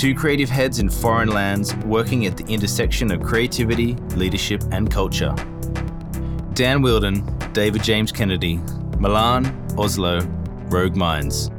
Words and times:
Two 0.00 0.14
creative 0.14 0.48
heads 0.48 0.78
in 0.78 0.88
foreign 0.88 1.28
lands 1.28 1.76
working 1.84 2.24
at 2.24 2.34
the 2.34 2.44
intersection 2.50 3.12
of 3.12 3.22
creativity, 3.22 3.96
leadership, 4.16 4.62
and 4.72 4.90
culture. 4.90 5.34
Dan 6.54 6.80
Wheeldon, 6.80 7.22
David 7.52 7.82
James 7.82 8.10
Kennedy, 8.10 8.58
Milan, 8.98 9.44
Oslo, 9.76 10.20
Rogue 10.70 10.96
Minds. 10.96 11.50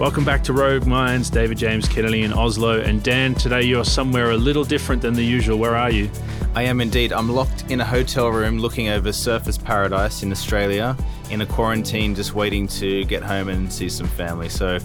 Welcome 0.00 0.24
back 0.24 0.42
to 0.44 0.54
Rogue 0.54 0.86
Minds, 0.86 1.28
David 1.28 1.58
James 1.58 1.86
Kennedy 1.86 2.22
in 2.22 2.32
Oslo. 2.32 2.80
And 2.80 3.02
Dan, 3.02 3.34
today 3.34 3.64
you're 3.64 3.84
somewhere 3.84 4.30
a 4.30 4.38
little 4.38 4.64
different 4.64 5.02
than 5.02 5.12
the 5.12 5.22
usual. 5.22 5.58
Where 5.58 5.76
are 5.76 5.90
you? 5.90 6.08
I 6.56 6.62
am 6.62 6.80
indeed. 6.80 7.12
I'm 7.12 7.28
locked 7.28 7.70
in 7.70 7.82
a 7.82 7.84
hotel 7.84 8.30
room 8.30 8.58
looking 8.58 8.88
over 8.88 9.10
Surfers 9.10 9.62
Paradise 9.62 10.22
in 10.22 10.32
Australia 10.32 10.96
in 11.30 11.42
a 11.42 11.46
quarantine, 11.46 12.14
just 12.14 12.34
waiting 12.34 12.66
to 12.68 13.04
get 13.04 13.22
home 13.22 13.50
and 13.50 13.70
see 13.70 13.90
some 13.90 14.06
family. 14.06 14.48
So 14.48 14.78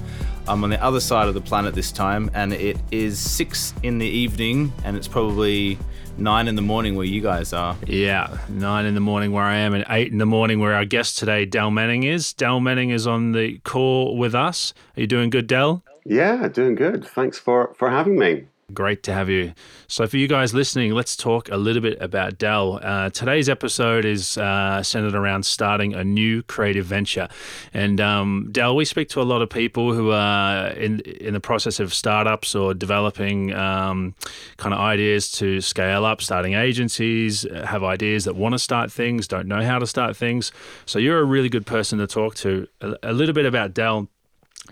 I'm 0.50 0.66
on 0.66 0.70
the 0.70 0.84
other 0.84 1.00
side 1.00 1.30
of 1.30 1.34
the 1.34 1.40
planet 1.40 1.74
this 1.74 1.94
time, 1.94 2.30
and 2.34 2.52
it 2.52 2.78
is 2.92 3.18
six 3.18 3.74
in 3.84 4.00
the 4.00 4.06
evening, 4.06 4.74
and 4.84 4.98
it's 4.98 5.08
probably 5.08 5.78
nine 6.18 6.50
in 6.50 6.56
the 6.56 6.62
morning 6.62 6.98
where 6.98 7.06
you 7.06 7.22
guys 7.22 7.54
are. 7.54 7.78
Yeah, 7.88 8.38
nine 8.50 8.86
in 8.86 8.94
the 8.94 9.00
morning 9.00 9.32
where 9.32 9.46
I 9.46 9.56
am, 9.56 9.74
and 9.74 9.86
eight 9.88 10.12
in 10.12 10.18
the 10.18 10.26
morning 10.26 10.60
where 10.60 10.74
our 10.74 10.84
guest 10.84 11.20
today, 11.20 11.46
Dell 11.46 11.72
Manning, 11.72 12.04
is. 12.04 12.34
Dell 12.34 12.60
Manning 12.60 12.90
is 12.90 13.08
on 13.08 13.32
the 13.32 13.60
call 13.60 14.18
with 14.18 14.36
us. 14.36 14.74
Are 14.98 15.02
you 15.02 15.08
doing 15.08 15.30
good, 15.30 15.48
Dell? 15.48 15.86
Yeah, 16.06 16.50
doing 16.50 16.76
good. 16.76 17.06
Thanks 17.06 17.40
for 17.40 17.74
for 17.76 17.90
having 17.90 18.20
me. 18.20 18.48
Great 18.74 19.04
to 19.04 19.14
have 19.14 19.30
you. 19.30 19.54
So, 19.88 20.06
for 20.08 20.18
you 20.18 20.28
guys 20.28 20.54
listening, 20.54 20.94
let's 20.94 21.16
talk 21.16 21.50
a 21.50 21.58
little 21.58 21.82
bit 21.82 22.00
about 22.00 22.38
Dell. 22.38 22.80
Uh, 22.82 23.10
today's 23.10 23.50
episode 23.50 24.06
is 24.06 24.38
uh, 24.38 24.84
centered 24.84 25.16
around 25.16 25.46
starting 25.46 25.94
a 25.94 26.04
new 26.04 26.44
creative 26.44 26.86
venture. 26.86 27.28
And 27.74 28.00
um, 28.00 28.50
Dell, 28.52 28.76
we 28.76 28.86
speak 28.86 29.10
to 29.10 29.22
a 29.22 29.24
lot 29.24 29.42
of 29.42 29.50
people 29.50 29.94
who 29.94 30.12
are 30.12 30.68
in 30.68 31.00
in 31.00 31.34
the 31.34 31.40
process 31.40 31.80
of 31.80 31.94
startups 31.94 32.54
or 32.54 32.74
developing 32.74 33.54
um, 33.54 34.16
kind 34.58 34.74
of 34.74 34.80
ideas 34.80 35.32
to 35.34 35.60
scale 35.60 36.06
up, 36.06 36.22
starting 36.22 36.54
agencies, 36.54 37.46
have 37.66 37.84
ideas 37.84 38.26
that 38.26 38.36
want 38.36 38.54
to 38.54 38.60
start 38.60 38.92
things, 38.92 39.28
don't 39.28 39.48
know 39.48 39.64
how 39.64 39.80
to 39.80 39.88
start 39.88 40.16
things. 40.16 40.52
So, 40.86 41.00
you're 41.00 41.20
a 41.20 41.26
really 41.26 41.50
good 41.50 41.66
person 41.66 41.98
to 42.00 42.08
talk 42.08 42.36
to. 42.36 42.68
A, 42.82 42.96
a 43.04 43.14
little 43.14 43.34
bit 43.34 43.46
about 43.46 43.74
Dell. 43.74 44.08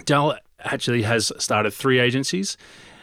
Dell 0.05 0.37
actually 0.63 1.03
has 1.03 1.31
started 1.37 1.71
three 1.71 1.99
agencies 1.99 2.57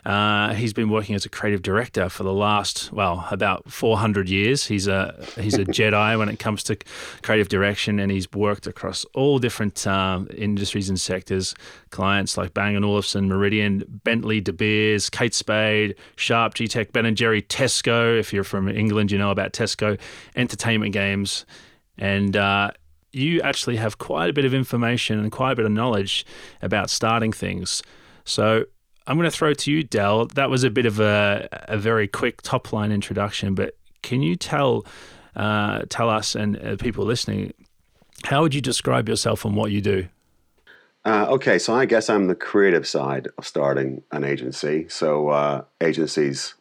uh, 0.06 0.54
he's 0.54 0.72
been 0.72 0.88
working 0.88 1.16
as 1.16 1.24
a 1.24 1.28
creative 1.28 1.62
director 1.62 2.08
for 2.08 2.22
the 2.22 2.32
last, 2.32 2.92
well, 2.92 3.26
about 3.32 3.68
400 3.68 4.28
years. 4.28 4.64
He's 4.64 4.86
a 4.86 5.20
he's 5.34 5.54
a 5.54 5.64
Jedi 5.64 6.16
when 6.16 6.28
it 6.28 6.38
comes 6.38 6.62
to 6.64 6.76
creative 7.22 7.48
direction, 7.48 7.98
and 7.98 8.12
he's 8.12 8.30
worked 8.30 8.68
across 8.68 9.04
all 9.14 9.40
different 9.40 9.84
um, 9.84 10.28
industries 10.32 10.88
and 10.88 11.00
sectors. 11.00 11.56
Clients 11.90 12.36
like 12.38 12.54
Bang 12.54 12.76
& 12.76 12.84
Olufsen, 12.84 13.28
Meridian, 13.28 13.82
Bentley, 14.04 14.40
De 14.40 14.52
Beers, 14.52 15.10
Kate 15.10 15.34
Spade, 15.34 15.96
Sharp, 16.14 16.54
G-Tech, 16.54 16.92
Ben 16.92 17.04
and 17.04 17.16
Jerry, 17.16 17.42
Tesco. 17.42 18.16
If 18.16 18.32
you're 18.32 18.44
from 18.44 18.68
England, 18.68 19.10
you 19.10 19.18
know 19.18 19.32
about 19.32 19.54
Tesco. 19.54 19.98
Entertainment 20.36 20.92
games, 20.92 21.44
and 21.98 22.36
uh, 22.36 22.70
you 23.12 23.40
actually 23.40 23.74
have 23.74 23.98
quite 23.98 24.30
a 24.30 24.32
bit 24.32 24.44
of 24.44 24.54
information 24.54 25.18
and 25.18 25.32
quite 25.32 25.50
a 25.50 25.56
bit 25.56 25.64
of 25.64 25.72
knowledge 25.72 26.24
about 26.62 26.90
starting 26.90 27.32
things. 27.32 27.82
So 28.24 28.66
I'm 29.06 29.16
going 29.16 29.30
to 29.30 29.36
throw 29.36 29.54
to 29.54 29.70
you, 29.70 29.82
Dell. 29.84 30.26
That 30.26 30.50
was 30.50 30.64
a 30.64 30.70
bit 30.70 30.86
of 30.86 30.98
a, 30.98 31.48
a 31.68 31.78
very 31.78 32.08
quick 32.08 32.42
top 32.42 32.72
line 32.72 32.90
introduction, 32.90 33.54
but 33.54 33.76
can 34.02 34.22
you 34.22 34.36
tell 34.36 34.86
uh, 35.34 35.82
tell 35.88 36.08
us 36.08 36.34
and 36.34 36.56
uh, 36.56 36.76
people 36.76 37.04
listening 37.04 37.52
how 38.24 38.42
would 38.42 38.54
you 38.54 38.60
describe 38.60 39.08
yourself 39.08 39.44
and 39.44 39.54
what 39.54 39.70
you 39.70 39.80
do? 39.80 40.08
Uh, 41.04 41.26
okay, 41.28 41.58
so 41.58 41.74
I 41.74 41.84
guess 41.84 42.10
I'm 42.10 42.26
the 42.26 42.34
creative 42.34 42.86
side 42.86 43.28
of 43.38 43.46
starting 43.46 44.02
an 44.10 44.24
agency. 44.24 44.88
So 44.88 45.28
uh, 45.28 45.64
agencies 45.80 46.54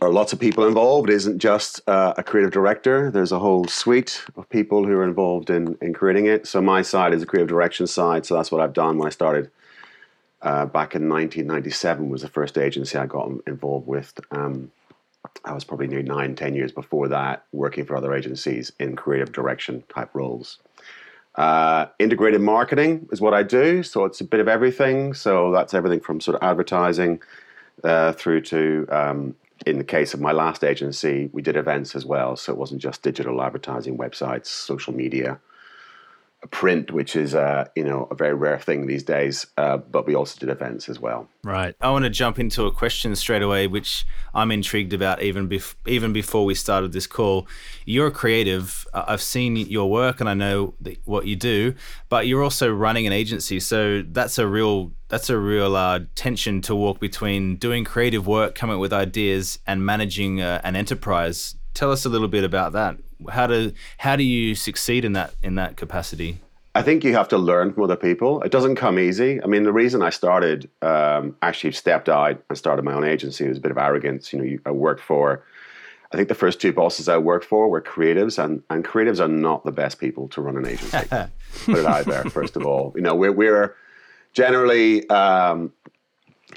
are 0.00 0.10
lots 0.10 0.32
of 0.32 0.40
people 0.40 0.66
involved. 0.66 1.10
It 1.10 1.14
isn't 1.14 1.38
just 1.38 1.86
uh, 1.86 2.14
a 2.16 2.22
creative 2.22 2.52
director. 2.52 3.10
There's 3.10 3.32
a 3.32 3.38
whole 3.38 3.66
suite 3.66 4.24
of 4.36 4.48
people 4.48 4.86
who 4.86 4.96
are 4.96 5.04
involved 5.04 5.50
in 5.50 5.76
in 5.82 5.92
creating 5.92 6.26
it. 6.26 6.46
So 6.46 6.62
my 6.62 6.80
side 6.80 7.12
is 7.12 7.20
the 7.20 7.26
creative 7.26 7.48
direction 7.48 7.86
side. 7.86 8.24
So 8.24 8.34
that's 8.34 8.50
what 8.50 8.62
I've 8.62 8.72
done 8.72 8.96
when 8.96 9.06
I 9.06 9.10
started 9.10 9.50
uh, 10.42 10.66
back 10.66 10.94
in 10.94 11.08
1997 11.08 12.10
was 12.10 12.22
the 12.22 12.28
first 12.28 12.58
agency 12.58 12.98
I 12.98 13.06
got 13.06 13.30
involved 13.46 13.86
with. 13.86 14.18
Um, 14.30 14.72
I 15.44 15.52
was 15.52 15.64
probably 15.64 15.86
near 15.86 16.02
nine, 16.02 16.34
ten 16.34 16.54
years 16.54 16.72
before 16.72 17.08
that, 17.08 17.44
working 17.52 17.84
for 17.84 17.96
other 17.96 18.12
agencies 18.12 18.72
in 18.80 18.96
creative 18.96 19.32
direction 19.32 19.84
type 19.88 20.10
roles. 20.14 20.58
Uh, 21.36 21.86
integrated 21.98 22.40
marketing 22.40 23.08
is 23.10 23.20
what 23.20 23.32
I 23.32 23.42
do, 23.42 23.82
so 23.82 24.04
it's 24.04 24.20
a 24.20 24.24
bit 24.24 24.40
of 24.40 24.48
everything. 24.48 25.14
So 25.14 25.52
that's 25.52 25.74
everything 25.74 26.00
from 26.00 26.20
sort 26.20 26.36
of 26.36 26.42
advertising 26.42 27.22
uh, 27.84 28.12
through 28.12 28.42
to, 28.42 28.86
um, 28.90 29.34
in 29.64 29.78
the 29.78 29.84
case 29.84 30.12
of 30.12 30.20
my 30.20 30.32
last 30.32 30.64
agency, 30.64 31.30
we 31.32 31.40
did 31.40 31.56
events 31.56 31.94
as 31.94 32.04
well. 32.04 32.36
So 32.36 32.52
it 32.52 32.58
wasn't 32.58 32.82
just 32.82 33.02
digital 33.02 33.40
advertising, 33.42 33.96
websites, 33.96 34.46
social 34.46 34.92
media, 34.92 35.38
print, 36.50 36.90
which 36.90 37.14
is 37.14 37.34
uh, 37.34 37.68
you 37.76 37.84
know 37.84 38.08
a 38.10 38.14
very 38.14 38.34
rare 38.34 38.58
thing 38.58 38.86
these 38.86 39.02
days. 39.02 39.46
Uh, 39.56 39.76
but 39.76 40.06
we 40.06 40.14
also 40.14 40.38
did 40.38 40.48
events 40.48 40.88
as 40.88 40.98
well. 40.98 41.28
Right. 41.44 41.74
I 41.80 41.90
want 41.90 42.04
to 42.04 42.10
jump 42.10 42.38
into 42.38 42.66
a 42.66 42.72
question 42.72 43.14
straight 43.16 43.42
away, 43.42 43.66
which 43.66 44.06
I'm 44.34 44.50
intrigued 44.50 44.92
about 44.92 45.22
even 45.22 45.48
bef- 45.48 45.74
even 45.86 46.12
before 46.12 46.44
we 46.44 46.54
started 46.54 46.92
this 46.92 47.06
call. 47.06 47.46
You're 47.84 48.08
a 48.08 48.12
creative. 48.12 48.86
I've 48.92 49.22
seen 49.22 49.56
your 49.56 49.90
work 49.90 50.20
and 50.20 50.28
I 50.28 50.34
know 50.34 50.74
what 51.04 51.26
you 51.26 51.36
do, 51.36 51.74
but 52.08 52.26
you're 52.26 52.42
also 52.42 52.72
running 52.72 53.06
an 53.06 53.12
agency. 53.12 53.60
So 53.60 54.02
that's 54.02 54.38
a 54.38 54.46
real 54.46 54.92
that's 55.08 55.30
a 55.30 55.38
real 55.38 55.76
uh, 55.76 56.00
tension 56.14 56.60
to 56.62 56.74
walk 56.74 56.98
between 56.98 57.56
doing 57.56 57.84
creative 57.84 58.26
work, 58.26 58.54
coming 58.54 58.74
up 58.74 58.80
with 58.80 58.92
ideas, 58.92 59.58
and 59.66 59.84
managing 59.84 60.40
uh, 60.40 60.60
an 60.64 60.74
enterprise. 60.76 61.56
Tell 61.74 61.90
us 61.90 62.04
a 62.04 62.08
little 62.08 62.28
bit 62.28 62.44
about 62.44 62.72
that 62.72 62.98
how 63.30 63.46
do 63.46 63.72
how 63.98 64.16
do 64.16 64.22
you 64.22 64.54
succeed 64.54 65.04
in 65.04 65.12
that 65.12 65.34
in 65.42 65.54
that 65.56 65.76
capacity? 65.76 66.40
I 66.74 66.82
think 66.82 67.04
you 67.04 67.12
have 67.14 67.28
to 67.28 67.38
learn 67.38 67.72
from 67.72 67.82
other 67.82 67.96
people. 67.96 68.42
It 68.42 68.50
doesn't 68.50 68.76
come 68.76 68.98
easy. 68.98 69.42
I 69.42 69.46
mean, 69.46 69.64
the 69.64 69.72
reason 69.72 70.00
I 70.00 70.08
started 70.08 70.70
um, 70.80 71.36
actually 71.42 71.72
stepped 71.72 72.08
out 72.08 72.42
and 72.48 72.56
started 72.56 72.82
my 72.82 72.94
own 72.94 73.04
agency 73.04 73.46
was 73.46 73.58
a 73.58 73.60
bit 73.60 73.70
of 73.70 73.76
arrogance. 73.76 74.32
You 74.32 74.38
know, 74.38 74.44
you, 74.44 74.60
I 74.64 74.70
worked 74.70 75.02
for. 75.02 75.44
I 76.12 76.16
think 76.16 76.28
the 76.28 76.34
first 76.34 76.60
two 76.60 76.72
bosses 76.72 77.08
I 77.08 77.18
worked 77.18 77.44
for 77.44 77.68
were 77.68 77.80
creatives, 77.80 78.42
and, 78.42 78.62
and 78.68 78.84
creatives 78.84 79.18
are 79.18 79.28
not 79.28 79.64
the 79.64 79.72
best 79.72 79.98
people 79.98 80.28
to 80.28 80.42
run 80.42 80.58
an 80.58 80.66
agency. 80.66 81.08
Put 81.64 81.78
it 81.78 81.86
out 81.86 82.04
there, 82.04 82.24
first 82.24 82.56
of 82.56 82.66
all. 82.66 82.92
You 82.94 83.00
know, 83.00 83.14
we're, 83.14 83.32
we're 83.32 83.74
generally, 84.34 85.08
um, 85.08 85.72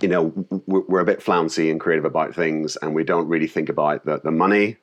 you 0.02 0.10
know, 0.10 0.34
we're, 0.66 0.82
we're, 0.82 1.00
a 1.00 1.06
bit 1.06 1.22
flouncy 1.22 1.72
and 1.72 1.80
creative 1.80 2.04
about 2.04 2.36
things, 2.36 2.76
and 2.78 2.94
we 2.94 3.06
don't 3.06 3.30
really 3.30 3.48
think 3.48 3.70
about 3.70 4.06
the, 4.06 4.20
the 4.20 4.32
money 4.32 4.76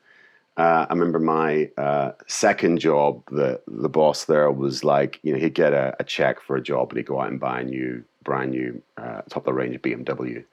uh, 0.56 0.86
I 0.88 0.92
remember 0.92 1.18
my 1.18 1.70
uh, 1.78 2.12
second 2.26 2.78
job, 2.78 3.22
the 3.30 3.60
the 3.66 3.88
boss 3.88 4.26
there 4.26 4.50
was 4.50 4.84
like, 4.84 5.18
you 5.22 5.32
know, 5.32 5.38
he'd 5.38 5.54
get 5.54 5.72
a, 5.72 5.96
a, 5.98 6.04
check 6.04 6.40
for 6.40 6.56
a 6.56 6.62
job 6.62 6.90
and 6.90 6.98
he'd 6.98 7.06
go 7.06 7.20
out 7.20 7.30
and 7.30 7.40
buy 7.40 7.60
a 7.60 7.64
new, 7.64 8.04
brand 8.22 8.50
new, 8.50 8.82
uh, 8.98 9.22
top 9.30 9.38
of 9.38 9.44
the 9.44 9.52
range 9.54 9.80
BMW. 9.80 10.44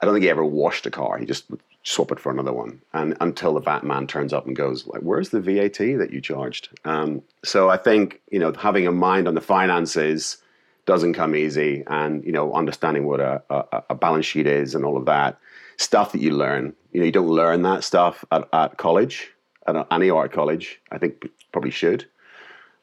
I 0.00 0.04
don't 0.04 0.14
think 0.14 0.24
he 0.24 0.30
ever 0.30 0.44
washed 0.44 0.84
a 0.84 0.90
car. 0.90 1.16
He 1.16 1.24
just 1.24 1.50
would 1.50 1.60
swap 1.84 2.12
it 2.12 2.20
for 2.20 2.30
another 2.30 2.52
one. 2.52 2.82
And 2.92 3.16
until 3.20 3.54
the 3.54 3.60
VAT 3.60 3.84
man 3.84 4.06
turns 4.06 4.34
up 4.34 4.46
and 4.46 4.54
goes, 4.54 4.86
like, 4.86 5.00
where's 5.00 5.30
the 5.30 5.40
VAT 5.40 5.78
that 5.78 6.10
you 6.12 6.20
charged? 6.20 6.68
Um, 6.84 7.22
so 7.42 7.70
I 7.70 7.78
think, 7.78 8.20
you 8.30 8.38
know, 8.38 8.52
having 8.52 8.86
a 8.86 8.92
mind 8.92 9.26
on 9.26 9.34
the 9.34 9.40
finances 9.40 10.36
doesn't 10.84 11.14
come 11.14 11.34
easy. 11.34 11.82
And, 11.86 12.22
you 12.24 12.32
know, 12.32 12.52
understanding 12.52 13.06
what 13.06 13.20
a, 13.20 13.42
a, 13.48 13.82
a 13.90 13.94
balance 13.94 14.26
sheet 14.26 14.46
is 14.46 14.74
and 14.74 14.84
all 14.84 14.98
of 14.98 15.06
that 15.06 15.38
stuff 15.76 16.12
that 16.12 16.20
you 16.20 16.30
learn. 16.30 16.74
You 16.92 17.00
know, 17.00 17.06
you 17.06 17.12
don't 17.12 17.28
learn 17.28 17.62
that 17.62 17.84
stuff 17.84 18.24
at, 18.30 18.48
at 18.52 18.76
college, 18.76 19.30
at 19.66 19.86
any 19.90 20.10
art 20.10 20.32
college. 20.32 20.80
I 20.90 20.98
think 20.98 21.28
probably 21.52 21.70
should. 21.70 22.06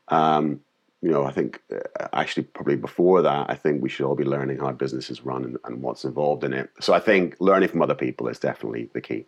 Um, 0.07 0.61
you 1.01 1.09
know, 1.09 1.23
I 1.23 1.31
think 1.31 1.61
uh, 1.73 2.07
actually 2.13 2.43
probably 2.43 2.75
before 2.75 3.21
that, 3.23 3.49
I 3.49 3.55
think 3.55 3.81
we 3.81 3.89
should 3.89 4.05
all 4.05 4.15
be 4.15 4.23
learning 4.23 4.59
how 4.59 4.71
businesses 4.71 5.25
run 5.25 5.43
and, 5.43 5.57
and 5.65 5.81
what's 5.81 6.05
involved 6.05 6.43
in 6.43 6.53
it. 6.53 6.69
So 6.79 6.93
I 6.93 6.99
think 6.99 7.35
learning 7.39 7.69
from 7.69 7.81
other 7.81 7.95
people 7.95 8.27
is 8.27 8.39
definitely 8.39 8.89
the 8.93 9.01
key. 9.01 9.25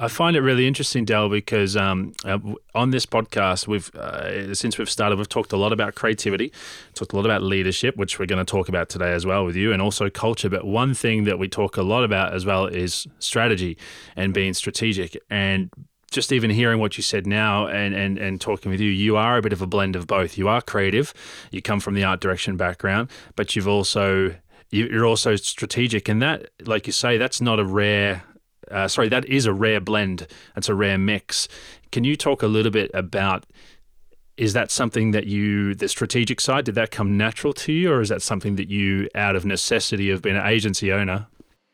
I 0.00 0.08
find 0.08 0.34
it 0.34 0.40
really 0.40 0.66
interesting, 0.66 1.04
Dell, 1.04 1.28
because 1.28 1.76
um, 1.76 2.14
uh, 2.24 2.38
on 2.74 2.90
this 2.90 3.04
podcast, 3.04 3.68
we've 3.68 3.94
uh, 3.94 4.54
since 4.54 4.78
we've 4.78 4.88
started, 4.88 5.18
we've 5.18 5.28
talked 5.28 5.52
a 5.52 5.58
lot 5.58 5.74
about 5.74 5.94
creativity, 5.94 6.54
talked 6.94 7.12
a 7.12 7.16
lot 7.16 7.26
about 7.26 7.42
leadership, 7.42 7.98
which 7.98 8.18
we're 8.18 8.24
going 8.24 8.44
to 8.44 8.50
talk 8.50 8.70
about 8.70 8.88
today 8.88 9.12
as 9.12 9.26
well 9.26 9.44
with 9.44 9.56
you, 9.56 9.74
and 9.74 9.82
also 9.82 10.08
culture. 10.08 10.48
But 10.48 10.64
one 10.64 10.94
thing 10.94 11.24
that 11.24 11.38
we 11.38 11.48
talk 11.48 11.76
a 11.76 11.82
lot 11.82 12.02
about 12.02 12.32
as 12.32 12.46
well 12.46 12.64
is 12.64 13.06
strategy 13.18 13.76
and 14.16 14.32
being 14.32 14.54
strategic. 14.54 15.18
And 15.28 15.68
just 16.10 16.32
even 16.32 16.48
hearing 16.48 16.80
what 16.80 16.96
you 16.96 17.02
said 17.02 17.26
now 17.26 17.66
and, 17.66 17.94
and, 17.94 18.16
and 18.16 18.40
talking 18.40 18.70
with 18.70 18.80
you, 18.80 18.90
you 18.90 19.18
are 19.18 19.36
a 19.36 19.42
bit 19.42 19.52
of 19.52 19.60
a 19.60 19.66
blend 19.66 19.96
of 19.96 20.06
both. 20.06 20.38
You 20.38 20.48
are 20.48 20.62
creative, 20.62 21.12
you 21.50 21.60
come 21.60 21.78
from 21.78 21.92
the 21.92 22.04
art 22.04 22.20
direction 22.20 22.56
background, 22.56 23.10
but 23.36 23.54
you've 23.54 23.68
also 23.68 24.34
you're 24.70 25.04
also 25.04 25.34
strategic, 25.34 26.08
and 26.08 26.22
that, 26.22 26.48
like 26.64 26.86
you 26.86 26.92
say, 26.92 27.18
that's 27.18 27.40
not 27.40 27.58
a 27.58 27.64
rare 27.64 28.22
uh, 28.70 28.88
sorry, 28.88 29.08
that 29.08 29.24
is 29.26 29.46
a 29.46 29.52
rare 29.52 29.80
blend. 29.80 30.26
It's 30.56 30.68
a 30.68 30.74
rare 30.74 30.98
mix. 30.98 31.48
Can 31.92 32.04
you 32.04 32.16
talk 32.16 32.42
a 32.42 32.46
little 32.46 32.72
bit 32.72 32.90
about? 32.94 33.46
Is 34.36 34.52
that 34.54 34.70
something 34.70 35.10
that 35.10 35.26
you, 35.26 35.74
the 35.74 35.88
strategic 35.88 36.40
side, 36.40 36.64
did 36.64 36.74
that 36.76 36.90
come 36.90 37.16
natural 37.16 37.52
to 37.54 37.72
you, 37.72 37.92
or 37.92 38.00
is 38.00 38.08
that 38.08 38.22
something 38.22 38.56
that 38.56 38.70
you, 38.70 39.08
out 39.14 39.36
of 39.36 39.44
necessity 39.44 40.10
of 40.10 40.22
being 40.22 40.36
an 40.36 40.46
agency 40.46 40.92
owner? 40.92 41.26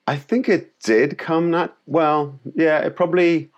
I 0.08 0.16
think 0.16 0.48
it 0.48 0.78
did 0.80 1.18
come 1.18 1.50
not 1.50 1.76
well. 1.86 2.38
Yeah, 2.54 2.78
it 2.80 2.96
probably. 2.96 3.50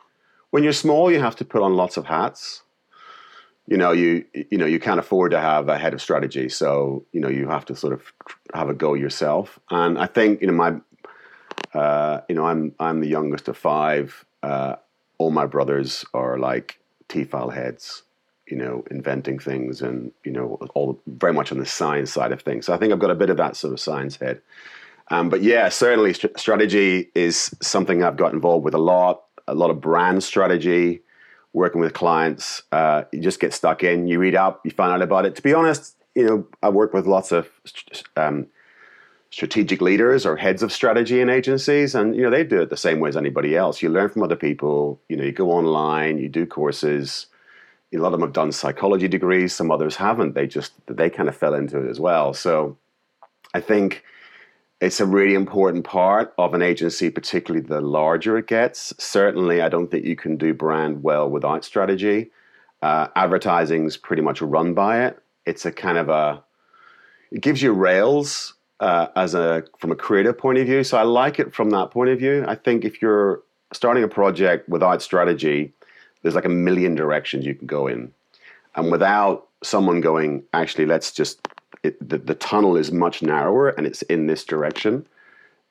When 0.50 0.62
you're 0.62 0.72
small, 0.72 1.10
you 1.10 1.20
have 1.20 1.36
to 1.36 1.44
put 1.44 1.60
on 1.60 1.74
lots 1.74 1.98
of 1.98 2.06
hats 2.06 2.62
you 3.68 3.76
know 3.76 3.92
you 3.92 4.24
you 4.32 4.58
know 4.58 4.66
you 4.66 4.80
can't 4.80 4.98
afford 4.98 5.30
to 5.30 5.40
have 5.40 5.68
a 5.68 5.78
head 5.78 5.94
of 5.94 6.00
strategy 6.00 6.48
so 6.48 7.04
you 7.12 7.20
know 7.20 7.28
you 7.28 7.46
have 7.48 7.64
to 7.66 7.76
sort 7.76 7.92
of 7.92 8.02
have 8.54 8.68
a 8.68 8.74
go 8.74 8.94
yourself 8.94 9.60
and 9.70 9.98
i 9.98 10.06
think 10.06 10.40
you 10.40 10.46
know 10.46 10.52
my 10.52 10.74
uh, 11.78 12.20
you 12.28 12.34
know 12.34 12.46
i'm 12.46 12.74
i'm 12.80 13.00
the 13.00 13.08
youngest 13.08 13.48
of 13.48 13.56
five 13.56 14.24
uh, 14.42 14.76
all 15.18 15.30
my 15.30 15.46
brothers 15.46 16.04
are 16.14 16.38
like 16.38 16.78
t-file 17.08 17.50
heads 17.50 18.02
you 18.46 18.56
know 18.56 18.84
inventing 18.90 19.38
things 19.38 19.82
and 19.82 20.12
you 20.24 20.32
know 20.32 20.58
all 20.74 21.00
very 21.06 21.32
much 21.32 21.52
on 21.52 21.58
the 21.58 21.66
science 21.66 22.12
side 22.12 22.32
of 22.32 22.42
things 22.42 22.66
so 22.66 22.74
i 22.74 22.76
think 22.76 22.92
i've 22.92 22.98
got 22.98 23.10
a 23.10 23.14
bit 23.14 23.30
of 23.30 23.36
that 23.36 23.56
sort 23.56 23.72
of 23.72 23.80
science 23.80 24.16
head 24.16 24.40
um, 25.10 25.28
but 25.28 25.42
yeah 25.42 25.68
certainly 25.68 26.12
st- 26.12 26.38
strategy 26.38 27.10
is 27.14 27.54
something 27.60 28.02
i've 28.02 28.16
got 28.16 28.32
involved 28.32 28.64
with 28.64 28.74
a 28.74 28.78
lot 28.78 29.24
a 29.46 29.54
lot 29.54 29.70
of 29.70 29.80
brand 29.80 30.22
strategy 30.22 31.00
working 31.52 31.80
with 31.80 31.92
clients, 31.92 32.62
uh, 32.72 33.02
you 33.12 33.20
just 33.20 33.40
get 33.40 33.52
stuck 33.52 33.82
in. 33.82 34.06
You 34.06 34.18
read 34.18 34.34
up, 34.34 34.64
you 34.64 34.70
find 34.70 34.92
out 34.92 35.02
about 35.02 35.26
it. 35.26 35.34
To 35.36 35.42
be 35.42 35.54
honest, 35.54 35.96
you 36.14 36.24
know, 36.24 36.46
I 36.62 36.68
work 36.68 36.92
with 36.92 37.06
lots 37.06 37.32
of 37.32 37.48
um, 38.16 38.46
strategic 39.30 39.80
leaders 39.80 40.24
or 40.24 40.36
heads 40.36 40.62
of 40.62 40.72
strategy 40.72 41.20
in 41.20 41.28
agencies, 41.28 41.94
and 41.94 42.14
you 42.14 42.22
know, 42.22 42.30
they 42.30 42.44
do 42.44 42.62
it 42.62 42.70
the 42.70 42.76
same 42.76 43.00
way 43.00 43.08
as 43.08 43.16
anybody 43.16 43.56
else. 43.56 43.82
You 43.82 43.90
learn 43.90 44.08
from 44.08 44.22
other 44.22 44.36
people. 44.36 45.00
You 45.08 45.16
know, 45.16 45.24
you 45.24 45.32
go 45.32 45.50
online, 45.50 46.18
you 46.18 46.28
do 46.28 46.46
courses. 46.46 47.26
A 47.92 47.98
lot 47.98 48.08
of 48.08 48.12
them 48.12 48.22
have 48.22 48.34
done 48.34 48.52
psychology 48.52 49.08
degrees. 49.08 49.54
Some 49.54 49.70
others 49.70 49.96
haven't. 49.96 50.34
They 50.34 50.46
just 50.46 50.72
they 50.86 51.10
kind 51.10 51.28
of 51.28 51.36
fell 51.36 51.54
into 51.54 51.78
it 51.78 51.88
as 51.88 52.00
well. 52.00 52.34
So, 52.34 52.76
I 53.54 53.60
think 53.60 54.04
it's 54.80 55.00
a 55.00 55.06
really 55.06 55.34
important 55.34 55.84
part 55.84 56.32
of 56.38 56.54
an 56.54 56.62
agency, 56.62 57.10
particularly 57.10 57.66
the 57.66 57.80
larger 57.80 58.38
it 58.38 58.46
gets. 58.46 58.94
Certainly, 58.98 59.60
I 59.60 59.68
don't 59.68 59.90
think 59.90 60.04
you 60.04 60.16
can 60.16 60.36
do 60.36 60.54
brand 60.54 61.02
well 61.02 61.28
without 61.28 61.64
strategy. 61.64 62.30
Uh, 62.80 63.08
advertising's 63.16 63.96
pretty 63.96 64.22
much 64.22 64.40
run 64.40 64.74
by 64.74 65.04
it. 65.04 65.18
It's 65.46 65.66
a 65.66 65.72
kind 65.72 65.98
of 65.98 66.08
a, 66.08 66.44
it 67.32 67.40
gives 67.40 67.60
you 67.60 67.72
rails 67.72 68.54
uh, 68.80 69.08
as 69.16 69.34
a 69.34 69.64
from 69.78 69.92
a 69.92 69.96
creative 69.96 70.36
point 70.38 70.58
of 70.58 70.66
view. 70.66 70.84
So 70.84 70.96
I 70.98 71.02
like 71.02 71.38
it 71.38 71.54
from 71.54 71.70
that 71.70 71.90
point 71.90 72.10
of 72.10 72.18
view. 72.18 72.44
I 72.46 72.54
think 72.54 72.84
if 72.84 73.02
you're 73.02 73.42
starting 73.72 74.04
a 74.04 74.08
project 74.08 74.68
without 74.68 75.02
strategy, 75.02 75.72
there's 76.22 76.34
like 76.34 76.44
a 76.44 76.50
million 76.50 76.94
directions 76.94 77.44
you 77.44 77.54
can 77.54 77.66
go 77.66 77.86
in, 77.86 78.12
and 78.74 78.90
without 78.90 79.48
someone 79.62 80.00
going, 80.00 80.44
actually, 80.52 80.86
let's 80.86 81.12
just 81.12 81.46
it, 81.82 82.08
the, 82.08 82.18
the 82.18 82.34
tunnel 82.34 82.76
is 82.76 82.92
much 82.92 83.22
narrower 83.22 83.70
and 83.70 83.86
it's 83.86 84.02
in 84.02 84.26
this 84.26 84.44
direction, 84.44 85.06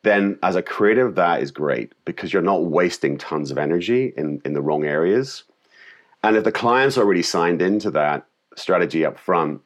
then 0.03 0.37
as 0.43 0.55
a 0.55 0.61
creative, 0.61 1.15
that 1.15 1.41
is 1.41 1.51
great 1.51 1.93
because 2.05 2.31
you're 2.31 2.41
not 2.41 2.65
wasting 2.65 3.17
tons 3.17 3.51
of 3.51 3.57
energy 3.57 4.13
in, 4.17 4.41
in 4.45 4.53
the 4.53 4.61
wrong 4.61 4.85
areas. 4.85 5.43
And 6.23 6.35
if 6.35 6.43
the 6.43 6.51
client's 6.51 6.97
already 6.97 7.21
signed 7.21 7.61
into 7.61 7.91
that 7.91 8.25
strategy 8.55 9.05
up 9.05 9.19
front, 9.19 9.61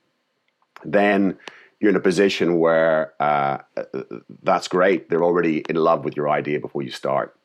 then 0.83 1.37
you're 1.81 1.89
in 1.89 1.95
a 1.95 2.01
position 2.01 2.59
where 2.59 3.13
uh, 3.19 3.57
that's 4.43 4.67
great. 4.67 5.09
They're 5.09 5.23
already 5.23 5.63
in 5.67 5.75
love 5.75 6.05
with 6.05 6.15
your 6.15 6.29
idea 6.29 6.59
before 6.59 6.83
you 6.83 6.91
start. 6.91 7.35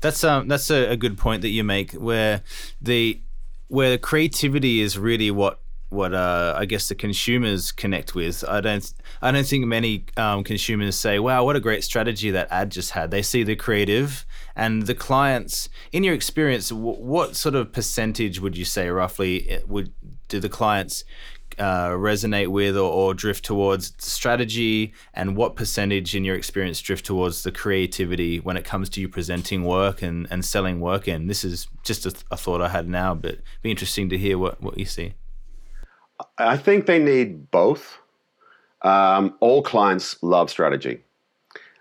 That's 0.00 0.24
um 0.24 0.48
that's 0.48 0.70
a, 0.70 0.90
a 0.90 0.96
good 0.96 1.16
point 1.16 1.42
that 1.42 1.50
you 1.50 1.62
make 1.62 1.92
where 1.92 2.42
the 2.80 3.20
where 3.68 3.90
the 3.90 3.98
creativity 3.98 4.80
is 4.80 4.98
really 4.98 5.30
what 5.30 5.60
what 5.92 6.14
uh, 6.14 6.54
I 6.56 6.64
guess 6.64 6.88
the 6.88 6.94
consumers 6.94 7.70
connect 7.70 8.14
with. 8.14 8.42
I 8.48 8.60
don't 8.62 8.92
I 9.20 9.30
don't 9.30 9.46
think 9.46 9.66
many 9.66 10.06
um, 10.16 10.42
consumers 10.42 10.96
say, 10.96 11.18
"Wow, 11.18 11.44
what 11.44 11.54
a 11.54 11.60
great 11.60 11.84
strategy 11.84 12.30
that 12.30 12.48
ad 12.50 12.70
just 12.70 12.92
had." 12.92 13.10
They 13.10 13.22
see 13.22 13.42
the 13.42 13.54
creative 13.54 14.24
and 14.56 14.86
the 14.86 14.94
clients. 14.94 15.68
In 15.92 16.02
your 16.02 16.14
experience, 16.14 16.70
w- 16.70 16.98
what 16.98 17.36
sort 17.36 17.54
of 17.54 17.72
percentage 17.72 18.40
would 18.40 18.56
you 18.56 18.64
say 18.64 18.88
roughly 18.88 19.48
eh, 19.50 19.60
would 19.66 19.92
do 20.28 20.40
the 20.40 20.48
clients 20.48 21.04
uh, 21.58 21.90
resonate 21.90 22.48
with 22.48 22.76
or, 22.76 22.90
or, 22.90 23.14
drift 23.14 23.44
towards 23.44 23.92
strategy, 23.98 24.92
and 25.14 25.36
what 25.36 25.56
percentage 25.56 26.14
in 26.14 26.24
your 26.24 26.36
experience 26.36 26.80
drift 26.80 27.04
towards 27.04 27.42
the 27.42 27.52
creativity 27.52 28.40
when 28.40 28.56
it 28.56 28.64
comes 28.64 28.88
to 28.90 29.00
you 29.00 29.08
presenting 29.08 29.64
work 29.64 30.02
and, 30.02 30.26
and 30.30 30.44
selling 30.44 30.80
work 30.80 31.08
in? 31.08 31.26
This 31.26 31.44
is 31.44 31.68
just 31.82 32.06
a, 32.06 32.14
a 32.30 32.36
thought 32.36 32.60
I 32.60 32.68
had 32.68 32.88
now, 32.88 33.14
but 33.14 33.38
be 33.62 33.70
interesting 33.70 34.08
to 34.10 34.18
hear 34.18 34.38
what, 34.38 34.62
what 34.62 34.78
you 34.78 34.84
see. 34.84 35.14
I 36.38 36.56
think 36.56 36.86
they 36.86 36.98
need 36.98 37.50
both. 37.50 37.98
Um, 38.82 39.36
all 39.40 39.62
clients 39.62 40.20
love 40.22 40.50
strategy. 40.50 41.02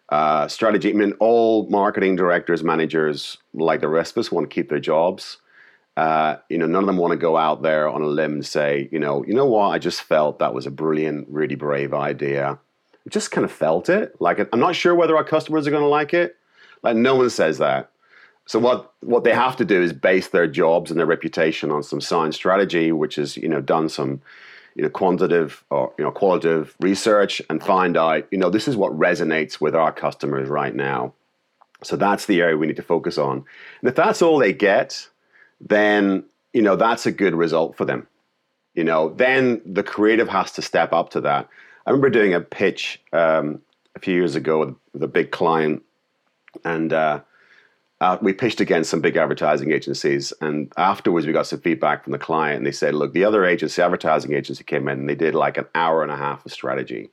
Uh, 0.10 0.48
strategy, 0.48 0.90
I 0.90 0.94
mean, 0.94 1.14
all 1.20 1.70
marketing 1.70 2.18
directors, 2.18 2.64
managers, 2.64 3.38
like 3.54 3.80
the 3.80 3.88
rest 3.88 4.12
of 4.12 4.20
us, 4.20 4.32
want 4.32 4.50
to 4.50 4.54
keep 4.54 4.70
their 4.70 4.80
jobs. 4.80 5.38
Uh, 5.98 6.38
you 6.50 6.58
know, 6.58 6.66
none 6.66 6.84
of 6.84 6.88
them 6.88 6.98
want 6.98 7.12
to 7.12 7.18
go 7.18 7.36
out 7.36 7.62
there 7.62 7.90
on 7.90 8.02
a 8.02 8.08
limb 8.08 8.34
and 8.34 8.46
say, 8.46 8.88
you 8.92 9.00
know, 9.00 9.26
you 9.26 9.34
know 9.34 9.46
what? 9.46 9.68
I 9.68 9.78
just 9.78 10.02
felt 10.02 10.40
that 10.40 10.54
was 10.54 10.66
a 10.66 10.72
brilliant, 10.72 11.28
really 11.30 11.56
brave 11.56 11.94
idea. 11.94 12.58
I 13.06 13.10
just 13.10 13.32
kind 13.32 13.44
of 13.44 13.52
felt 13.52 13.90
it. 13.90 14.20
Like, 14.22 14.40
I'm 14.54 14.60
not 14.60 14.76
sure 14.76 14.96
whether 14.96 15.18
our 15.18 15.24
customers 15.24 15.68
are 15.68 15.72
going 15.72 15.84
to 15.84 15.88
like 15.88 16.14
it. 16.14 16.38
Like, 16.82 16.96
no 16.96 17.16
one 17.16 17.30
says 17.30 17.58
that. 17.58 17.92
So 18.46 18.60
what 18.60 18.94
what 19.02 19.24
they 19.24 19.34
have 19.34 19.56
to 19.58 19.66
do 19.66 19.82
is 19.82 19.94
base 19.94 20.30
their 20.30 20.48
jobs 20.48 20.92
and 20.92 21.00
their 21.00 21.08
reputation 21.08 21.72
on 21.72 21.84
some 21.84 22.02
science 22.02 22.36
strategy, 22.36 22.92
which 22.92 23.18
is 23.18 23.38
you 23.38 23.48
know 23.48 23.62
done 23.62 23.88
some 23.88 24.22
you 24.76 24.84
know 24.84 24.90
quantitative 24.90 25.64
or 25.70 25.94
you 25.98 26.04
know 26.04 26.12
qualitative 26.12 26.76
research 26.80 27.42
and 27.50 27.64
find 27.64 27.96
out 27.96 28.28
you 28.32 28.38
know 28.38 28.50
this 28.50 28.68
is 28.68 28.76
what 28.76 28.92
resonates 28.98 29.62
with 29.62 29.76
our 29.76 29.92
customers 29.92 30.50
right 30.50 30.76
now. 30.76 31.14
So 31.84 31.96
that's 31.96 32.26
the 32.26 32.42
area 32.42 32.58
we 32.58 32.68
need 32.68 32.76
to 32.76 32.84
focus 32.84 33.18
on. 33.18 33.38
And 33.82 33.90
if 33.90 33.96
that's 33.96 34.22
all 34.22 34.38
they 34.38 34.54
get, 34.54 35.08
then 35.68 36.24
you 36.54 36.62
know 36.62 36.76
that's 36.76 37.06
a 37.06 37.12
good 37.12 37.34
result 37.34 37.78
for 37.78 37.86
them. 37.86 38.08
You 38.74 38.84
know, 38.84 39.10
then 39.10 39.62
the 39.66 39.84
creative 39.84 40.30
has 40.30 40.52
to 40.54 40.62
step 40.62 40.94
up 40.94 41.10
to 41.12 41.22
that. 41.22 41.50
I 41.86 41.90
remember 41.90 42.10
doing 42.10 42.34
a 42.34 42.40
pitch 42.40 43.02
um, 43.12 43.62
a 43.96 44.00
few 44.00 44.14
years 44.14 44.36
ago 44.36 44.60
with, 44.60 44.76
with 44.94 45.04
a 45.04 45.08
big 45.08 45.32
client, 45.32 45.84
and 46.64 46.94
uh, 46.94 47.22
uh, 48.00 48.18
we 48.22 48.34
pitched 48.34 48.62
against 48.62 48.90
some 48.90 49.02
big 49.02 49.18
advertising 49.18 49.72
agencies, 49.72 50.32
and 50.42 50.72
afterwards 50.78 51.28
we 51.28 51.34
got 51.34 51.48
some 51.48 51.60
feedback 51.60 52.04
from 52.04 52.12
the 52.12 52.20
client, 52.20 52.58
and 52.58 52.66
they 52.66 52.72
said, 52.72 52.94
"Look, 52.94 53.14
the 53.14 53.26
other 53.26 53.46
agency, 53.46 53.82
advertising 53.82 54.34
agency, 54.34 54.64
came 54.64 54.88
in 54.88 55.00
and 55.02 55.10
they 55.10 55.16
did 55.16 55.36
like 55.36 55.58
an 55.58 55.68
hour 55.76 56.02
and 56.02 56.12
a 56.12 56.18
half 56.18 56.46
of 56.46 56.52
strategy, 56.52 57.10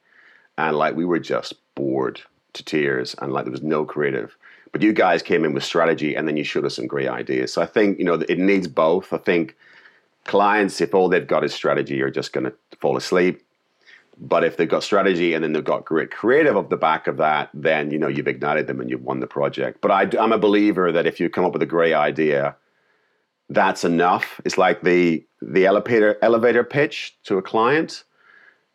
and 0.56 0.76
like 0.76 0.96
we 0.96 1.04
were 1.04 1.18
just 1.18 1.54
bored 1.74 2.22
to 2.54 2.64
tears, 2.64 3.14
and 3.20 3.32
like 3.32 3.44
there 3.44 3.52
was 3.52 3.62
no 3.62 3.84
creative. 3.84 4.36
But 4.72 4.82
you 4.82 4.92
guys 4.92 5.22
came 5.22 5.44
in 5.44 5.52
with 5.52 5.64
strategy, 5.64 6.14
and 6.14 6.28
then 6.28 6.36
you 6.36 6.44
showed 6.44 6.64
us 6.64 6.76
some 6.76 6.86
great 6.86 7.08
ideas. 7.08 7.52
So 7.52 7.62
I 7.62 7.66
think 7.66 7.98
you 7.98 8.04
know 8.04 8.14
it 8.14 8.38
needs 8.38 8.68
both. 8.68 9.12
I 9.12 9.18
think 9.18 9.56
clients, 10.24 10.80
if 10.80 10.94
all 10.94 11.08
they've 11.08 11.26
got 11.26 11.44
is 11.44 11.54
strategy, 11.54 12.00
are 12.02 12.10
just 12.10 12.32
going 12.32 12.44
to 12.44 12.52
fall 12.80 12.96
asleep. 12.96 13.42
But 14.20 14.44
if 14.44 14.56
they've 14.56 14.68
got 14.68 14.82
strategy 14.82 15.32
and 15.32 15.44
then 15.44 15.52
they've 15.52 15.64
got 15.64 15.84
great 15.84 16.10
creative 16.10 16.56
off 16.56 16.70
the 16.70 16.76
back 16.76 17.06
of 17.06 17.18
that, 17.18 17.50
then 17.54 17.90
you 17.90 17.98
know 17.98 18.08
you've 18.08 18.28
ignited 18.28 18.66
them 18.66 18.80
and 18.80 18.90
you've 18.90 19.02
won 19.02 19.20
the 19.20 19.26
project. 19.26 19.80
But 19.80 19.90
I, 19.90 20.22
am 20.22 20.32
a 20.32 20.38
believer 20.38 20.90
that 20.92 21.06
if 21.06 21.20
you 21.20 21.30
come 21.30 21.44
up 21.44 21.52
with 21.52 21.62
a 21.62 21.66
great 21.66 21.94
idea, 21.94 22.56
that's 23.48 23.84
enough. 23.84 24.40
It's 24.44 24.58
like 24.58 24.82
the 24.82 25.24
the 25.40 25.66
elevator 25.66 26.18
elevator 26.22 26.64
pitch 26.64 27.16
to 27.24 27.38
a 27.38 27.42
client. 27.42 28.04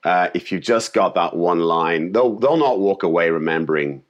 Uh, 0.03 0.29
if 0.33 0.51
you've 0.51 0.61
just 0.61 0.93
got 0.93 1.15
that 1.15 1.35
one 1.35 1.59
line, 1.59 2.13
they'll 2.13 2.35
they'll 2.35 2.57
not 2.57 2.79
walk 2.79 3.03
away 3.03 3.29
remembering 3.29 4.01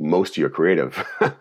most 0.00 0.32
of 0.32 0.38
your 0.38 0.50
creative. 0.50 1.04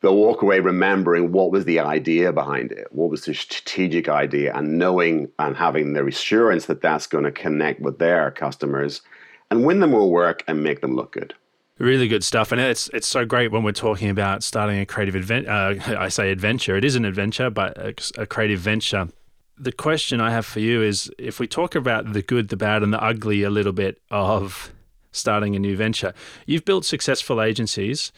they'll 0.00 0.16
walk 0.16 0.42
away 0.42 0.60
remembering 0.60 1.32
what 1.32 1.50
was 1.50 1.64
the 1.64 1.80
idea 1.80 2.32
behind 2.32 2.72
it, 2.72 2.86
what 2.90 3.10
was 3.10 3.24
the 3.24 3.34
strategic 3.34 4.08
idea, 4.08 4.54
and 4.54 4.78
knowing 4.78 5.28
and 5.38 5.56
having 5.56 5.92
the 5.92 6.04
assurance 6.06 6.66
that 6.66 6.80
that's 6.80 7.06
going 7.06 7.24
to 7.24 7.32
connect 7.32 7.80
with 7.80 7.98
their 7.98 8.30
customers 8.30 9.02
and 9.50 9.64
win 9.64 9.80
them 9.80 9.90
more 9.90 10.10
work 10.10 10.44
and 10.46 10.62
make 10.62 10.80
them 10.80 10.94
look 10.94 11.12
good. 11.12 11.34
Really 11.78 12.08
good 12.08 12.24
stuff, 12.24 12.50
and 12.50 12.60
it's 12.60 12.88
it's 12.92 13.06
so 13.06 13.24
great 13.24 13.52
when 13.52 13.62
we're 13.62 13.70
talking 13.70 14.10
about 14.10 14.42
starting 14.42 14.80
a 14.80 14.86
creative 14.86 15.14
adventure. 15.14 15.50
Uh, 15.50 15.74
I 15.98 16.08
say 16.08 16.32
adventure; 16.32 16.76
it 16.76 16.84
is 16.84 16.96
an 16.96 17.04
adventure, 17.04 17.50
but 17.50 17.78
a, 17.78 17.94
a 18.22 18.26
creative 18.26 18.58
venture. 18.58 19.08
The 19.56 19.72
question 19.72 20.20
I 20.20 20.32
have 20.32 20.44
for 20.44 20.58
you 20.58 20.82
is: 20.82 21.08
if 21.18 21.38
we 21.38 21.46
talk 21.46 21.76
about 21.76 22.12
the 22.14 22.22
good, 22.22 22.48
the 22.48 22.56
bad, 22.56 22.82
and 22.82 22.92
the 22.92 23.00
ugly 23.00 23.44
a 23.44 23.50
little 23.50 23.72
bit 23.72 24.00
of 24.10 24.72
starting 25.12 25.56
a 25.56 25.58
new 25.58 25.76
venture, 25.76 26.12
you've 26.46 26.64
built 26.64 26.84
successful 26.84 27.40
agencies 27.40 28.12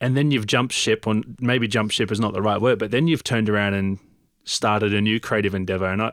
and 0.00 0.16
then 0.16 0.32
you've 0.32 0.46
jumped 0.46 0.74
ship, 0.74 1.06
or 1.06 1.22
maybe 1.38 1.68
jump 1.68 1.92
ship 1.92 2.10
is 2.10 2.18
not 2.18 2.32
the 2.32 2.42
right 2.42 2.60
word, 2.60 2.78
but 2.80 2.90
then 2.90 3.06
you've 3.06 3.22
turned 3.22 3.48
around 3.48 3.74
and 3.74 4.00
started 4.44 4.92
a 4.92 5.00
new 5.00 5.20
creative 5.20 5.54
endeavor. 5.54 5.86
And 5.86 6.02
I, 6.02 6.12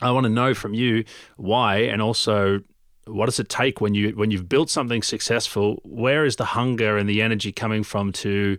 I 0.00 0.10
want 0.10 0.24
to 0.24 0.30
know 0.30 0.54
from 0.54 0.72
you 0.72 1.04
why, 1.36 1.76
and 1.78 2.00
also 2.00 2.60
what 3.06 3.26
does 3.26 3.38
it 3.38 3.50
take 3.50 3.82
when 3.82 3.94
you 3.94 4.10
when 4.10 4.30
you've 4.30 4.48
built 4.48 4.70
something 4.70 5.02
successful? 5.02 5.80
Where 5.84 6.24
is 6.24 6.36
the 6.36 6.46
hunger 6.46 6.96
and 6.96 7.08
the 7.08 7.20
energy 7.20 7.52
coming 7.52 7.82
from 7.84 8.12
to 8.12 8.56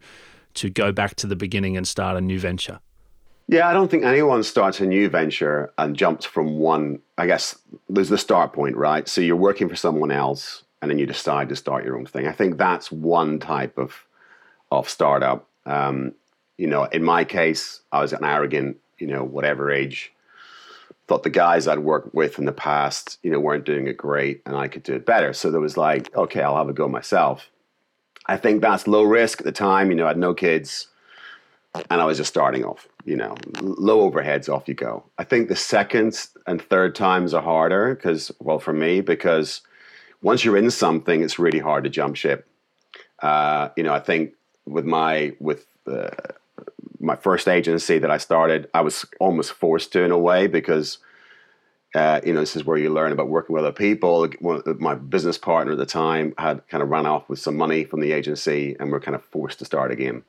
to 0.55 0.69
go 0.69 0.91
back 0.91 1.15
to 1.15 1.27
the 1.27 1.35
beginning 1.35 1.75
and 1.75 1.87
start 1.87 2.15
a 2.15 2.21
new 2.21 2.39
venture? 2.39 2.79
Yeah, 3.47 3.67
I 3.67 3.73
don't 3.73 3.91
think 3.91 4.03
anyone 4.03 4.41
starts 4.43 4.79
a 4.79 4.85
new 4.85 5.07
venture 5.07 5.71
and 5.77 5.95
jumps 5.95 6.25
from 6.25 6.57
one. 6.57 6.99
I 7.17 7.27
guess 7.27 7.57
there's 7.89 8.09
the 8.09 8.17
start 8.17 8.53
point, 8.53 8.75
right? 8.75 9.07
So 9.07 9.21
you're 9.21 9.35
working 9.35 9.69
for 9.69 9.75
someone 9.75 10.11
else, 10.11 10.63
and 10.81 10.89
then 10.89 10.97
you 10.97 11.05
decide 11.05 11.49
to 11.49 11.55
start 11.55 11.85
your 11.85 11.97
own 11.97 12.07
thing. 12.07 12.27
I 12.27 12.31
think 12.31 12.57
that's 12.57 12.91
one 12.91 13.39
type 13.39 13.77
of 13.77 14.05
of 14.71 14.89
startup. 14.89 15.47
Um, 15.65 16.13
you 16.57 16.67
know, 16.67 16.85
in 16.85 17.03
my 17.03 17.23
case, 17.23 17.81
I 17.91 18.01
was 18.01 18.13
an 18.13 18.23
arrogant, 18.23 18.77
you 18.97 19.07
know, 19.07 19.23
whatever 19.23 19.71
age, 19.71 20.11
thought 21.07 21.21
the 21.21 21.29
guys 21.29 21.67
I'd 21.67 21.79
worked 21.79 22.15
with 22.15 22.39
in 22.39 22.45
the 22.45 22.51
past, 22.51 23.19
you 23.21 23.29
know, 23.29 23.39
weren't 23.39 23.65
doing 23.65 23.87
it 23.87 23.97
great, 23.97 24.41
and 24.47 24.55
I 24.55 24.67
could 24.67 24.81
do 24.83 24.93
it 24.93 25.05
better. 25.05 25.33
So 25.33 25.51
there 25.51 25.61
was 25.61 25.77
like, 25.77 26.13
okay, 26.15 26.41
I'll 26.41 26.57
have 26.57 26.69
a 26.69 26.73
go 26.73 26.87
myself. 26.87 27.51
I 28.25 28.37
think 28.37 28.61
that's 28.61 28.87
low 28.87 29.03
risk 29.03 29.39
at 29.39 29.45
the 29.45 29.51
time. 29.51 29.91
You 29.91 29.97
know, 29.97 30.05
I 30.05 30.09
had 30.09 30.17
no 30.17 30.33
kids 30.33 30.87
and 31.89 32.01
I 32.01 32.05
was 32.05 32.17
just 32.17 32.29
starting 32.29 32.63
off, 32.63 32.87
you 33.05 33.15
know, 33.15 33.35
low 33.61 34.09
overheads, 34.09 34.49
off 34.49 34.67
you 34.67 34.73
go. 34.73 35.03
I 35.17 35.23
think 35.23 35.47
the 35.47 35.55
second 35.55 36.27
and 36.47 36.61
third 36.61 36.95
times 36.95 37.33
are 37.33 37.41
harder 37.41 37.95
because, 37.95 38.31
well, 38.39 38.59
for 38.59 38.73
me, 38.73 39.01
because 39.01 39.61
once 40.21 40.43
you're 40.43 40.57
in 40.57 40.71
something, 40.71 41.21
it's 41.21 41.37
really 41.37 41.59
hard 41.59 41.83
to 41.83 41.89
jump 41.89 42.15
ship. 42.15 42.47
Uh, 43.21 43.69
you 43.77 43.83
know, 43.83 43.93
I 43.93 43.99
think 43.99 44.33
with 44.65 44.85
my 44.85 45.33
with 45.39 45.67
uh, 45.85 46.09
my 46.99 47.15
first 47.15 47.47
agency 47.47 47.99
that 47.99 48.09
I 48.09 48.17
started, 48.17 48.67
I 48.73 48.81
was 48.81 49.05
almost 49.19 49.53
forced 49.53 49.93
to 49.93 50.03
in 50.03 50.11
a 50.11 50.17
way 50.17 50.47
because. 50.47 50.97
Uh, 51.93 52.19
you 52.25 52.33
know, 52.33 52.41
this 52.41 52.57
is 52.57 52.65
where 52.65 52.77
you 52.77 52.89
learn 52.89 53.13
about 53.13 53.29
working 53.29 53.53
with 53.53 53.63
other 53.63 53.71
people. 53.71 54.27
My 54.41 54.95
business 54.95 55.37
partner 55.37 55.71
at 55.71 55.77
the 55.77 55.85
time 55.85 56.33
had 56.37 56.67
kind 56.67 56.83
of 56.83 56.89
run 56.89 57.05
off 57.05 57.29
with 57.29 57.39
some 57.39 57.55
money 57.55 57.85
from 57.85 58.01
the 58.01 58.11
agency, 58.11 58.75
and 58.77 58.91
we're 58.91 58.99
kind 58.99 59.15
of 59.15 59.23
forced 59.23 59.59
to 59.59 59.65
start 59.65 59.93
again. 59.93 60.21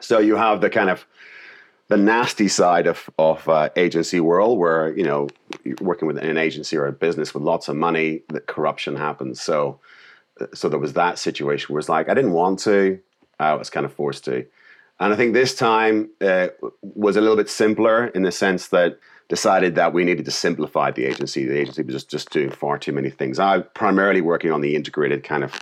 So 0.00 0.18
you 0.18 0.34
have 0.34 0.60
the 0.60 0.68
kind 0.68 0.90
of 0.90 1.06
the 1.88 1.96
nasty 1.96 2.48
side 2.48 2.86
of 2.86 3.08
of 3.18 3.48
uh, 3.48 3.68
agency 3.76 4.20
world, 4.20 4.58
where 4.58 4.96
you 4.96 5.04
know 5.04 5.28
working 5.80 6.08
with 6.08 6.18
an 6.18 6.36
agency 6.36 6.76
or 6.76 6.86
a 6.86 6.92
business 6.92 7.34
with 7.34 7.42
lots 7.42 7.68
of 7.68 7.76
money, 7.76 8.22
that 8.28 8.46
corruption 8.46 8.96
happens. 8.96 9.40
So, 9.40 9.80
uh, 10.40 10.46
so 10.54 10.68
there 10.68 10.78
was 10.78 10.94
that 10.94 11.18
situation 11.18 11.72
where 11.72 11.80
it's 11.80 11.88
like 11.88 12.08
I 12.08 12.14
didn't 12.14 12.32
want 12.32 12.58
to, 12.60 12.98
I 13.38 13.54
was 13.54 13.70
kind 13.70 13.86
of 13.86 13.92
forced 13.92 14.24
to, 14.24 14.46
and 15.00 15.12
I 15.12 15.16
think 15.16 15.32
this 15.32 15.54
time 15.54 16.10
uh, 16.20 16.48
was 16.82 17.16
a 17.16 17.20
little 17.20 17.36
bit 17.36 17.50
simpler 17.50 18.08
in 18.08 18.22
the 18.22 18.32
sense 18.32 18.68
that 18.68 18.98
decided 19.28 19.74
that 19.74 19.92
we 19.92 20.04
needed 20.04 20.24
to 20.24 20.30
simplify 20.30 20.90
the 20.90 21.04
agency. 21.04 21.44
The 21.44 21.58
agency 21.58 21.82
was 21.82 21.94
just, 21.94 22.10
just 22.10 22.30
doing 22.30 22.50
far 22.50 22.78
too 22.78 22.92
many 22.92 23.10
things. 23.10 23.38
I 23.38 23.60
primarily 23.60 24.20
working 24.20 24.52
on 24.52 24.60
the 24.60 24.76
integrated 24.76 25.24
kind 25.24 25.42
of 25.42 25.60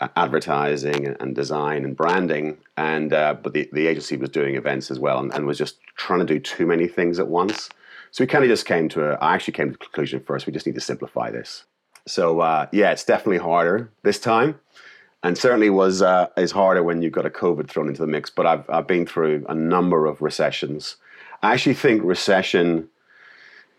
advertising 0.00 1.16
and 1.20 1.34
design 1.34 1.84
and 1.84 1.96
branding, 1.96 2.58
and 2.76 3.12
uh, 3.12 3.34
but 3.34 3.52
the, 3.52 3.68
the 3.72 3.86
agency 3.86 4.16
was 4.16 4.28
doing 4.28 4.54
events 4.54 4.90
as 4.90 4.98
well 4.98 5.18
and, 5.18 5.32
and, 5.34 5.46
was 5.46 5.58
just 5.58 5.78
trying 5.96 6.20
to 6.20 6.26
do 6.26 6.38
too 6.38 6.66
many 6.66 6.86
things 6.86 7.18
at 7.18 7.28
once. 7.28 7.70
So 8.10 8.22
we 8.22 8.28
kind 8.28 8.44
of 8.44 8.50
just 8.50 8.66
came 8.66 8.88
to 8.90 9.10
a, 9.10 9.14
I 9.14 9.34
actually 9.34 9.54
came 9.54 9.68
to 9.68 9.72
the 9.72 9.78
conclusion 9.78 10.20
first, 10.20 10.46
we 10.46 10.52
just 10.52 10.66
need 10.66 10.74
to 10.74 10.80
simplify 10.80 11.30
this. 11.30 11.64
So 12.06 12.40
uh, 12.40 12.66
yeah, 12.72 12.90
it's 12.92 13.04
definitely 13.04 13.38
harder 13.38 13.90
this 14.02 14.20
time, 14.20 14.60
and 15.22 15.36
certainly 15.36 15.70
was 15.70 16.02
uh, 16.02 16.28
is 16.36 16.52
harder 16.52 16.82
when 16.82 17.02
you've 17.02 17.12
got 17.12 17.26
a 17.26 17.30
COVID 17.30 17.68
thrown 17.68 17.88
into 17.88 18.02
the 18.02 18.06
mix. 18.06 18.30
But 18.30 18.46
I've 18.46 18.68
I've 18.68 18.86
been 18.86 19.06
through 19.06 19.46
a 19.48 19.54
number 19.54 20.06
of 20.06 20.20
recessions. 20.20 20.96
I 21.42 21.54
actually 21.54 21.74
think 21.74 22.02
recession. 22.04 22.88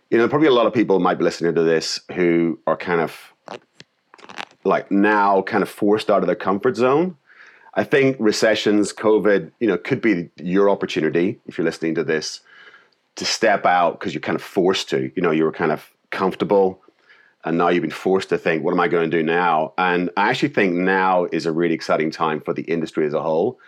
You 0.10 0.18
know, 0.18 0.30
probably 0.30 0.48
a 0.48 0.52
lot 0.52 0.66
of 0.66 0.74
people 0.74 1.00
might 1.00 1.18
be 1.18 1.26
listening 1.26 1.54
to 1.56 1.64
this 1.64 2.00
who 2.14 2.60
are 2.66 2.78
kind 2.78 3.02
of 3.02 3.34
like 4.68 4.92
now 4.92 5.42
kind 5.42 5.64
of 5.64 5.70
forced 5.70 6.10
out 6.10 6.22
of 6.22 6.28
their 6.28 6.36
comfort 6.36 6.76
zone. 6.76 7.18
I 7.74 7.84
think 7.84 8.18
recessions, 8.20 8.92
COVID, 8.92 9.52
you 9.60 9.68
know, 9.68 9.78
could 9.78 10.02
be 10.02 10.30
your 10.38 10.70
opportunity 10.70 11.40
if 11.46 11.58
you're 11.58 11.66
listening 11.66 11.96
to 11.96 12.04
this 12.04 12.42
to 13.16 13.26
step 13.26 13.66
out 13.66 14.00
because 14.00 14.14
you're 14.14 14.22
kind 14.22 14.36
of 14.36 14.42
forced 14.44 14.90
to. 14.90 15.12
You 15.16 15.22
know, 15.22 15.32
you 15.32 15.44
were 15.44 15.52
kind 15.52 15.72
of 15.72 15.90
comfortable 16.12 16.82
and 17.44 17.58
now 17.58 17.70
you've 17.70 17.82
been 17.82 17.92
forced 17.92 18.30
to 18.30 18.38
think, 18.38 18.64
what 18.64 18.74
am 18.74 18.80
I 18.80 18.88
going 18.88 19.10
to 19.10 19.18
do 19.18 19.24
now? 19.24 19.74
And 19.78 20.10
I 20.18 20.30
actually 20.30 20.50
think 20.50 20.74
now 20.74 21.28
is 21.32 21.46
a 21.46 21.52
really 21.52 21.74
exciting 21.74 22.12
time 22.12 22.42
for 22.42 22.54
the 22.54 22.64
industry 22.64 23.06
as 23.06 23.14
a 23.14 23.22
whole. 23.22 23.60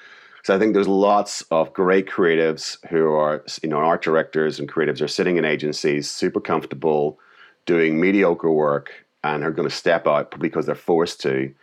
So 0.43 0.55
I 0.55 0.59
think 0.59 0.73
there's 0.73 0.87
lots 0.87 1.43
of 1.51 1.73
great 1.73 2.07
creatives 2.07 2.77
who 2.87 3.11
are, 3.11 3.43
you 3.61 3.69
know, 3.69 3.77
art 3.77 4.01
directors 4.01 4.59
and 4.59 4.71
creatives 4.71 5.01
are 5.01 5.07
sitting 5.07 5.37
in 5.37 5.45
agencies, 5.45 6.09
super 6.09 6.39
comfortable, 6.41 7.19
doing 7.65 7.99
mediocre 7.99 8.51
work, 8.51 9.05
and 9.23 9.43
are 9.43 9.51
going 9.51 9.67
to 9.67 9.75
step 9.75 10.07
out 10.07 10.39
because 10.39 10.65
they're 10.65 10.75
forced 10.75 11.21
to. 11.21 11.53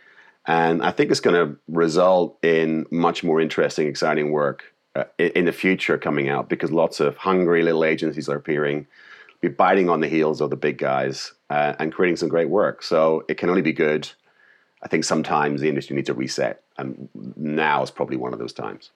And 0.45 0.81
I 0.81 0.91
think 0.91 1.11
it's 1.11 1.19
going 1.19 1.35
to 1.35 1.57
result 1.67 2.37
in 2.43 2.85
much 2.89 3.23
more 3.23 3.41
interesting, 3.41 3.87
exciting 3.87 4.31
work 4.31 4.73
uh, 4.95 5.03
in 5.17 5.45
the 5.45 5.51
future 5.51 5.97
coming 5.97 6.29
out 6.29 6.49
because 6.49 6.71
lots 6.71 6.99
of 6.99 7.17
hungry 7.17 7.63
little 7.63 7.83
agencies 7.83 8.29
are 8.29 8.37
appearing, 8.37 8.87
be 9.41 9.49
biting 9.49 9.89
on 9.89 9.99
the 9.99 10.07
heels 10.07 10.39
of 10.39 10.49
the 10.49 10.55
big 10.55 10.77
guys 10.77 11.33
uh, 11.49 11.73
and 11.79 11.93
creating 11.93 12.15
some 12.15 12.29
great 12.29 12.49
work. 12.49 12.81
So 12.81 13.25
it 13.27 13.37
can 13.37 13.49
only 13.49 13.61
be 13.61 13.73
good. 13.73 14.09
I 14.83 14.87
think 14.87 15.03
sometimes 15.03 15.59
the 15.59 15.69
industry 15.69 15.95
needs 15.95 16.09
a 16.09 16.13
reset, 16.13 16.63
and 16.77 17.09
now 17.35 17.81
is 17.81 17.91
probably 17.91 18.15
one 18.15 18.31
of 18.31 18.39
those 18.39 18.53
times. 18.53 18.91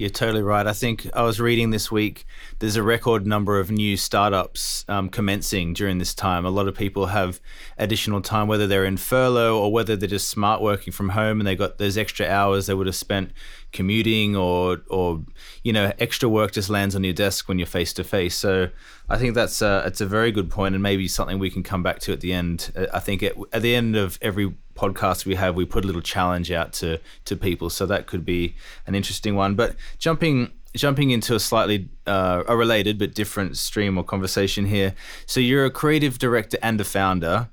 You're 0.00 0.08
totally 0.08 0.42
right. 0.42 0.66
I 0.66 0.72
think 0.72 1.10
I 1.12 1.24
was 1.24 1.40
reading 1.40 1.72
this 1.72 1.92
week, 1.92 2.24
there's 2.58 2.76
a 2.76 2.82
record 2.82 3.26
number 3.26 3.60
of 3.60 3.70
new 3.70 3.98
startups 3.98 4.82
um, 4.88 5.10
commencing 5.10 5.74
during 5.74 5.98
this 5.98 6.14
time. 6.14 6.46
A 6.46 6.50
lot 6.50 6.68
of 6.68 6.74
people 6.74 7.08
have 7.08 7.38
additional 7.76 8.22
time, 8.22 8.48
whether 8.48 8.66
they're 8.66 8.86
in 8.86 8.96
furlough 8.96 9.58
or 9.58 9.70
whether 9.70 9.96
they're 9.96 10.08
just 10.08 10.30
smart 10.30 10.62
working 10.62 10.90
from 10.90 11.10
home 11.10 11.38
and 11.38 11.46
they 11.46 11.54
got 11.54 11.76
those 11.76 11.98
extra 11.98 12.26
hours 12.26 12.64
they 12.64 12.72
would 12.72 12.86
have 12.86 12.96
spent 12.96 13.32
commuting 13.72 14.36
or, 14.36 14.82
or 14.88 15.22
you 15.62 15.72
know, 15.72 15.92
extra 15.98 16.28
work 16.28 16.52
just 16.52 16.70
lands 16.70 16.96
on 16.96 17.04
your 17.04 17.12
desk 17.12 17.48
when 17.48 17.58
you're 17.58 17.66
face 17.66 17.92
to 17.94 18.04
face. 18.04 18.34
So 18.34 18.68
I 19.08 19.18
think 19.18 19.34
that's 19.34 19.62
a, 19.62 19.82
it's 19.86 20.00
a 20.00 20.06
very 20.06 20.32
good 20.32 20.50
point 20.50 20.74
and 20.74 20.82
maybe 20.82 21.08
something 21.08 21.38
we 21.38 21.50
can 21.50 21.62
come 21.62 21.82
back 21.82 21.98
to 22.00 22.12
at 22.12 22.20
the 22.20 22.32
end. 22.32 22.72
I 22.92 23.00
think 23.00 23.22
at, 23.22 23.34
at 23.52 23.62
the 23.62 23.74
end 23.74 23.96
of 23.96 24.18
every 24.22 24.54
podcast 24.80 25.26
we 25.26 25.34
have, 25.34 25.54
we 25.54 25.64
put 25.64 25.84
a 25.84 25.86
little 25.86 26.02
challenge 26.02 26.50
out 26.50 26.72
to 26.72 26.98
to 27.26 27.36
people. 27.36 27.70
So 27.70 27.86
that 27.86 28.06
could 28.06 28.24
be 28.24 28.54
an 28.86 28.94
interesting 28.94 29.36
one. 29.36 29.54
But 29.54 29.76
jumping 29.98 30.52
jumping 30.74 31.10
into 31.10 31.34
a 31.34 31.40
slightly 31.40 31.88
uh, 32.06 32.44
a 32.46 32.56
related 32.56 32.98
but 32.98 33.14
different 33.14 33.56
stream 33.56 33.98
or 33.98 34.04
conversation 34.04 34.66
here. 34.66 34.94
So 35.26 35.40
you're 35.40 35.64
a 35.64 35.70
creative 35.70 36.18
director 36.18 36.58
and 36.62 36.80
a 36.80 36.84
founder. 36.84 37.48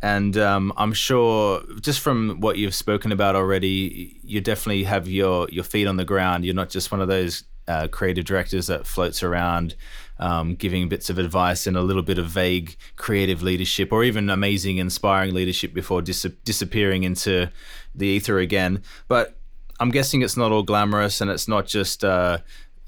And 0.00 0.36
um, 0.36 0.72
I'm 0.76 0.92
sure, 0.92 1.62
just 1.80 2.00
from 2.00 2.40
what 2.40 2.56
you've 2.56 2.74
spoken 2.74 3.10
about 3.10 3.34
already, 3.34 4.20
you 4.22 4.40
definitely 4.40 4.84
have 4.84 5.08
your 5.08 5.48
your 5.50 5.64
feet 5.64 5.86
on 5.86 5.96
the 5.96 6.04
ground. 6.04 6.44
You're 6.44 6.54
not 6.54 6.70
just 6.70 6.92
one 6.92 7.00
of 7.00 7.08
those 7.08 7.44
uh, 7.66 7.88
creative 7.88 8.24
directors 8.24 8.68
that 8.68 8.86
floats 8.86 9.22
around 9.22 9.74
um, 10.18 10.54
giving 10.54 10.88
bits 10.88 11.10
of 11.10 11.18
advice 11.18 11.66
and 11.66 11.76
a 11.76 11.82
little 11.82 12.02
bit 12.02 12.18
of 12.18 12.26
vague 12.26 12.76
creative 12.96 13.42
leadership 13.42 13.92
or 13.92 14.02
even 14.04 14.30
amazing, 14.30 14.78
inspiring 14.78 15.34
leadership 15.34 15.74
before 15.74 16.02
dis- 16.02 16.26
disappearing 16.44 17.04
into 17.04 17.50
the 17.94 18.06
ether 18.06 18.38
again. 18.38 18.82
But 19.06 19.36
I'm 19.78 19.90
guessing 19.90 20.22
it's 20.22 20.36
not 20.36 20.50
all 20.50 20.62
glamorous 20.62 21.20
and 21.20 21.30
it's 21.30 21.46
not 21.46 21.66
just, 21.66 22.04
uh, 22.04 22.38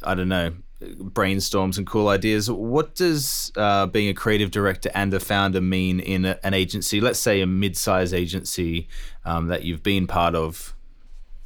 I 0.02 0.14
don't 0.14 0.28
know, 0.28 0.54
brainstorms 0.80 1.78
and 1.78 1.86
cool 1.86 2.08
ideas. 2.08 2.50
What 2.50 2.94
does 2.94 3.52
uh, 3.56 3.86
being 3.86 4.08
a 4.08 4.14
creative 4.14 4.50
director 4.50 4.90
and 4.94 5.12
a 5.12 5.20
founder 5.20 5.60
mean 5.60 6.00
in 6.00 6.24
a, 6.24 6.38
an 6.42 6.54
agency? 6.54 7.00
Let's 7.00 7.18
say 7.18 7.40
a 7.40 7.46
mid-size 7.46 8.14
agency 8.14 8.88
um, 9.24 9.48
that 9.48 9.64
you've 9.64 9.82
been 9.82 10.06
part 10.06 10.34
of. 10.34 10.74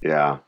Yeah, 0.00 0.38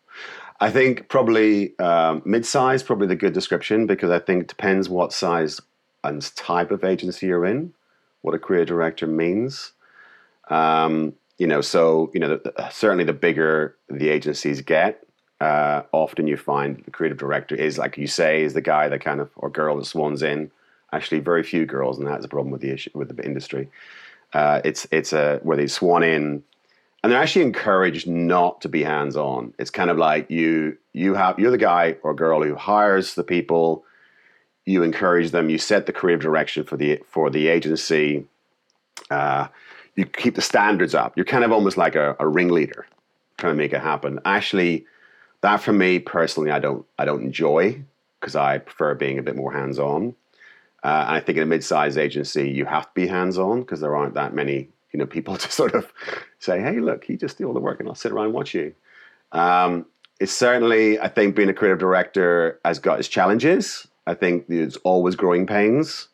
I 0.61 0.71
think 0.71 1.09
probably 1.09 1.79
um, 1.79 2.23
mid-size, 2.25 2.83
probably 2.83 3.09
the 3.09 3.17
good 3.17 3.33
description 3.33 3.87
because 3.87 4.11
I 4.11 4.19
think 4.19 4.43
it 4.43 4.49
depends 4.49 4.89
what 4.89 5.13
size 5.13 5.61
and 6.05 6.35
type 6.37 6.71
of 6.71 6.85
agency 6.85 7.27
you're 7.27 7.45
in, 7.45 7.75
what 8.23 8.35
a 8.35 8.39
career 8.39 8.65
director 8.65 9.07
means. 9.07 9.73
Um, 10.49 11.15
you 11.39 11.47
know, 11.47 11.61
so 11.61 12.11
you 12.15 12.21
know, 12.21 12.37
the, 12.37 12.69
certainly 12.71 13.05
the 13.05 13.13
bigger 13.13 13.77
the 13.89 14.09
agencies 14.09 14.61
get, 14.61 15.06
uh, 15.41 15.83
often 15.93 16.27
you 16.27 16.37
find 16.37 16.83
the 16.85 16.91
creative 16.91 17.19
director 17.19 17.55
is 17.55 17.79
like 17.79 17.99
you 17.99 18.07
say 18.07 18.43
is 18.43 18.55
the 18.55 18.61
guy 18.61 18.89
that 18.89 19.01
kind 19.01 19.21
of 19.21 19.31
or 19.37 19.51
girl 19.51 19.77
that 19.77 19.87
swans 19.87 20.23
in. 20.23 20.51
Actually, 20.93 21.19
very 21.19 21.43
few 21.43 21.67
girls, 21.67 21.99
and 21.99 22.07
that's 22.07 22.25
a 22.25 22.29
problem 22.29 22.53
with 22.53 22.61
the 22.61 22.71
issue 22.71 22.91
with 22.95 23.15
the 23.15 23.25
industry. 23.25 23.69
Uh, 24.33 24.61
it's 24.65 24.87
it's 24.91 25.13
a 25.13 25.41
where 25.43 25.57
they 25.57 25.67
swan 25.67 26.03
in 26.03 26.43
and 27.07 27.13
they're 27.13 27.23
actually 27.23 27.45
encouraged 27.45 28.09
not 28.09 28.61
to 28.63 28.69
be 28.69 28.83
hands 28.83 29.17
on. 29.17 29.55
It's 29.61 29.71
kind 29.71 29.91
of 29.91 29.97
like 29.97 30.29
you 30.29 30.77
you 30.93 31.15
have 31.15 31.39
you're 31.39 31.53
the 31.53 31.57
guy 31.57 31.97
or 32.03 32.13
girl 32.15 32.43
who 32.43 32.57
hires 32.57 33.15
the 33.15 33.23
people. 33.23 33.85
You 34.65 34.83
encourage 34.83 35.31
them. 35.31 35.49
You 35.49 35.57
set 35.59 35.87
the 35.87 35.93
creative 35.93 36.23
direction 36.23 36.65
for 36.65 36.77
the 36.77 37.01
for 37.07 37.31
the 37.31 37.47
agency. 37.47 38.25
Uh, 39.09 39.47
you 39.95 40.05
keep 40.05 40.35
the 40.35 40.43
standards 40.43 40.97
up. 40.97 41.17
You're 41.17 41.27
kind 41.27 41.45
of 41.45 41.53
almost 41.53 41.77
like 41.77 41.95
a, 41.95 42.17
a 42.19 42.27
ringleader, 42.27 42.87
trying 43.39 43.53
to 43.53 43.57
make 43.57 43.73
it 43.73 43.83
happen. 43.83 44.19
Actually, 44.25 44.85
that 45.47 45.63
for 45.63 45.73
me 45.73 45.99
personally, 46.01 46.51
I 46.51 46.59
don't 46.59 46.85
I 46.99 47.05
don't 47.05 47.23
enjoy 47.23 47.83
because 48.21 48.35
I 48.35 48.59
prefer 48.59 48.95
being 48.95 49.19
a 49.19 49.23
bit 49.23 49.37
more 49.37 49.53
hands 49.53 49.79
on. 49.79 50.15
Uh, 50.83 51.05
and 51.09 51.17
I 51.17 51.21
think 51.21 51.39
in 51.39 51.43
a 51.43 51.47
mid-sized 51.47 51.99
agency, 51.99 52.51
you 52.51 52.65
have 52.65 52.85
to 52.85 52.91
be 52.95 53.07
hands 53.07 53.39
on 53.39 53.61
because 53.61 53.81
there 53.81 53.97
aren't 53.97 54.15
that 54.15 54.35
many 54.35 54.69
you 54.93 54.99
know 54.99 55.07
people 55.07 55.37
to 55.45 55.51
sort 55.51 55.75
of 55.75 55.93
say, 56.41 56.61
hey, 56.61 56.81
look, 56.81 57.09
you 57.09 57.17
just 57.17 57.39
do 57.39 57.47
all 57.47 57.55
the 57.55 57.61
work 57.61 57.81
and 57.81 57.89
I'll 57.89 57.95
sit 57.95 58.13
around 58.13 58.27
and 58.27 58.35
watch 58.35 58.55
you. 58.55 58.75
Um, 59.33 59.87
it's 60.19 60.33
certainly, 60.33 60.99
I 60.99 61.09
think, 61.09 61.37
being 61.37 61.49
a 61.49 61.55
creative 61.55 61.79
director 61.79 62.59
has 62.65 62.79
got 62.79 62.99
its 62.99 63.09
challenges. 63.09 63.87
I 64.07 64.15
think 64.15 64.47
there's 64.49 64.77
always 64.77 65.15
growing 65.15 65.47
pains. 65.47 66.09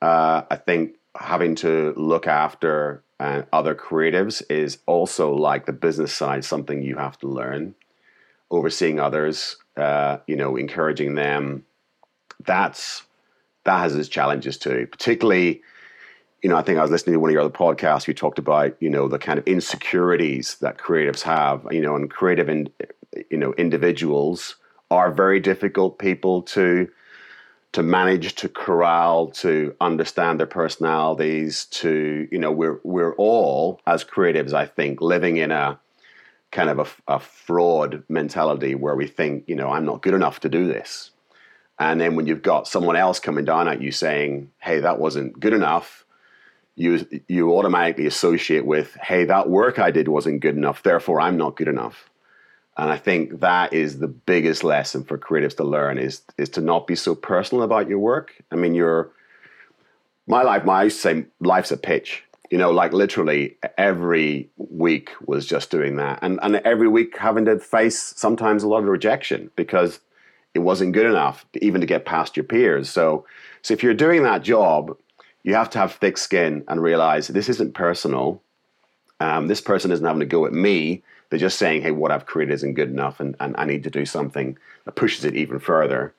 Uh, 0.00 0.42
I 0.50 0.56
think 0.56 0.94
having 1.14 1.54
to 1.56 1.92
look 1.96 2.26
after 2.26 3.02
uh, 3.20 3.42
other 3.52 3.74
creatives 3.74 4.42
is 4.48 4.78
also 4.86 5.34
like 5.34 5.66
the 5.66 5.72
business 5.72 6.12
side, 6.12 6.44
something 6.44 6.82
you 6.82 6.96
have 6.96 7.18
to 7.18 7.28
learn. 7.28 7.74
Overseeing 8.54 9.00
others, 9.00 9.56
uh, 9.76 10.18
you 10.26 10.36
know, 10.36 10.56
encouraging 10.56 11.14
them. 11.14 11.64
That's 12.46 13.02
that 13.64 13.78
has 13.78 13.94
its 13.94 14.08
challenges 14.08 14.58
too. 14.58 14.86
Particularly, 14.90 15.62
you 16.42 16.50
know, 16.50 16.56
I 16.56 16.62
think 16.62 16.78
I 16.78 16.82
was 16.82 16.90
listening 16.90 17.14
to 17.14 17.20
one 17.20 17.30
of 17.30 17.32
your 17.32 17.42
other 17.42 17.50
podcasts. 17.50 18.06
You 18.06 18.14
talked 18.14 18.38
about, 18.38 18.76
you 18.80 18.90
know, 18.90 19.08
the 19.08 19.18
kind 19.18 19.38
of 19.38 19.46
insecurities 19.46 20.56
that 20.60 20.78
creatives 20.78 21.22
have. 21.22 21.66
You 21.70 21.80
know, 21.80 21.96
and 21.96 22.10
creative, 22.10 22.48
in, 22.48 22.68
you 23.30 23.38
know, 23.38 23.52
individuals 23.54 24.56
are 24.90 25.10
very 25.10 25.40
difficult 25.40 25.98
people 25.98 26.42
to 26.42 26.88
to 27.74 27.82
manage 27.82 28.36
to 28.36 28.48
corral 28.48 29.32
to 29.32 29.74
understand 29.80 30.38
their 30.38 30.46
personalities 30.46 31.64
to 31.66 32.28
you 32.30 32.38
know 32.38 32.52
we're 32.52 32.80
we're 32.84 33.14
all 33.16 33.80
as 33.86 34.04
creatives 34.04 34.52
i 34.52 34.64
think 34.64 35.00
living 35.00 35.38
in 35.38 35.50
a 35.50 35.78
kind 36.54 36.70
of 36.70 36.78
a, 36.78 37.14
a, 37.16 37.20
fraud 37.20 38.02
mentality 38.08 38.74
where 38.74 38.94
we 38.94 39.06
think 39.06 39.44
you 39.46 39.54
know 39.54 39.68
i'm 39.68 39.84
not 39.84 40.02
good 40.02 40.14
enough 40.14 40.40
to 40.40 40.48
do 40.48 40.66
this 40.66 41.10
and 41.78 42.00
then 42.00 42.16
when 42.16 42.26
you've 42.26 42.42
got 42.42 42.66
someone 42.66 42.96
else 42.96 43.18
coming 43.18 43.44
down 43.44 43.68
at 43.68 43.82
you 43.82 43.90
saying 43.90 44.50
hey 44.58 44.80
that 44.80 44.98
wasn't 44.98 45.38
good 45.38 45.52
enough 45.52 46.06
you 46.76 47.06
you 47.28 47.52
automatically 47.54 48.06
associate 48.06 48.64
with 48.64 48.96
hey 49.02 49.24
that 49.24 49.50
work 49.50 49.78
i 49.78 49.90
did 49.90 50.08
wasn't 50.08 50.40
good 50.40 50.56
enough 50.56 50.82
therefore 50.82 51.20
i'm 51.20 51.36
not 51.36 51.56
good 51.56 51.68
enough 51.68 52.08
and 52.76 52.90
I 52.90 52.96
think 52.96 53.40
that 53.40 53.72
is 53.72 53.98
the 53.98 54.08
biggest 54.08 54.64
lesson 54.64 55.04
for 55.04 55.16
creatives 55.16 55.56
to 55.58 55.64
learn 55.64 55.98
is 55.98 56.22
is 56.38 56.48
to 56.50 56.60
not 56.60 56.86
be 56.86 56.96
so 56.96 57.14
personal 57.14 57.62
about 57.62 57.88
your 57.88 58.00
work. 58.00 58.32
I 58.50 58.56
mean, 58.56 58.74
your 58.74 59.12
my 60.26 60.42
life, 60.42 60.64
my 60.64 60.80
I 60.80 60.84
used 60.84 60.96
to 60.96 61.02
say 61.02 61.26
life's 61.40 61.70
a 61.70 61.76
pitch. 61.76 62.23
You 62.50 62.58
know, 62.58 62.70
like 62.70 62.92
literally 62.92 63.56
every 63.78 64.50
week 64.56 65.10
was 65.26 65.46
just 65.46 65.70
doing 65.70 65.96
that, 65.96 66.18
and 66.22 66.38
and 66.42 66.56
every 66.56 66.88
week 66.88 67.16
having 67.16 67.46
to 67.46 67.58
face 67.58 67.98
sometimes 68.16 68.62
a 68.62 68.68
lot 68.68 68.78
of 68.78 68.84
rejection 68.84 69.50
because 69.56 70.00
it 70.52 70.60
wasn't 70.60 70.92
good 70.92 71.06
enough 71.06 71.44
even 71.60 71.80
to 71.80 71.86
get 71.86 72.04
past 72.04 72.36
your 72.36 72.44
peers. 72.44 72.88
So, 72.88 73.26
so 73.62 73.74
if 73.74 73.82
you're 73.82 73.92
doing 73.92 74.22
that 74.22 74.42
job, 74.42 74.96
you 75.42 75.54
have 75.54 75.68
to 75.70 75.78
have 75.78 75.94
thick 75.94 76.16
skin 76.16 76.62
and 76.68 76.80
realize 76.80 77.26
this 77.26 77.48
isn't 77.48 77.74
personal. 77.74 78.40
Um, 79.18 79.48
this 79.48 79.60
person 79.60 79.90
isn't 79.90 80.04
having 80.04 80.20
to 80.20 80.26
go 80.26 80.46
at 80.46 80.52
me 80.52 81.02
they're 81.34 81.40
just 81.40 81.58
saying, 81.58 81.82
hey, 81.82 81.90
what 81.90 82.12
I've 82.12 82.26
created 82.26 82.54
isn't 82.54 82.74
good 82.74 82.90
enough 82.90 83.18
and, 83.18 83.34
and 83.40 83.56
I 83.58 83.64
need 83.64 83.82
to 83.82 83.90
do 83.90 84.04
something 84.04 84.56
that 84.84 84.94
pushes 84.94 85.24
it 85.24 85.34
even 85.34 85.58
further. 85.58 86.14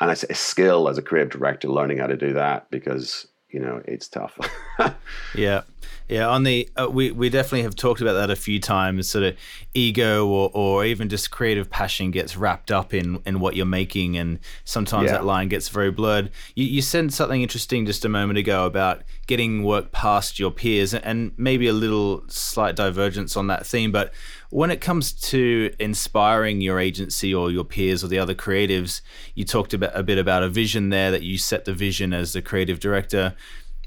And 0.00 0.10
it's 0.10 0.24
a 0.24 0.32
skill 0.32 0.88
as 0.88 0.96
a 0.96 1.02
creative 1.02 1.30
director 1.30 1.68
learning 1.68 1.98
how 1.98 2.06
to 2.06 2.16
do 2.16 2.32
that 2.32 2.70
because, 2.70 3.26
you 3.50 3.60
know, 3.60 3.82
it's 3.86 4.08
tough. 4.08 4.38
yeah. 5.34 5.62
Yeah, 6.08 6.28
on 6.28 6.44
the 6.44 6.68
uh, 6.76 6.88
we 6.90 7.10
we 7.10 7.28
definitely 7.28 7.62
have 7.62 7.76
talked 7.76 8.00
about 8.00 8.14
that 8.14 8.30
a 8.30 8.36
few 8.36 8.58
times. 8.58 9.10
Sort 9.10 9.24
of 9.24 9.36
ego 9.74 10.26
or 10.26 10.50
or 10.54 10.84
even 10.84 11.08
just 11.08 11.30
creative 11.30 11.68
passion 11.68 12.10
gets 12.10 12.36
wrapped 12.36 12.70
up 12.70 12.94
in 12.94 13.20
in 13.26 13.40
what 13.40 13.56
you're 13.56 13.66
making, 13.66 14.16
and 14.16 14.38
sometimes 14.64 15.06
yeah. 15.06 15.12
that 15.12 15.24
line 15.24 15.48
gets 15.48 15.68
very 15.68 15.90
blurred. 15.90 16.30
You 16.54 16.64
you 16.64 16.82
said 16.82 17.12
something 17.12 17.42
interesting 17.42 17.84
just 17.84 18.04
a 18.04 18.08
moment 18.08 18.38
ago 18.38 18.64
about 18.64 19.02
getting 19.26 19.64
work 19.64 19.92
past 19.92 20.38
your 20.38 20.50
peers, 20.50 20.94
and 20.94 21.32
maybe 21.36 21.68
a 21.68 21.72
little 21.72 22.24
slight 22.28 22.74
divergence 22.74 23.36
on 23.36 23.46
that 23.48 23.66
theme. 23.66 23.92
But 23.92 24.12
when 24.50 24.70
it 24.70 24.80
comes 24.80 25.12
to 25.12 25.74
inspiring 25.78 26.62
your 26.62 26.78
agency 26.78 27.34
or 27.34 27.50
your 27.50 27.64
peers 27.64 28.02
or 28.02 28.08
the 28.08 28.18
other 28.18 28.34
creatives, 28.34 29.02
you 29.34 29.44
talked 29.44 29.74
about 29.74 29.90
a 29.94 30.02
bit 30.02 30.16
about 30.16 30.42
a 30.42 30.48
vision 30.48 30.88
there 30.88 31.10
that 31.10 31.22
you 31.22 31.36
set 31.36 31.66
the 31.66 31.74
vision 31.74 32.14
as 32.14 32.32
the 32.32 32.40
creative 32.40 32.80
director 32.80 33.34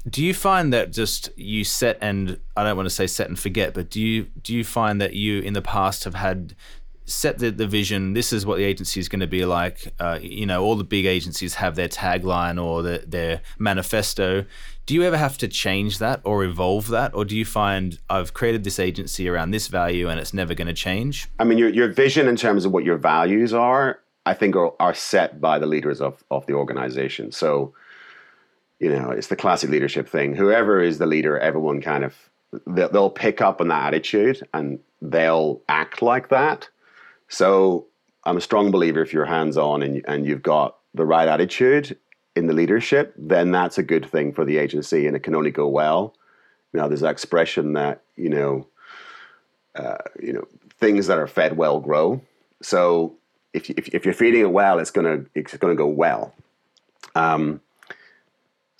do 0.08 0.24
you 0.24 0.34
find 0.34 0.72
that 0.72 0.92
just 0.92 1.30
you 1.36 1.64
set 1.64 1.98
and 2.00 2.38
I 2.56 2.64
don't 2.64 2.76
want 2.76 2.86
to 2.86 2.94
say 2.94 3.06
set 3.06 3.28
and 3.28 3.38
forget, 3.38 3.72
but 3.74 3.90
do 3.90 4.00
you 4.00 4.24
do 4.42 4.54
you 4.54 4.64
find 4.64 5.00
that 5.00 5.14
you 5.14 5.40
in 5.40 5.52
the 5.52 5.62
past 5.62 6.04
have 6.04 6.14
had 6.14 6.56
set 7.04 7.38
the, 7.38 7.50
the 7.50 7.66
vision 7.66 8.12
this 8.12 8.32
is 8.32 8.46
what 8.46 8.58
the 8.58 8.64
agency 8.64 9.00
is 9.00 9.08
going 9.08 9.20
to 9.20 9.26
be 9.26 9.44
like 9.44 9.92
uh, 9.98 10.20
you 10.22 10.46
know 10.46 10.62
all 10.62 10.76
the 10.76 10.84
big 10.84 11.04
agencies 11.04 11.54
have 11.54 11.74
their 11.74 11.88
tagline 11.88 12.62
or 12.62 12.82
the, 12.82 13.04
their 13.06 13.40
manifesto. 13.58 14.44
Do 14.86 14.94
you 14.94 15.04
ever 15.04 15.16
have 15.16 15.38
to 15.38 15.48
change 15.48 15.98
that 15.98 16.20
or 16.24 16.42
evolve 16.42 16.88
that? 16.88 17.14
Or 17.14 17.24
do 17.24 17.36
you 17.36 17.44
find 17.44 17.98
i've 18.10 18.34
created 18.34 18.64
this 18.64 18.80
agency 18.80 19.28
around 19.28 19.52
this 19.52 19.68
value 19.68 20.08
and 20.08 20.18
it's 20.18 20.34
never 20.34 20.54
going 20.54 20.68
to 20.68 20.74
change? 20.74 21.28
I 21.38 21.44
mean 21.44 21.58
your, 21.58 21.68
your 21.68 21.88
vision 21.88 22.26
in 22.26 22.36
terms 22.36 22.64
of 22.64 22.72
what 22.72 22.84
your 22.84 22.96
values 22.96 23.54
are 23.54 24.00
i 24.26 24.34
think 24.34 24.56
are, 24.56 24.72
are 24.80 24.94
set 24.94 25.40
by 25.40 25.58
the 25.58 25.66
leaders 25.66 26.00
of, 26.00 26.24
of 26.30 26.46
the 26.46 26.54
organization. 26.54 27.30
So 27.30 27.72
you 28.82 28.88
know, 28.88 29.12
it's 29.12 29.28
the 29.28 29.36
classic 29.36 29.70
leadership 29.70 30.08
thing. 30.08 30.34
Whoever 30.34 30.80
is 30.80 30.98
the 30.98 31.06
leader, 31.06 31.38
everyone 31.38 31.80
kind 31.80 32.04
of 32.04 32.16
they'll 32.66 33.10
pick 33.10 33.40
up 33.40 33.60
on 33.60 33.68
that 33.68 33.86
attitude 33.86 34.46
and 34.52 34.80
they'll 35.00 35.62
act 35.68 36.02
like 36.02 36.30
that. 36.30 36.68
So 37.28 37.86
I'm 38.24 38.36
a 38.36 38.40
strong 38.40 38.72
believer 38.72 39.00
if 39.00 39.12
you're 39.12 39.24
hands 39.24 39.56
on 39.56 39.84
and 39.84 40.04
and 40.08 40.26
you've 40.26 40.42
got 40.42 40.78
the 40.94 41.06
right 41.06 41.28
attitude 41.28 41.96
in 42.34 42.48
the 42.48 42.52
leadership, 42.52 43.14
then 43.16 43.52
that's 43.52 43.78
a 43.78 43.84
good 43.84 44.04
thing 44.04 44.32
for 44.32 44.44
the 44.44 44.58
agency, 44.58 45.06
and 45.06 45.14
it 45.14 45.22
can 45.22 45.36
only 45.36 45.52
go 45.52 45.68
well. 45.68 46.14
Now, 46.72 46.88
there's 46.88 47.02
that 47.02 47.10
expression 47.10 47.74
that 47.74 48.02
you 48.16 48.30
know, 48.30 48.66
uh, 49.76 49.98
you 50.20 50.32
know, 50.32 50.48
things 50.80 51.06
that 51.06 51.20
are 51.20 51.28
fed 51.28 51.56
well 51.56 51.78
grow. 51.78 52.20
So 52.62 53.14
if 53.52 53.70
if, 53.70 53.94
if 53.94 54.04
you're 54.04 54.12
feeding 54.12 54.40
it 54.40 54.50
well, 54.50 54.80
it's 54.80 54.90
gonna 54.90 55.24
it's 55.36 55.56
gonna 55.56 55.76
go 55.76 55.86
well. 55.86 56.34
Um, 57.14 57.60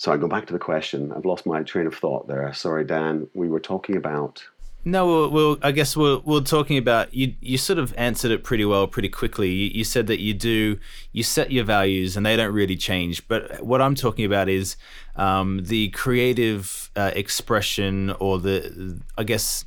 so 0.02 0.10
I 0.10 0.16
go 0.16 0.26
back 0.26 0.46
to 0.48 0.52
the 0.52 0.58
question. 0.58 1.12
I've 1.12 1.24
lost 1.24 1.46
my 1.46 1.62
train 1.62 1.86
of 1.86 1.94
thought 1.94 2.26
there. 2.26 2.52
Sorry, 2.54 2.84
Dan. 2.84 3.28
We 3.34 3.48
were 3.48 3.60
talking 3.60 3.96
about. 3.96 4.42
No, 4.84 5.28
well, 5.28 5.58
I 5.62 5.70
guess 5.70 5.96
we're, 5.96 6.18
we're 6.24 6.40
talking 6.40 6.76
about 6.76 7.14
you. 7.14 7.36
You 7.40 7.56
sort 7.56 7.78
of 7.78 7.94
answered 7.96 8.32
it 8.32 8.42
pretty 8.42 8.64
well, 8.64 8.88
pretty 8.88 9.08
quickly. 9.08 9.50
You, 9.50 9.70
you 9.72 9.84
said 9.84 10.08
that 10.08 10.18
you 10.18 10.34
do 10.34 10.80
you 11.12 11.22
set 11.22 11.52
your 11.52 11.62
values, 11.62 12.16
and 12.16 12.26
they 12.26 12.34
don't 12.36 12.52
really 12.52 12.76
change. 12.76 13.28
But 13.28 13.62
what 13.64 13.80
I'm 13.80 13.94
talking 13.94 14.24
about 14.24 14.48
is 14.48 14.74
um, 15.14 15.60
the 15.62 15.90
creative 15.90 16.90
uh, 16.96 17.12
expression, 17.14 18.10
or 18.18 18.40
the 18.40 19.00
I 19.16 19.22
guess 19.22 19.66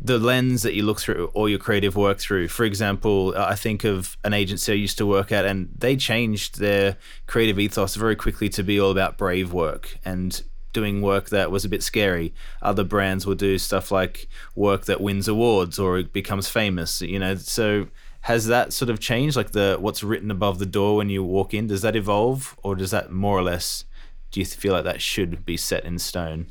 the 0.00 0.18
lens 0.18 0.62
that 0.62 0.74
you 0.74 0.84
look 0.84 1.00
through 1.00 1.30
all 1.34 1.48
your 1.48 1.58
creative 1.58 1.96
work 1.96 2.18
through. 2.18 2.48
For 2.48 2.64
example, 2.64 3.34
I 3.36 3.56
think 3.56 3.84
of 3.84 4.16
an 4.24 4.32
agency 4.32 4.72
I 4.72 4.76
used 4.76 4.98
to 4.98 5.06
work 5.06 5.32
at, 5.32 5.44
and 5.44 5.70
they 5.76 5.96
changed 5.96 6.60
their 6.60 6.96
creative 7.26 7.58
ethos 7.58 7.96
very 7.96 8.14
quickly 8.14 8.48
to 8.50 8.62
be 8.62 8.80
all 8.80 8.90
about 8.90 9.18
brave 9.18 9.52
work 9.52 9.98
and 10.04 10.42
doing 10.72 11.02
work 11.02 11.30
that 11.30 11.50
was 11.50 11.64
a 11.64 11.68
bit 11.68 11.82
scary. 11.82 12.32
Other 12.62 12.84
brands 12.84 13.26
will 13.26 13.34
do 13.34 13.58
stuff 13.58 13.90
like 13.90 14.28
work 14.54 14.84
that 14.84 15.00
wins 15.00 15.26
awards 15.26 15.78
or 15.78 16.02
becomes 16.02 16.48
famous, 16.48 17.00
you 17.00 17.18
know. 17.18 17.34
So 17.34 17.88
has 18.22 18.46
that 18.46 18.72
sort 18.72 18.90
of 18.90 19.00
changed 19.00 19.36
like 19.36 19.52
the 19.52 19.78
what's 19.80 20.04
written 20.04 20.30
above 20.30 20.58
the 20.58 20.66
door 20.66 20.96
when 20.96 21.08
you 21.08 21.24
walk 21.24 21.54
in 21.54 21.66
does 21.66 21.82
that 21.82 21.96
evolve 21.96 22.58
or 22.62 22.74
does 22.76 22.90
that 22.90 23.10
more 23.10 23.38
or 23.38 23.42
less 23.42 23.84
do 24.30 24.40
you 24.40 24.46
feel 24.46 24.72
like 24.72 24.84
that 24.84 25.00
should 25.00 25.46
be 25.46 25.56
set 25.56 25.84
in 25.84 25.98
stone? 25.98 26.50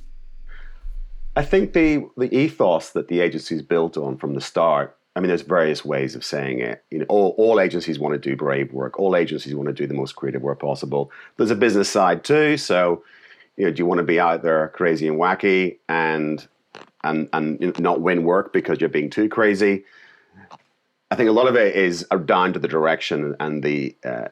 I 1.37 1.43
think 1.43 1.73
the 1.73 2.09
the 2.17 2.35
ethos 2.35 2.89
that 2.89 3.09
the 3.09 3.19
agency's 3.19 3.61
built 3.61 3.95
on 3.95 4.17
from 4.17 4.33
the 4.33 4.41
start. 4.41 4.97
I 5.15 5.19
mean, 5.19 5.27
there's 5.27 5.43
various 5.43 5.85
ways 5.85 6.15
of 6.15 6.25
saying 6.25 6.59
it. 6.61 6.83
You 6.89 6.99
know, 6.99 7.05
all, 7.09 7.35
all 7.37 7.59
agencies 7.59 7.99
want 7.99 8.13
to 8.13 8.19
do 8.19 8.35
brave 8.35 8.73
work. 8.73 8.99
All 8.99 9.15
agencies 9.15 9.53
want 9.53 9.67
to 9.67 9.73
do 9.73 9.85
the 9.85 9.93
most 9.93 10.15
creative 10.15 10.41
work 10.41 10.59
possible. 10.59 11.11
There's 11.37 11.51
a 11.51 11.55
business 11.55 11.89
side 11.89 12.23
too. 12.23 12.57
So, 12.57 13.03
you 13.55 13.65
know, 13.65 13.71
do 13.71 13.79
you 13.79 13.85
want 13.85 13.99
to 13.99 14.03
be 14.03 14.19
out 14.19 14.41
there 14.41 14.67
crazy 14.69 15.07
and 15.07 15.19
wacky 15.19 15.77
and 15.87 16.47
and 17.03 17.29
and 17.33 17.79
not 17.79 18.01
win 18.01 18.23
work 18.23 18.51
because 18.51 18.79
you're 18.79 18.89
being 18.89 19.11
too 19.11 19.29
crazy? 19.29 19.85
I 21.11 21.15
think 21.15 21.29
a 21.29 21.33
lot 21.33 21.47
of 21.47 21.55
it 21.55 21.75
is 21.75 22.03
down 22.25 22.53
to 22.53 22.59
the 22.59 22.67
direction 22.67 23.35
and 23.39 23.61
the 23.61 23.95
uh, 24.03 24.29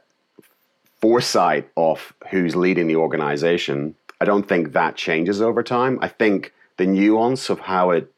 foresight 1.01 1.69
of 1.77 2.13
who's 2.31 2.55
leading 2.55 2.87
the 2.87 2.95
organization. 2.95 3.93
I 4.19 4.25
don't 4.25 4.47
think 4.47 4.73
that 4.73 4.95
changes 4.95 5.39
over 5.39 5.61
time. 5.61 5.99
I 6.01 6.07
think 6.07 6.51
the 6.77 6.85
nuance 6.85 7.49
of 7.49 7.59
how 7.59 7.91
it 7.91 8.11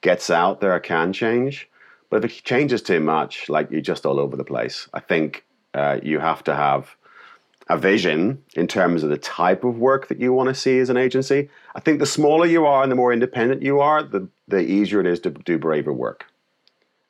gets 0.00 0.30
out 0.30 0.60
there 0.60 0.78
can 0.80 1.12
change. 1.12 1.68
But 2.10 2.24
if 2.24 2.38
it 2.38 2.44
changes 2.44 2.82
too 2.82 3.00
much, 3.00 3.48
like 3.48 3.70
you're 3.70 3.80
just 3.80 4.06
all 4.06 4.20
over 4.20 4.36
the 4.36 4.44
place. 4.44 4.88
I 4.94 5.00
think 5.00 5.44
uh, 5.74 5.98
you 6.02 6.20
have 6.20 6.44
to 6.44 6.54
have 6.54 6.96
a 7.68 7.76
vision 7.76 8.42
in 8.54 8.68
terms 8.68 9.02
of 9.02 9.10
the 9.10 9.16
type 9.16 9.64
of 9.64 9.78
work 9.78 10.06
that 10.08 10.20
you 10.20 10.32
want 10.32 10.48
to 10.48 10.54
see 10.54 10.78
as 10.78 10.88
an 10.88 10.96
agency. 10.96 11.48
I 11.74 11.80
think 11.80 11.98
the 11.98 12.06
smaller 12.06 12.46
you 12.46 12.64
are 12.64 12.82
and 12.82 12.92
the 12.92 12.96
more 12.96 13.12
independent 13.12 13.62
you 13.62 13.80
are, 13.80 14.02
the, 14.02 14.28
the 14.46 14.60
easier 14.60 15.00
it 15.00 15.06
is 15.06 15.18
to 15.20 15.30
do 15.30 15.58
braver 15.58 15.92
work. 15.92 16.26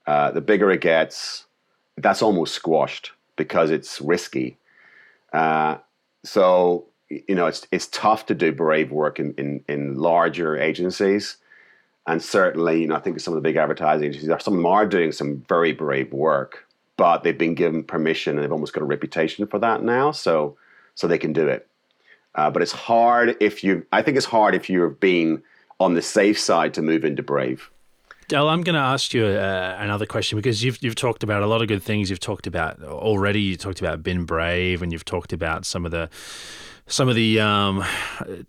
Uh, 0.06 0.30
the 0.30 0.40
bigger 0.40 0.70
it 0.70 0.80
gets, 0.80 1.44
that's 1.98 2.22
almost 2.22 2.54
squashed 2.54 3.12
because 3.36 3.70
it's 3.70 4.00
risky. 4.00 4.56
Uh, 5.32 5.76
so 6.24 6.86
you 7.08 7.34
know, 7.34 7.46
it's 7.46 7.66
it's 7.70 7.86
tough 7.88 8.26
to 8.26 8.34
do 8.34 8.52
brave 8.52 8.90
work 8.90 9.18
in, 9.20 9.34
in, 9.38 9.64
in 9.68 9.96
larger 9.96 10.56
agencies. 10.56 11.36
And 12.06 12.22
certainly, 12.22 12.82
you 12.82 12.86
know, 12.88 12.96
I 12.96 13.00
think 13.00 13.18
some 13.20 13.34
of 13.34 13.42
the 13.42 13.48
big 13.48 13.56
advertising 13.56 14.08
agencies, 14.08 14.30
are 14.30 14.38
some 14.40 14.54
of 14.54 14.58
them 14.58 14.66
are 14.66 14.86
doing 14.86 15.12
some 15.12 15.44
very 15.48 15.72
brave 15.72 16.12
work. 16.12 16.66
but 16.96 17.22
they've 17.22 17.36
been 17.36 17.54
given 17.54 17.84
permission 17.84 18.36
and 18.36 18.42
they've 18.42 18.52
almost 18.52 18.72
got 18.72 18.82
a 18.82 18.86
reputation 18.86 19.46
for 19.46 19.58
that 19.58 19.82
now. 19.82 20.12
So 20.12 20.56
so 20.94 21.06
they 21.06 21.18
can 21.18 21.32
do 21.32 21.46
it. 21.48 21.68
Uh, 22.34 22.50
but 22.50 22.62
it's 22.62 22.72
hard 22.72 23.36
if 23.40 23.62
you. 23.64 23.86
I 23.92 24.02
think 24.02 24.16
it's 24.16 24.26
hard 24.26 24.54
if 24.54 24.68
you're 24.68 24.90
being 24.90 25.42
on 25.78 25.94
the 25.94 26.02
safe 26.02 26.38
side 26.38 26.74
to 26.74 26.82
move 26.82 27.04
into 27.04 27.22
brave. 27.22 27.70
Del, 28.28 28.48
I'm 28.48 28.62
going 28.62 28.74
to 28.74 28.80
ask 28.80 29.14
you 29.14 29.24
uh, 29.24 29.76
another 29.78 30.06
question 30.06 30.36
because 30.36 30.62
you've 30.62 30.82
you've 30.82 30.96
talked 30.96 31.22
about 31.22 31.42
a 31.42 31.46
lot 31.46 31.62
of 31.62 31.68
good 31.68 31.82
things. 31.82 32.10
You've 32.10 32.20
talked 32.20 32.46
about 32.46 32.82
already. 32.82 33.40
You 33.40 33.56
talked 33.56 33.80
about 33.80 34.02
being 34.02 34.24
brave, 34.24 34.82
and 34.82 34.92
you've 34.92 35.04
talked 35.04 35.32
about 35.32 35.64
some 35.64 35.84
of 35.84 35.92
the 35.92 36.10
some 36.88 37.08
of 37.08 37.16
the 37.16 37.40
um, 37.40 37.84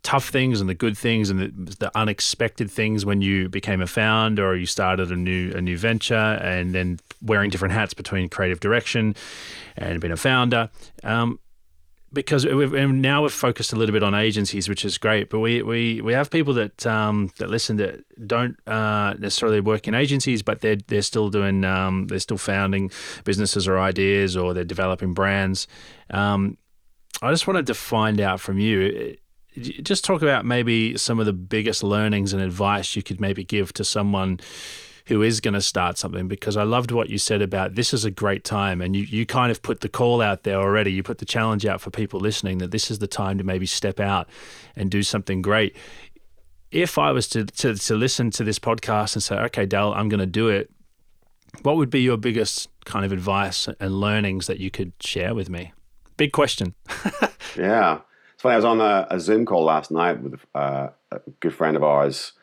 tough 0.04 0.30
things 0.30 0.62
and 0.62 0.70
the 0.70 0.76
good 0.76 0.98
things 0.98 1.30
and 1.30 1.40
the, 1.40 1.76
the, 1.76 1.98
unexpected 1.98 2.70
things 2.70 3.06
when 3.06 3.22
you 3.22 3.50
became 3.50 3.82
a 3.82 3.88
founder 3.88 4.48
or 4.48 4.56
you 4.56 4.68
started 4.68 5.12
a 5.12 5.16
new 5.16 5.52
a 5.54 5.62
new 5.62 5.78
venture, 5.78 6.16
and 6.16 6.74
then 6.74 7.00
wearing 7.22 7.50
different 7.50 7.74
hats 7.74 7.94
between 7.94 8.30
creative 8.30 8.60
direction 8.60 9.16
and 9.76 10.00
being 10.00 10.14
a 10.14 10.18
founder. 10.18 10.70
Um, 11.04 11.40
because 12.14 12.46
we've, 12.46 12.72
now 12.72 13.24
we've 13.24 13.34
focused 13.34 13.74
a 13.74 13.76
little 13.76 13.92
bit 13.92 14.02
on 14.02 14.16
agencies, 14.16 14.70
which 14.70 14.86
is 14.86 14.98
great. 14.98 15.30
But 15.30 15.40
we 15.40 15.62
we, 15.62 16.02
we 16.02 16.14
have 16.14 16.30
people 16.30 16.54
that 16.54 16.86
um, 16.86 17.32
that 17.38 17.50
listen 17.50 17.78
that 17.78 18.04
don't 18.26 18.58
uh, 18.68 19.16
necessarily 19.20 19.60
work 19.60 19.88
in 19.88 19.96
agencies, 19.96 20.42
but 20.42 20.62
they're 20.62 20.78
they're 20.88 21.02
still 21.02 21.30
doing 21.30 21.66
um, 21.66 22.08
they're 22.08 22.20
still 22.20 22.38
founding 22.38 22.92
businesses 23.24 23.68
or 23.68 23.80
ideas, 23.80 24.38
or 24.38 24.54
they're 24.54 24.64
developing 24.64 25.14
brands. 25.14 25.68
Um, 26.12 26.58
I 27.22 27.32
just 27.32 27.48
wanted 27.48 27.68
to 27.68 27.74
find 27.74 28.22
out 28.22 28.40
from 28.40 28.60
you. 28.60 29.18
Uh, 29.58 29.62
just 29.82 30.06
talk 30.06 30.22
about 30.22 30.46
maybe 30.46 30.98
some 30.98 31.20
of 31.20 31.26
the 31.26 31.34
biggest 31.34 31.84
learnings 31.84 32.32
and 32.32 32.42
advice 32.42 32.96
you 32.96 33.02
could 33.02 33.20
maybe 33.20 33.44
give 33.44 33.74
to 33.74 33.84
someone 33.84 34.40
who 35.08 35.24
is 35.24 35.40
going 35.40 35.54
to 35.54 35.62
start 35.62 35.98
something 35.98 36.28
because 36.28 36.58
I 36.58 36.64
loved 36.64 36.92
what 36.92 37.10
you 37.10 37.18
said 37.18 37.42
about 37.42 37.76
this 37.76 37.94
is 37.94 38.06
a 38.06 38.12
great 38.12 38.44
time 38.44 38.82
and 38.82 38.96
you, 38.96 39.04
you 39.04 39.26
kind 39.26 39.52
of 39.52 39.62
put 39.62 39.80
the 39.80 39.90
call 39.90 40.22
out 40.22 40.44
there 40.44 40.58
already. 40.58 40.92
You 40.92 41.02
put 41.02 41.18
the 41.18 41.26
challenge 41.26 41.66
out 41.66 41.82
for 41.82 41.90
people 41.90 42.20
listening 42.20 42.58
that 42.60 42.72
this 42.72 42.92
is 42.92 43.00
the 43.00 43.08
time 43.08 43.38
to 43.38 43.44
maybe 43.44 43.66
step 43.66 44.00
out 44.00 44.28
and 44.76 44.92
do 44.92 45.02
something 45.02 45.42
great. 45.42 45.76
If 46.72 46.98
I 46.98 47.12
was 47.12 47.28
to, 47.30 47.46
to, 47.46 47.76
to 47.76 47.96
listen 47.96 48.30
to 48.32 48.44
this 48.44 48.60
podcast 48.60 49.16
and 49.16 49.24
say, 49.24 49.38
okay, 49.38 49.66
Dal, 49.66 49.94
I'm 49.94 50.10
going 50.10 50.20
to 50.20 50.26
do 50.26 50.50
it, 50.50 50.70
what 51.64 51.78
would 51.78 51.90
be 51.90 52.02
your 52.02 52.18
biggest 52.18 52.68
kind 52.84 53.06
of 53.06 53.14
advice 53.14 53.70
and 53.80 54.02
learnings 54.02 54.48
that 54.48 54.60
you 54.60 54.70
could 54.70 54.92
share 55.00 55.34
with 55.34 55.50
me? 55.50 55.72
Big 56.18 56.32
question. 56.32 56.76
yeah. 57.58 58.00
It's 58.34 58.42
funny. 58.42 58.54
I 58.54 58.58
was 58.58 58.66
on 58.66 58.82
a, 58.82 59.08
a 59.10 59.20
Zoom 59.20 59.46
call 59.46 59.64
last 59.64 59.92
night 59.92 60.22
with 60.22 60.46
uh, 60.54 60.90
a 61.12 61.20
good 61.40 61.54
friend 61.54 61.78
of 61.78 61.84
ours 61.84 62.34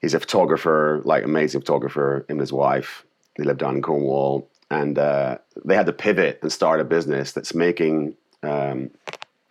he's 0.00 0.14
a 0.14 0.20
photographer, 0.20 1.02
like 1.04 1.24
amazing 1.24 1.60
photographer, 1.60 2.18
him 2.28 2.36
and 2.36 2.40
his 2.40 2.52
wife. 2.52 3.04
They 3.36 3.44
live 3.44 3.58
down 3.58 3.76
in 3.76 3.82
Cornwall, 3.82 4.48
and 4.70 4.98
uh, 4.98 5.38
they 5.64 5.74
had 5.74 5.86
to 5.86 5.92
pivot 5.92 6.38
and 6.42 6.52
start 6.52 6.80
a 6.80 6.84
business 6.84 7.32
that's 7.32 7.54
making 7.54 8.16
um, 8.42 8.90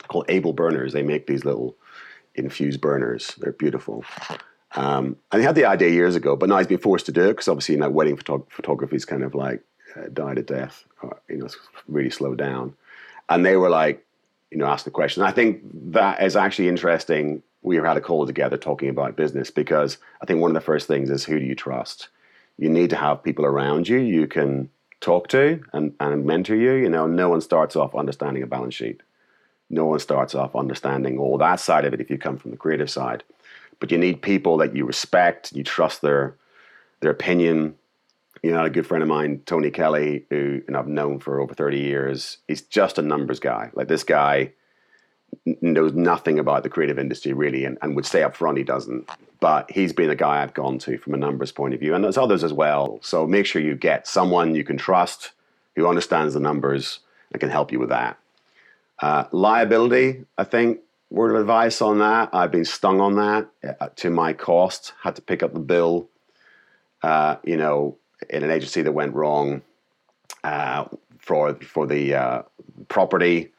called 0.08 0.26
Able 0.30 0.54
Burners. 0.54 0.94
They 0.94 1.04
make 1.04 1.28
these 1.28 1.46
little 1.46 1.76
infused 2.36 2.82
burners. 2.82 3.36
They're 3.38 3.52
beautiful. 3.52 4.04
Um, 4.76 5.18
and 5.32 5.42
he 5.42 5.46
had 5.46 5.56
the 5.56 5.66
idea 5.66 5.90
years 5.90 6.16
ago, 6.16 6.36
but 6.36 6.50
now 6.50 6.58
he's 6.58 6.68
been 6.68 6.80
forced 6.80 7.06
to 7.06 7.12
do 7.12 7.24
it 7.26 7.34
because 7.34 7.48
obviously, 7.48 7.76
you 7.76 7.82
know, 7.82 7.90
wedding 7.90 8.18
photog- 8.18 8.50
photography 8.50 8.96
is 8.96 9.06
kind 9.06 9.24
of 9.24 9.36
like 9.36 9.62
uh, 9.96 10.08
died 10.12 10.38
a 10.38 10.44
death. 10.44 10.84
Or, 11.02 11.18
you 11.30 11.38
know, 11.38 11.46
it's 11.46 11.58
really 11.88 12.10
slowed 12.10 12.38
down. 12.38 12.76
And 13.30 13.46
they 13.46 13.58
were 13.58 13.70
like, 13.70 14.06
you 14.52 14.58
know, 14.58 14.68
ask 14.68 14.86
the 14.86 14.92
question. 14.92 15.24
I 15.24 15.32
think 15.32 15.62
that 15.92 16.22
is 16.22 16.36
actually 16.36 16.70
interesting 16.70 17.42
we 17.62 17.78
had 17.78 17.98
a 17.98 18.02
call 18.02 18.28
together 18.28 18.58
talking 18.58 18.90
about 18.90 19.16
business 19.16 19.50
because 19.50 19.98
I 20.22 20.26
think 20.26 20.40
one 20.40 20.52
of 20.52 20.56
the 20.56 20.62
first 20.62 20.88
things 20.88 21.10
is 21.10 21.26
who 21.26 21.40
do 21.40 21.46
you 21.46 21.56
trust? 21.56 22.10
You 22.58 22.70
need 22.70 22.92
to 22.92 22.96
have 22.96 23.24
people 23.24 23.44
around 23.44 23.88
you 23.88 23.98
you 23.98 24.28
can 24.28 24.70
talk 25.02 25.28
to 25.30 25.62
and, 25.74 25.94
and 26.00 26.26
mentor 26.26 26.56
you. 26.56 26.74
You 26.74 26.90
know, 26.90 27.08
no 27.08 27.30
one 27.30 27.42
starts 27.42 27.76
off 27.76 27.96
understanding 27.96 28.44
a 28.44 28.48
balance 28.48 28.76
sheet. 28.76 29.02
No 29.70 29.86
one 29.86 30.00
starts 30.00 30.36
off 30.36 30.56
understanding 30.56 31.18
all 31.18 31.38
that 31.40 31.60
side 31.60 31.86
of 31.86 31.94
it 31.94 32.02
if 32.02 32.10
you 32.10 32.18
come 32.18 32.38
from 32.38 32.52
the 32.52 32.58
creative 32.58 32.90
side. 32.90 33.24
But 33.80 33.92
you 33.92 33.98
need 33.98 34.22
people 34.22 34.58
that 34.58 34.76
you 34.76 34.86
respect, 34.86 35.54
you 35.54 35.64
trust 35.64 36.02
their 36.02 36.36
their 37.02 37.12
opinion. 37.12 37.76
You 38.43 38.52
know, 38.52 38.63
a 38.63 38.69
good 38.69 38.86
friend 38.86 39.02
of 39.02 39.10
mine, 39.10 39.41
Tony 39.45 39.71
Kelly, 39.71 40.26
who 40.30 40.62
and 40.67 40.78
I've 40.78 40.88
known 40.88 41.19
for 41.19 41.39
over 41.39 41.54
30 41.54 41.80
years, 41.80 42.38
he's 42.48 42.62
just 42.62 42.98
a 42.98 43.02
numbers 43.02 43.39
guy. 43.39 43.71
Like 43.74 43.88
this 43.88 44.04
guy 44.04 44.52
knows 45.62 45.93
nothing 45.93 46.39
about 46.39 46.63
the 46.63 46.69
creative 46.69 47.00
industry 47.00 47.34
really 47.34 47.65
and, 47.65 47.78
and 47.82 47.95
would 47.95 48.06
say 48.06 48.24
up 48.24 48.36
front 48.36 48.58
he 48.58 48.63
doesn't. 48.63 49.10
But 49.39 49.69
he's 49.71 49.93
been 49.93 50.10
a 50.10 50.15
guy 50.15 50.41
I've 50.41 50.54
gone 50.54 50.80
to 50.80 50.98
from 50.98 51.13
a 51.13 51.17
numbers 51.17 51.52
point 51.52 51.74
of 51.74 51.80
view, 51.80 51.93
and 51.93 52.04
there's 52.04 52.17
others 52.17 52.43
as 52.43 52.54
well. 52.54 53.00
So 53.02 53.28
make 53.28 53.45
sure 53.45 53.62
you 53.62 53.76
get 53.76 54.08
someone 54.08 54.56
you 54.56 54.63
can 54.63 54.78
trust 54.78 55.32
who 55.76 55.88
understands 55.88 56.34
the 56.34 56.39
numbers 56.39 57.00
and 57.32 57.39
can 57.39 57.50
help 57.50 57.71
you 57.71 57.80
with 57.80 57.89
that. 57.89 58.17
Uh, 59.00 59.26
liability, 59.32 60.24
I 60.38 60.45
think, 60.45 60.80
word 61.10 61.32
of 61.32 61.41
advice 61.41 61.82
on 61.82 62.00
that. 62.00 62.30
I've 62.34 62.52
been 62.52 62.65
stung 62.65 63.02
on 63.02 63.15
that 63.15 63.50
uh, 63.80 63.89
to 63.98 64.10
my 64.10 64.34
cost, 64.34 64.93
had 65.02 65.15
to 65.17 65.21
pick 65.21 65.43
up 65.43 65.54
the 65.54 65.60
bill, 65.60 66.10
uh, 67.04 67.36
you 67.43 67.58
know, 67.58 67.98
in 68.30 68.43
an 68.43 68.51
agency 68.51 68.82
that 68.82 68.91
went 68.91 69.13
wrong 69.13 69.62
uh, 70.43 70.86
for, 71.19 71.56
for 71.56 71.88
the 71.88 72.15
uh, 72.15 72.41
property 72.88 73.51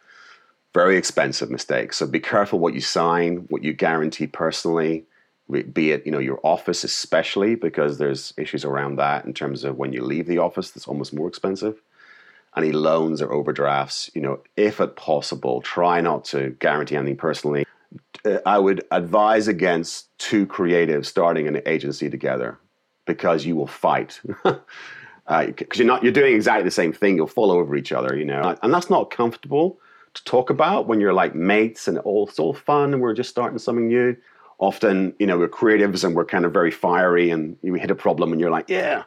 very 0.76 0.98
expensive 0.98 1.50
mistake. 1.50 1.94
So 1.94 2.06
be 2.06 2.20
careful 2.20 2.58
what 2.58 2.74
you 2.74 2.82
sign, 2.82 3.46
what 3.48 3.64
you 3.64 3.72
guarantee 3.72 4.26
personally, 4.26 5.06
be 5.50 5.92
it 5.92 6.04
you 6.04 6.12
know 6.12 6.18
your 6.18 6.38
office 6.42 6.84
especially 6.84 7.54
because 7.54 7.96
there's 7.96 8.34
issues 8.36 8.62
around 8.62 8.96
that 8.96 9.24
in 9.24 9.32
terms 9.32 9.64
of 9.64 9.78
when 9.78 9.94
you 9.94 10.02
leave 10.02 10.26
the 10.26 10.36
office 10.36 10.70
that's 10.70 10.86
almost 10.86 11.14
more 11.14 11.28
expensive. 11.28 11.80
Any 12.58 12.72
loans 12.72 13.22
or 13.22 13.32
overdrafts, 13.32 14.10
you 14.14 14.20
know, 14.20 14.40
if 14.56 14.78
at 14.78 14.96
possible, 14.96 15.62
try 15.62 16.02
not 16.02 16.24
to 16.26 16.50
guarantee 16.58 16.96
anything 16.96 17.16
personally. 17.16 17.64
Uh, 18.26 18.38
I 18.44 18.58
would 18.58 18.84
advise 18.90 19.48
against 19.48 20.08
two 20.18 20.46
creatives 20.46 21.06
starting 21.06 21.48
an 21.48 21.62
agency 21.64 22.10
together 22.10 22.58
because 23.06 23.46
you 23.46 23.56
will 23.56 23.66
fight. 23.66 24.20
because 24.24 24.60
uh, 25.26 25.46
you're 25.74 25.86
not 25.86 26.02
you're 26.02 26.12
doing 26.12 26.34
exactly 26.34 26.64
the 26.64 26.70
same 26.70 26.92
thing. 26.92 27.16
You'll 27.16 27.26
fall 27.26 27.50
over 27.50 27.74
each 27.76 27.92
other, 27.92 28.16
you 28.16 28.24
know, 28.24 28.56
and 28.62 28.74
that's 28.74 28.90
not 28.90 29.10
comfortable 29.10 29.78
to 30.16 30.24
talk 30.24 30.50
about 30.50 30.88
when 30.88 31.00
you're 31.00 31.12
like 31.12 31.34
mates 31.34 31.86
and 31.88 31.98
all, 31.98 32.26
it's 32.26 32.38
all 32.38 32.54
fun 32.54 32.92
and 32.92 33.02
we're 33.02 33.14
just 33.14 33.30
starting 33.30 33.58
something 33.58 33.88
new. 33.88 34.16
Often, 34.58 35.14
you 35.18 35.26
know, 35.26 35.38
we're 35.38 35.48
creatives 35.48 36.02
and 36.02 36.16
we're 36.16 36.24
kind 36.24 36.46
of 36.46 36.52
very 36.52 36.70
fiery 36.70 37.30
and 37.30 37.56
you 37.62 37.74
hit 37.74 37.90
a 37.90 37.94
problem 37.94 38.32
and 38.32 38.40
you're 38.40 38.50
like, 38.50 38.70
yeah. 38.70 39.04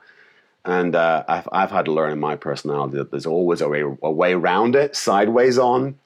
And 0.66 0.96
uh, 0.96 1.24
I've, 1.28 1.50
I've 1.52 1.72
had 1.72 1.86
to 1.86 1.92
learn 1.92 2.12
in 2.12 2.20
my 2.20 2.36
personality 2.36 2.98
that 2.98 3.10
there's 3.10 3.26
always 3.26 3.62
a 3.62 3.68
way, 3.68 3.82
a 3.82 4.12
way 4.12 4.34
around 4.34 4.76
it, 4.76 4.96
sideways 4.96 5.58
on 5.58 5.98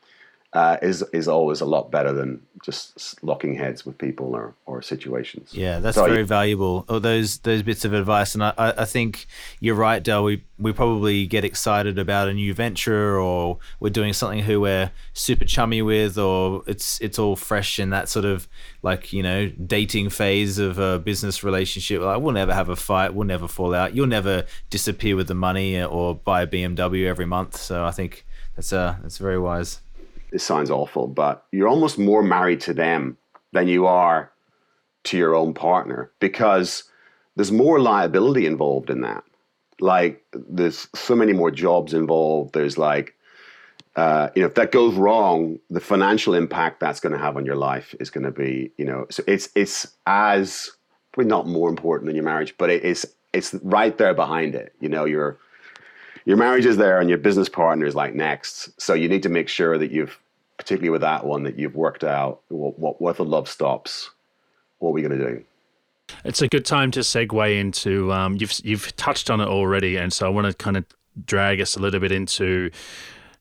uh, 0.54 0.78
is 0.84 1.04
is 1.14 1.28
always 1.28 1.62
a 1.62 1.66
lot 1.66 1.90
better 1.90 2.14
than 2.14 2.40
just 2.64 3.22
locking 3.24 3.56
heads 3.56 3.86
with 3.86 3.98
people 3.98 4.36
or, 4.36 4.54
or 4.68 4.82
situations. 4.82 5.54
Yeah, 5.54 5.80
that's 5.80 5.96
so, 5.96 6.06
very 6.06 6.24
valuable. 6.24 6.86
Oh, 6.88 7.00
those 7.00 7.40
those 7.40 7.64
bits 7.64 7.86
of 7.86 7.94
advice, 7.94 8.36
and 8.36 8.44
I, 8.44 8.54
I 8.58 8.86
think 8.86 9.26
you're 9.60 9.76
right, 9.76 10.02
Del. 10.04 10.24
We 10.24 10.44
we 10.60 10.72
probably 10.72 11.26
get 11.26 11.44
excited 11.44 11.98
about 11.98 12.28
a 12.28 12.34
new 12.36 12.54
venture, 12.54 13.20
or 13.20 13.58
we're 13.80 13.90
doing 13.90 14.14
something 14.14 14.44
who 14.44 14.62
we're 14.62 14.92
super 15.14 15.44
chummy 15.44 15.82
with, 15.82 16.20
or 16.20 16.62
it's 16.68 17.02
it's 17.02 17.18
all 17.18 17.36
fresh 17.36 17.80
in 17.80 17.90
that 17.90 18.08
sort 18.08 18.26
of 18.26 18.48
like 18.84 19.12
you 19.12 19.24
know 19.24 19.50
dating 19.50 20.10
phase 20.10 20.60
of 20.60 20.78
a 20.78 21.00
business 21.00 21.44
relationship. 21.44 22.00
Like 22.00 22.22
we'll 22.22 22.34
never 22.34 22.54
have 22.54 22.70
a 22.70 22.76
fight, 22.76 23.16
we'll 23.16 23.28
never 23.28 23.48
fall 23.48 23.74
out, 23.74 23.96
you'll 23.96 24.06
never 24.06 24.46
disappear 24.70 25.16
with 25.16 25.28
the 25.28 25.34
money 25.34 25.82
or 25.82 26.14
buy 26.14 26.44
a 26.44 26.48
BMW 26.48 27.08
every 27.08 27.26
month. 27.26 27.58
So 27.58 27.84
I 27.84 27.92
think 27.92 28.24
that's 28.56 28.72
uh 28.72 28.98
that's 29.02 29.18
very 29.18 29.40
wise 29.40 29.80
it 30.34 30.42
sounds 30.42 30.72
awful, 30.72 31.08
but 31.08 31.46
you're 31.52 31.68
almost 31.68 32.00
more 32.00 32.24
married 32.24 32.60
to 32.62 32.74
them 32.74 33.18
than 33.52 33.68
you 33.68 33.86
are 33.86 34.32
to 35.04 35.18
your 35.18 35.36
own 35.36 35.54
partner 35.54 36.12
because 36.20 36.84
there's 37.36 37.52
more 37.52 37.80
liability 37.80 38.48
involved 38.48 38.90
in 38.90 39.02
that. 39.02 39.24
Like 39.80 40.24
there's 40.34 40.88
so 40.96 41.16
many 41.16 41.34
more 41.34 41.52
jobs 41.52 41.94
involved. 41.94 42.54
There's 42.54 42.78
like, 42.80 43.16
uh, 43.96 44.30
you 44.36 44.42
know, 44.42 44.48
if 44.48 44.56
that 44.56 44.72
goes 44.72 44.96
wrong, 44.96 45.60
the 45.70 45.80
financial 45.80 46.34
impact 46.34 46.80
that's 46.80 47.00
going 47.00 47.14
to 47.14 47.20
have 47.20 47.38
on 47.38 47.46
your 47.46 47.56
life 47.56 47.94
is 48.00 48.10
going 48.10 48.24
to 48.24 48.32
be, 48.32 48.72
you 48.78 48.86
know, 48.86 49.06
so 49.12 49.24
it's 49.28 49.50
it's 49.56 49.88
as 50.08 50.72
probably 51.12 51.30
not 51.30 51.46
more 51.46 51.70
important 51.70 52.08
than 52.08 52.16
your 52.16 52.26
marriage, 52.26 52.56
but 52.58 52.72
it 52.72 52.84
is 52.84 53.06
it's 53.34 53.54
right 53.62 53.98
there 54.00 54.16
behind 54.16 54.56
it. 54.56 54.74
You 54.80 54.90
know, 54.90 55.06
you're 55.06 55.38
your 56.26 56.38
marriage 56.38 56.66
is 56.66 56.78
there 56.78 57.00
and 57.00 57.10
your 57.10 57.18
business 57.18 57.50
partner 57.50 57.86
is 57.86 57.96
like 57.96 58.16
next. 58.16 58.80
So 58.82 58.94
you 58.94 59.10
need 59.10 59.24
to 59.24 59.30
make 59.30 59.50
sure 59.50 59.78
that 59.78 59.92
you've, 59.92 60.18
particularly 60.58 60.90
with 60.90 61.02
that 61.02 61.26
one, 61.26 61.44
that 61.44 61.58
you've 61.58 61.76
worked 61.76 62.04
out 62.04 62.42
what, 62.50 62.78
what, 62.80 63.02
what 63.02 63.18
the 63.18 63.26
love 63.26 63.50
stops. 63.50 64.10
What 64.80 64.90
are 64.90 64.94
we 64.94 65.02
going 65.02 65.18
to 65.18 65.26
do? 65.26 65.44
It's 66.26 66.42
a 66.42 66.48
good 66.48 66.66
time 66.66 66.92
to 66.92 67.00
segue 67.00 67.60
into 67.60 68.12
um, 68.12 68.38
you've 68.38 68.54
you've 68.64 68.96
touched 68.98 69.30
on 69.30 69.40
it 69.40 69.48
already, 69.48 69.96
and 69.96 70.12
so 70.12 70.26
I 70.26 70.30
want 70.30 70.48
to 70.48 70.54
kind 70.54 70.78
of 70.78 70.86
drag 71.26 71.62
us 71.62 71.76
a 71.76 71.80
little 71.80 72.00
bit 72.00 72.12
into 72.12 72.70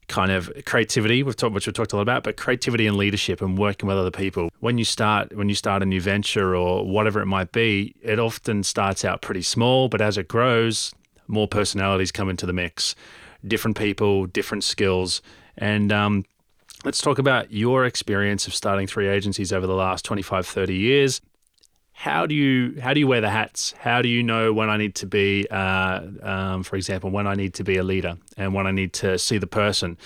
kind 0.08 0.30
of 0.30 0.52
creativity 0.66 1.22
we've 1.22 1.36
talked 1.36 1.54
which 1.54 1.66
we've 1.66 1.74
talked 1.74 1.92
a 1.92 1.96
lot 1.96 2.02
about 2.02 2.22
but 2.22 2.36
creativity 2.36 2.86
and 2.86 2.96
leadership 2.96 3.40
and 3.40 3.56
working 3.56 3.86
with 3.86 3.96
other 3.96 4.10
people 4.10 4.50
when 4.60 4.76
you 4.76 4.84
start 4.84 5.34
when 5.34 5.48
you 5.48 5.54
start 5.54 5.80
a 5.80 5.86
new 5.86 6.02
venture 6.02 6.54
or 6.54 6.86
whatever 6.86 7.22
it 7.22 7.26
might 7.26 7.50
be 7.52 7.94
it 8.02 8.18
often 8.18 8.62
starts 8.62 9.06
out 9.06 9.22
pretty 9.22 9.40
small 9.40 9.88
but 9.88 10.02
as 10.02 10.18
it 10.18 10.28
grows 10.28 10.92
more 11.32 11.48
personalities 11.48 12.12
come 12.12 12.28
into 12.28 12.46
the 12.46 12.52
mix. 12.52 12.94
different 13.46 13.76
people, 13.76 14.26
different 14.26 14.62
skills, 14.62 15.20
and 15.58 15.92
um, 15.92 16.24
let's 16.84 17.00
talk 17.00 17.18
about 17.18 17.52
your 17.52 17.84
experience 17.84 18.46
of 18.46 18.54
starting 18.54 18.86
three 18.86 19.08
agencies 19.08 19.52
over 19.52 19.66
the 19.66 19.74
last 19.74 20.04
25, 20.04 20.46
30 20.46 20.74
years. 20.74 21.20
How 21.92 22.26
do 22.26 22.34
you 22.34 22.80
how 22.80 22.94
do 22.94 23.00
you 23.00 23.06
wear 23.06 23.20
the 23.20 23.30
hats? 23.30 23.74
How 23.78 24.02
do 24.02 24.08
you 24.08 24.22
know 24.22 24.52
when 24.52 24.70
I 24.70 24.76
need 24.76 24.94
to 24.96 25.06
be, 25.06 25.46
uh, 25.50 26.00
um, 26.22 26.62
for 26.62 26.76
example, 26.76 27.10
when 27.10 27.26
I 27.26 27.34
need 27.34 27.54
to 27.54 27.64
be 27.64 27.76
a 27.76 27.84
leader 27.84 28.16
and 28.36 28.54
when 28.54 28.66
I 28.66 28.72
need 28.72 28.92
to 28.94 29.18
see 29.18 29.38
the 29.38 29.46
person, 29.46 29.98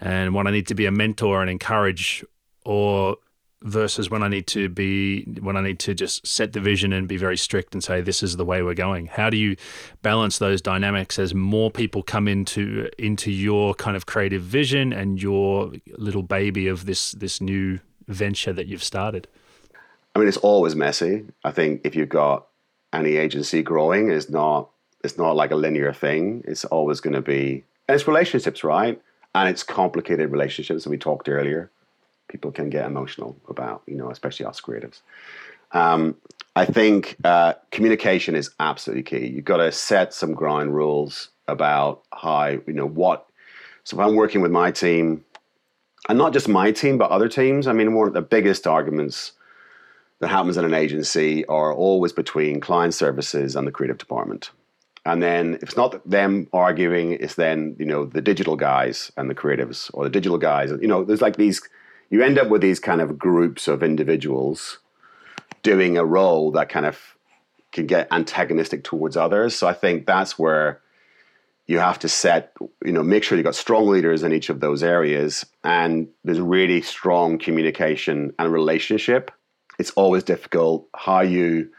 and 0.00 0.34
when 0.34 0.46
I 0.46 0.50
need 0.50 0.68
to 0.68 0.74
be 0.74 0.86
a 0.86 0.90
mentor 0.90 1.42
and 1.42 1.50
encourage, 1.50 2.24
or 2.64 3.16
versus 3.64 4.10
when 4.10 4.22
I 4.22 4.28
need 4.28 4.46
to 4.48 4.68
be 4.68 5.24
when 5.40 5.56
I 5.56 5.62
need 5.62 5.78
to 5.80 5.94
just 5.94 6.26
set 6.26 6.52
the 6.52 6.60
vision 6.60 6.92
and 6.92 7.08
be 7.08 7.16
very 7.16 7.36
strict 7.36 7.74
and 7.74 7.82
say 7.82 8.00
this 8.00 8.22
is 8.22 8.36
the 8.36 8.44
way 8.44 8.62
we're 8.62 8.74
going. 8.74 9.06
How 9.06 9.30
do 9.30 9.36
you 9.36 9.56
balance 10.02 10.38
those 10.38 10.60
dynamics 10.60 11.18
as 11.18 11.34
more 11.34 11.70
people 11.70 12.02
come 12.02 12.28
into 12.28 12.88
into 12.98 13.30
your 13.30 13.74
kind 13.74 13.96
of 13.96 14.06
creative 14.06 14.42
vision 14.42 14.92
and 14.92 15.22
your 15.22 15.72
little 15.96 16.22
baby 16.22 16.68
of 16.68 16.86
this 16.86 17.12
this 17.12 17.40
new 17.40 17.80
venture 18.08 18.52
that 18.52 18.66
you've 18.66 18.84
started? 18.84 19.28
I 20.14 20.18
mean, 20.18 20.28
it's 20.28 20.36
always 20.36 20.76
messy. 20.76 21.24
I 21.44 21.52
think 21.52 21.80
if 21.84 21.94
you've 21.94 22.08
got 22.08 22.46
any 22.92 23.16
agency 23.16 23.62
growing, 23.62 24.10
it's 24.10 24.28
not 24.28 24.70
it's 25.02 25.18
not 25.18 25.36
like 25.36 25.50
a 25.50 25.56
linear 25.56 25.92
thing. 25.92 26.44
It's 26.46 26.64
always 26.64 27.00
going 27.00 27.14
to 27.14 27.22
be 27.22 27.64
and 27.88 27.94
it's 27.94 28.06
relationships, 28.06 28.62
right? 28.62 29.00
And 29.34 29.48
it's 29.48 29.62
complicated 29.62 30.30
relationships 30.30 30.84
that 30.84 30.90
we 30.90 30.98
talked 30.98 31.28
earlier 31.28 31.71
people 32.32 32.50
can 32.50 32.70
get 32.70 32.86
emotional 32.86 33.36
about, 33.48 33.82
you 33.86 33.94
know, 33.94 34.10
especially 34.10 34.46
us 34.46 34.60
creatives. 34.60 35.02
Um, 35.72 36.16
I 36.56 36.64
think 36.64 37.16
uh, 37.24 37.54
communication 37.70 38.34
is 38.34 38.50
absolutely 38.58 39.04
key. 39.04 39.26
You've 39.26 39.44
got 39.44 39.58
to 39.58 39.70
set 39.70 40.12
some 40.12 40.34
ground 40.34 40.74
rules 40.74 41.28
about 41.46 42.02
how, 42.12 42.46
you 42.48 42.72
know, 42.72 42.86
what. 42.86 43.26
So 43.84 43.96
if 43.96 44.00
I'm 44.04 44.16
working 44.16 44.40
with 44.40 44.50
my 44.50 44.70
team, 44.70 45.24
and 46.08 46.18
not 46.18 46.32
just 46.32 46.48
my 46.48 46.72
team, 46.72 46.98
but 46.98 47.10
other 47.10 47.28
teams, 47.28 47.66
I 47.66 47.72
mean, 47.72 47.94
one 47.94 48.08
of 48.08 48.14
the 48.14 48.22
biggest 48.22 48.66
arguments 48.66 49.32
that 50.18 50.28
happens 50.28 50.56
in 50.56 50.64
an 50.64 50.74
agency 50.74 51.44
are 51.46 51.72
always 51.72 52.12
between 52.12 52.60
client 52.60 52.94
services 52.94 53.56
and 53.56 53.66
the 53.66 53.72
creative 53.72 53.98
department. 53.98 54.50
And 55.04 55.22
then 55.22 55.54
if 55.54 55.64
it's 55.64 55.76
not 55.76 56.08
them 56.08 56.48
arguing, 56.52 57.12
it's 57.12 57.34
then, 57.34 57.76
you 57.78 57.86
know, 57.86 58.04
the 58.04 58.20
digital 58.20 58.56
guys 58.56 59.10
and 59.16 59.28
the 59.28 59.34
creatives 59.34 59.90
or 59.94 60.04
the 60.04 60.10
digital 60.10 60.38
guys. 60.38 60.70
You 60.70 60.86
know, 60.86 61.02
there's 61.04 61.22
like 61.22 61.36
these 61.36 61.60
you 62.12 62.22
end 62.22 62.38
up 62.38 62.48
with 62.48 62.60
these 62.60 62.78
kind 62.78 63.00
of 63.00 63.18
groups 63.18 63.66
of 63.66 63.82
individuals 63.82 64.78
doing 65.62 65.96
a 65.96 66.04
role 66.04 66.52
that 66.52 66.68
kind 66.68 66.84
of 66.84 67.16
can 67.72 67.86
get 67.86 68.06
antagonistic 68.12 68.84
towards 68.84 69.16
others. 69.16 69.56
So 69.56 69.66
I 69.66 69.72
think 69.72 70.04
that's 70.04 70.38
where 70.38 70.82
you 71.66 71.78
have 71.78 71.98
to 72.00 72.10
set, 72.10 72.52
you 72.84 72.92
know, 72.92 73.02
make 73.02 73.24
sure 73.24 73.38
you've 73.38 73.46
got 73.46 73.54
strong 73.54 73.88
leaders 73.88 74.22
in 74.22 74.32
each 74.32 74.50
of 74.50 74.60
those 74.60 74.82
areas 74.82 75.46
and 75.64 76.06
there's 76.22 76.38
really 76.38 76.82
strong 76.82 77.38
communication 77.38 78.34
and 78.38 78.52
relationship. 78.52 79.30
It's 79.78 79.90
always 79.92 80.22
difficult 80.22 80.86
how 80.94 81.22
you 81.22 81.70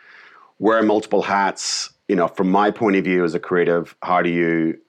wear 0.58 0.82
multiple 0.82 1.22
hats. 1.22 1.93
You 2.08 2.15
know, 2.15 2.28
from 2.28 2.50
my 2.50 2.72
point 2.72 2.96
of 2.96 3.04
view 3.04 3.24
as 3.24 3.36
a 3.36 3.39
creative, 3.39 3.96
how 4.02 4.24
do 4.24 4.32
you, 4.32 4.80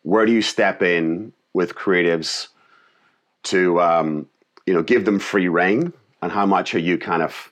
where 0.00 0.24
do 0.24 0.32
you 0.32 0.40
step 0.40 0.82
in 0.82 1.34
with 1.52 1.74
creatives 1.74 2.48
to, 3.44 3.82
um, 3.82 4.28
you 4.68 4.74
know, 4.74 4.82
give 4.82 5.06
them 5.06 5.18
free 5.18 5.48
reign, 5.48 5.94
and 6.20 6.30
how 6.30 6.44
much 6.44 6.74
are 6.74 6.78
you 6.78 6.98
kind 6.98 7.22
of, 7.22 7.50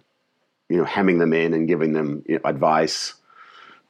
you 0.68 0.76
know, 0.76 0.84
hemming 0.84 1.16
them 1.16 1.32
in 1.32 1.54
and 1.54 1.66
giving 1.66 1.94
them 1.94 2.22
you 2.28 2.34
know, 2.34 2.42
advice 2.44 3.14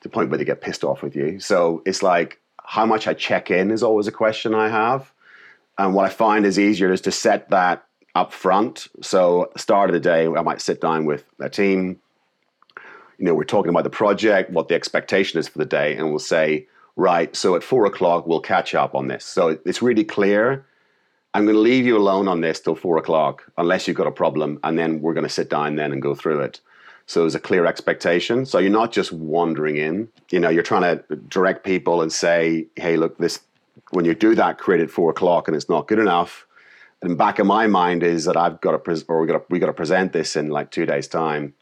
to 0.01 0.09
the 0.09 0.09
point 0.09 0.31
where 0.31 0.39
they 0.39 0.45
get 0.45 0.61
pissed 0.61 0.85
off 0.85 1.03
with 1.03 1.17
you. 1.17 1.41
So 1.41 1.83
it's 1.85 2.05
like 2.05 2.39
how 2.65 2.87
much 2.87 3.09
I 3.09 3.15
check 3.15 3.51
in 3.51 3.73
is 3.73 3.83
always 3.83 4.07
a 4.07 4.13
question 4.13 4.55
I 4.55 4.69
have, 4.69 5.13
and 5.77 5.93
what 5.93 6.05
I 6.07 6.09
find 6.09 6.47
is 6.47 6.57
easier 6.57 6.93
is 6.93 7.01
to 7.01 7.11
set 7.11 7.51
that 7.51 7.85
up 8.15 8.33
front. 8.33 8.87
So 9.03 9.51
start 9.57 9.91
of 9.91 9.95
the 9.95 10.01
day, 10.01 10.29
I 10.29 10.43
might 10.43 10.61
sit 10.61 10.81
down 10.81 11.05
with 11.05 11.25
a 11.41 11.51
team. 11.51 12.01
You 13.19 13.25
know, 13.25 13.35
we're 13.35 13.43
talking 13.43 13.71
about 13.71 13.83
the 13.83 13.91
project, 13.91 14.51
what 14.53 14.69
the 14.69 14.77
expectation 14.77 15.41
is 15.41 15.49
for 15.49 15.59
the 15.59 15.67
day, 15.67 15.97
and 15.97 16.11
we'll 16.11 16.21
say, 16.21 16.69
right, 16.95 17.35
so 17.35 17.57
at 17.57 17.65
four 17.65 17.87
o'clock 17.87 18.25
we'll 18.29 18.41
catch 18.41 18.73
up 18.73 18.95
on 18.95 19.09
this. 19.09 19.25
So 19.25 19.59
it's 19.65 19.83
really 19.83 20.05
clear 20.05 20.65
I'm 21.37 21.45
going 21.45 21.55
to 21.55 21.61
leave 21.61 21.85
you 21.85 21.99
alone 21.99 22.29
on 22.29 22.41
this 22.41 22.61
till 22.61 22.75
four 22.75 22.97
o'clock, 22.97 23.45
unless 23.59 23.87
you've 23.87 23.97
got 23.99 24.07
a 24.07 24.11
problem, 24.11 24.59
and 24.65 24.79
then 24.79 25.03
we're 25.03 25.13
going 25.13 25.27
to 25.27 25.29
sit 25.29 25.51
down 25.51 25.77
then 25.77 25.93
and 25.93 26.01
go 26.01 26.15
through 26.15 26.41
it. 26.41 26.61
So 27.05 27.21
there's 27.21 27.35
a 27.35 27.41
clear 27.41 27.67
expectation. 27.67 28.47
So 28.47 28.59
you're 28.59 28.71
not 28.71 28.91
just 28.91 29.13
wandering 29.13 29.77
in. 29.77 30.09
You 30.31 30.41
know, 30.41 30.49
you're 30.49 30.63
trying 30.63 30.81
to 30.83 31.17
direct 31.29 31.63
people 31.63 32.01
and 32.01 32.11
say, 32.11 32.69
"Hey, 32.77 32.97
look, 32.97 33.19
this." 33.19 33.41
When 33.91 34.07
you 34.07 34.15
do 34.15 34.35
that, 34.35 34.57
create 34.57 34.81
at 34.81 34.91
four 34.91 35.11
o'clock, 35.11 35.47
and 35.47 35.55
it's 35.55 35.69
not 35.69 35.89
good 35.89 35.99
enough. 35.99 36.47
And 37.03 37.19
back 37.19 37.39
of 37.39 37.47
my 37.47 37.67
mind 37.67 38.03
is 38.03 38.25
that 38.25 38.39
I've 38.39 38.59
got 38.63 38.83
to, 38.83 39.05
or 39.07 39.21
we 39.21 39.27
got 39.27 39.35
to, 39.35 39.45
we 39.51 39.59
got 39.59 39.67
to 39.67 39.75
present 39.75 40.15
this 40.15 40.37
in 40.37 40.49
like 40.49 40.71
two 40.71 40.87
days' 40.87 41.07
time. 41.07 41.53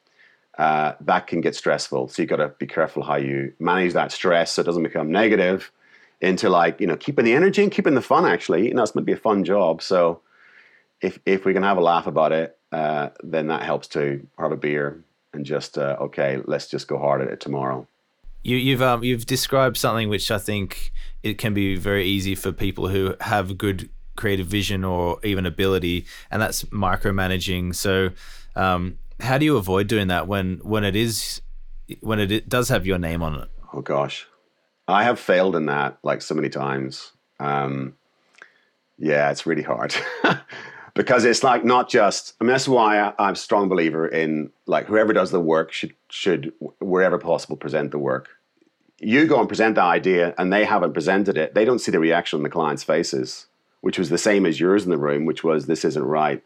Uh, 0.57 0.93
that 1.01 1.27
can 1.27 1.41
get 1.41 1.57
stressful. 1.57 2.07
So 2.07 2.23
you've 2.23 2.31
got 2.31 2.37
to 2.37 2.51
be 2.61 2.69
careful 2.69 3.03
how 3.03 3.17
you 3.17 3.53
manage 3.59 3.93
that 3.95 4.13
stress 4.13 4.53
so 4.53 4.63
it 4.63 4.67
doesn't 4.67 4.85
become 4.85 5.11
negative 5.11 5.73
into 6.21 6.49
like 6.49 6.81
you 6.81 6.87
know 6.87 6.97
keeping 6.97 7.25
the 7.25 7.33
energy 7.33 7.63
and 7.63 7.73
keeping 7.73 7.95
the 7.95 8.03
fun. 8.03 8.25
Actually, 8.27 8.69
you 8.69 8.75
know, 8.75 8.83
it's 8.83 8.95
meant 8.95 9.07
to 9.07 9.13
be 9.13 9.19
a 9.19 9.21
fun 9.21 9.45
job. 9.45 9.83
So 9.83 10.21
if 11.01 11.19
if 11.27 11.45
we 11.45 11.53
can 11.53 11.63
have 11.63 11.77
a 11.77 11.83
laugh 11.83 12.07
about 12.07 12.33
it, 12.33 12.59
uh, 12.73 13.11
then 13.23 13.49
that 13.49 13.63
helps 13.63 13.89
to 13.89 14.27
have 14.39 14.53
a 14.53 14.57
beer 14.57 15.05
and 15.35 15.45
just 15.45 15.77
uh, 15.77 15.97
okay, 16.01 16.41
let's 16.45 16.69
just 16.69 16.89
go 16.89 16.99
hard 16.99 17.21
at 17.21 17.29
it 17.29 17.41
tomorrow. 17.41 17.87
You, 18.43 18.57
you've 18.57 18.83
um, 18.83 19.03
you've 19.03 19.27
described 19.27 19.77
something 19.77 20.09
which 20.09 20.31
I 20.31 20.39
think 20.39 20.93
it 21.23 21.39
can 21.39 21.55
be 21.55 21.77
very 21.77 22.05
easy 22.05 22.35
for 22.35 22.53
people 22.53 22.89
who 22.89 23.15
have 23.21 23.57
good 23.59 23.89
creative 24.17 24.47
vision 24.47 24.85
or 24.85 25.19
even 25.25 25.47
ability, 25.47 26.07
and 26.31 26.41
that's 26.41 26.65
micromanaging. 26.65 27.75
So, 27.75 28.11
um, 28.55 28.99
how 29.21 29.39
do 29.39 29.45
you 29.45 29.57
avoid 29.57 29.87
doing 29.87 30.09
that 30.09 30.29
when 30.29 30.61
when 30.63 30.85
it 30.85 30.95
is 30.95 31.41
when 32.01 32.21
it 32.21 32.49
does 32.49 32.69
have 32.69 32.87
your 32.87 32.99
name 32.99 33.23
on 33.23 33.35
it? 33.41 33.49
Oh 33.73 33.81
gosh, 33.81 34.27
I 34.87 35.05
have 35.05 35.19
failed 35.19 35.57
in 35.57 35.67
that 35.67 35.99
like 36.03 36.23
so 36.23 36.35
many 36.35 36.49
times. 36.49 37.13
Um, 37.41 37.95
yeah, 38.99 39.31
it's 39.31 39.47
really 39.47 39.63
hard 39.63 39.95
because 40.95 41.25
it's 41.25 41.43
like 41.43 41.65
not 41.65 41.89
just. 41.89 42.35
I 42.41 42.45
mean, 42.45 42.53
that's 42.53 42.69
why 42.69 43.01
I, 43.01 43.15
I'm 43.19 43.33
a 43.33 43.37
strong 43.37 43.69
believer 43.69 44.07
in 44.07 44.51
like 44.67 44.87
whoever 44.87 45.13
does 45.13 45.31
the 45.31 45.41
work 45.41 45.73
should 45.73 45.95
should 46.09 46.53
wherever 46.81 47.19
possible 47.19 47.57
present 47.57 47.91
the 47.91 47.99
work. 47.99 48.29
You 48.99 49.27
go 49.27 49.41
and 49.41 49.49
present 49.49 49.75
the 49.75 49.83
idea, 49.83 50.35
and 50.39 50.53
they 50.53 50.65
haven't 50.65 50.93
presented 50.93 51.37
it. 51.37 51.55
They 51.55 51.65
don't 51.65 51.81
see 51.81 51.91
the 51.91 51.99
reaction 51.99 52.39
on 52.39 52.43
the 52.43 52.51
client's 52.51 52.85
faces, 52.85 53.47
which 53.81 53.99
was 53.99 54.09
the 54.09 54.19
same 54.19 54.47
as 54.47 54.61
yours 54.61 54.85
in 54.85 54.91
the 54.91 54.99
room, 54.99 55.27
which 55.27 55.43
was 55.43 55.67
this 55.67 55.85
isn't 55.85 56.05
right. 56.05 56.43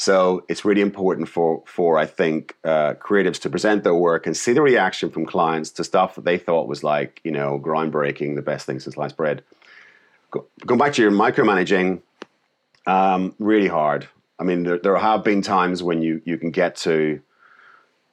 So 0.00 0.46
it's 0.48 0.64
really 0.64 0.80
important 0.80 1.28
for 1.28 1.62
for 1.66 1.98
I 1.98 2.06
think 2.06 2.56
uh, 2.64 2.94
creatives 2.94 3.38
to 3.42 3.50
present 3.50 3.84
their 3.84 3.94
work 3.94 4.26
and 4.26 4.34
see 4.34 4.54
the 4.54 4.62
reaction 4.62 5.10
from 5.10 5.26
clients 5.26 5.68
to 5.72 5.84
stuff 5.84 6.14
that 6.14 6.24
they 6.24 6.38
thought 6.38 6.68
was 6.68 6.82
like 6.82 7.20
you 7.22 7.30
know 7.30 7.60
groundbreaking, 7.62 8.34
the 8.34 8.40
best 8.40 8.64
thing 8.64 8.80
since 8.80 8.94
sliced 8.94 9.18
bread. 9.18 9.42
Go, 10.30 10.46
going 10.64 10.78
back 10.78 10.94
to 10.94 11.02
your 11.02 11.10
micromanaging, 11.10 12.00
um, 12.86 13.34
really 13.38 13.68
hard. 13.68 14.08
I 14.38 14.44
mean, 14.44 14.62
there, 14.62 14.78
there 14.78 14.96
have 14.96 15.22
been 15.22 15.42
times 15.42 15.82
when 15.82 16.00
you 16.00 16.22
you 16.24 16.38
can 16.38 16.50
get 16.50 16.76
to 16.76 17.20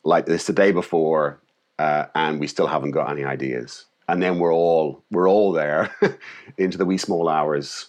like 0.04 0.26
this 0.26 0.46
the 0.46 0.52
day 0.52 0.74
before, 0.74 1.40
uh, 1.80 2.08
and 2.14 2.42
we 2.42 2.48
still 2.48 2.68
haven't 2.68 2.92
got 2.92 3.10
any 3.10 3.24
ideas, 3.24 3.86
and 4.10 4.22
then 4.22 4.40
we're 4.40 4.54
all 4.54 5.04
we're 5.10 5.30
all 5.30 5.54
there 5.54 5.96
into 6.58 6.78
the 6.78 6.86
wee 6.86 6.98
small 6.98 7.30
hours, 7.30 7.88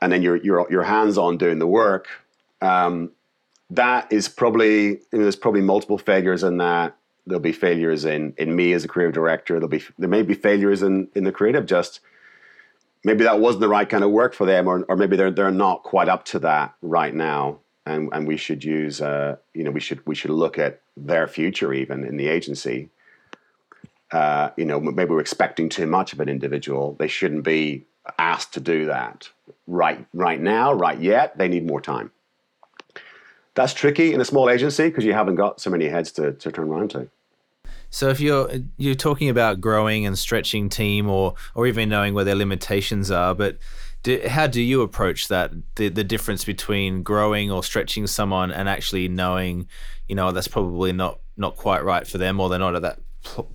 and 0.00 0.12
then 0.12 0.22
you're 0.22 0.36
you're 0.36 0.68
you're 0.70 0.84
hands 0.84 1.18
on 1.18 1.36
doing 1.36 1.58
the 1.58 1.66
work 1.66 2.06
um, 2.60 3.12
that 3.70 4.12
is 4.12 4.28
probably 4.28 4.86
you 4.86 5.00
know, 5.12 5.22
there's 5.22 5.36
probably 5.36 5.60
multiple 5.60 5.98
failures 5.98 6.42
in 6.42 6.58
that. 6.58 6.96
There'll 7.26 7.40
be 7.40 7.52
failures 7.52 8.04
in 8.04 8.34
in 8.38 8.56
me 8.56 8.72
as 8.72 8.84
a 8.84 8.88
creative 8.88 9.14
director. 9.14 9.54
There'll 9.54 9.68
be 9.68 9.82
there 9.98 10.08
may 10.08 10.22
be 10.22 10.34
failures 10.34 10.82
in 10.82 11.08
in 11.14 11.24
the 11.24 11.32
creative. 11.32 11.66
Just 11.66 12.00
maybe 13.04 13.24
that 13.24 13.40
wasn't 13.40 13.60
the 13.60 13.68
right 13.68 13.88
kind 13.88 14.04
of 14.04 14.10
work 14.10 14.34
for 14.34 14.46
them, 14.46 14.66
or 14.66 14.84
or 14.88 14.96
maybe 14.96 15.16
they're 15.16 15.30
they're 15.30 15.50
not 15.50 15.82
quite 15.82 16.08
up 16.08 16.24
to 16.26 16.38
that 16.40 16.74
right 16.80 17.14
now. 17.14 17.58
And 17.84 18.08
and 18.12 18.26
we 18.26 18.36
should 18.38 18.64
use 18.64 19.02
uh, 19.02 19.36
you 19.52 19.64
know 19.64 19.70
we 19.70 19.80
should 19.80 20.04
we 20.06 20.14
should 20.14 20.30
look 20.30 20.58
at 20.58 20.80
their 20.96 21.28
future 21.28 21.72
even 21.72 22.04
in 22.04 22.16
the 22.16 22.28
agency. 22.28 22.88
Uh, 24.10 24.48
you 24.56 24.64
know 24.64 24.80
maybe 24.80 25.10
we're 25.10 25.20
expecting 25.20 25.68
too 25.68 25.86
much 25.86 26.14
of 26.14 26.20
an 26.20 26.30
individual. 26.30 26.96
They 26.98 27.08
shouldn't 27.08 27.44
be 27.44 27.84
asked 28.18 28.54
to 28.54 28.60
do 28.60 28.86
that 28.86 29.28
right 29.66 30.06
right 30.14 30.40
now, 30.40 30.72
right 30.72 30.98
yet. 30.98 31.36
They 31.36 31.48
need 31.48 31.66
more 31.66 31.82
time 31.82 32.10
that's 33.58 33.74
tricky 33.74 34.14
in 34.14 34.20
a 34.20 34.24
small 34.24 34.48
agency 34.48 34.88
because 34.88 35.04
you 35.04 35.12
haven't 35.12 35.34
got 35.34 35.60
so 35.60 35.68
many 35.68 35.86
heads 35.86 36.12
to, 36.12 36.32
to 36.32 36.52
turn 36.52 36.68
around 36.68 36.90
to. 36.92 37.08
So 37.90 38.08
if 38.08 38.20
you're 38.20 38.48
you're 38.76 38.94
talking 38.94 39.28
about 39.28 39.60
growing 39.60 40.06
and 40.06 40.16
stretching 40.16 40.68
team 40.68 41.08
or 41.08 41.34
or 41.56 41.66
even 41.66 41.88
knowing 41.88 42.14
where 42.14 42.24
their 42.24 42.36
limitations 42.36 43.10
are, 43.10 43.34
but 43.34 43.58
do, 44.04 44.22
how 44.28 44.46
do 44.46 44.62
you 44.62 44.82
approach 44.82 45.26
that 45.28 45.50
the 45.74 45.88
the 45.88 46.04
difference 46.04 46.44
between 46.44 47.02
growing 47.02 47.50
or 47.50 47.64
stretching 47.64 48.06
someone 48.06 48.52
and 48.52 48.68
actually 48.68 49.08
knowing, 49.08 49.66
you 50.06 50.14
know, 50.14 50.30
that's 50.30 50.48
probably 50.48 50.92
not 50.92 51.18
not 51.36 51.56
quite 51.56 51.82
right 51.82 52.06
for 52.06 52.18
them 52.18 52.38
or 52.38 52.48
they're 52.48 52.60
not 52.60 52.76
at 52.76 52.82
that 52.82 53.00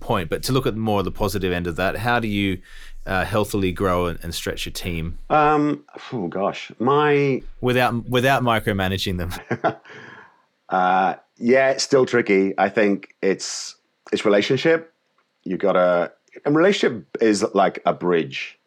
point, 0.00 0.28
but 0.28 0.42
to 0.42 0.52
look 0.52 0.66
at 0.66 0.76
more 0.76 0.98
of 0.98 1.06
the 1.06 1.12
positive 1.12 1.52
end 1.52 1.66
of 1.66 1.76
that, 1.76 1.96
how 1.96 2.20
do 2.20 2.28
you 2.28 2.58
uh, 3.06 3.24
healthily 3.24 3.72
grow 3.72 4.06
and, 4.06 4.18
and, 4.22 4.34
stretch 4.34 4.66
your 4.66 4.72
team? 4.72 5.18
Um, 5.30 5.84
oh 6.12 6.28
gosh, 6.28 6.72
my 6.78 7.42
without 7.60 8.08
without 8.08 8.42
micromanaging 8.42 9.18
them. 9.18 9.32
uh, 10.68 11.14
yeah, 11.36 11.70
it's 11.70 11.84
still 11.84 12.06
tricky. 12.06 12.54
I 12.58 12.68
think 12.68 13.14
it's 13.22 13.76
it's 14.12 14.24
relationship. 14.24 14.92
You 15.44 15.56
gotta. 15.56 16.12
and 16.44 16.56
relationship 16.56 17.06
is 17.20 17.44
like 17.54 17.80
a 17.84 17.92
bridge. 17.92 18.58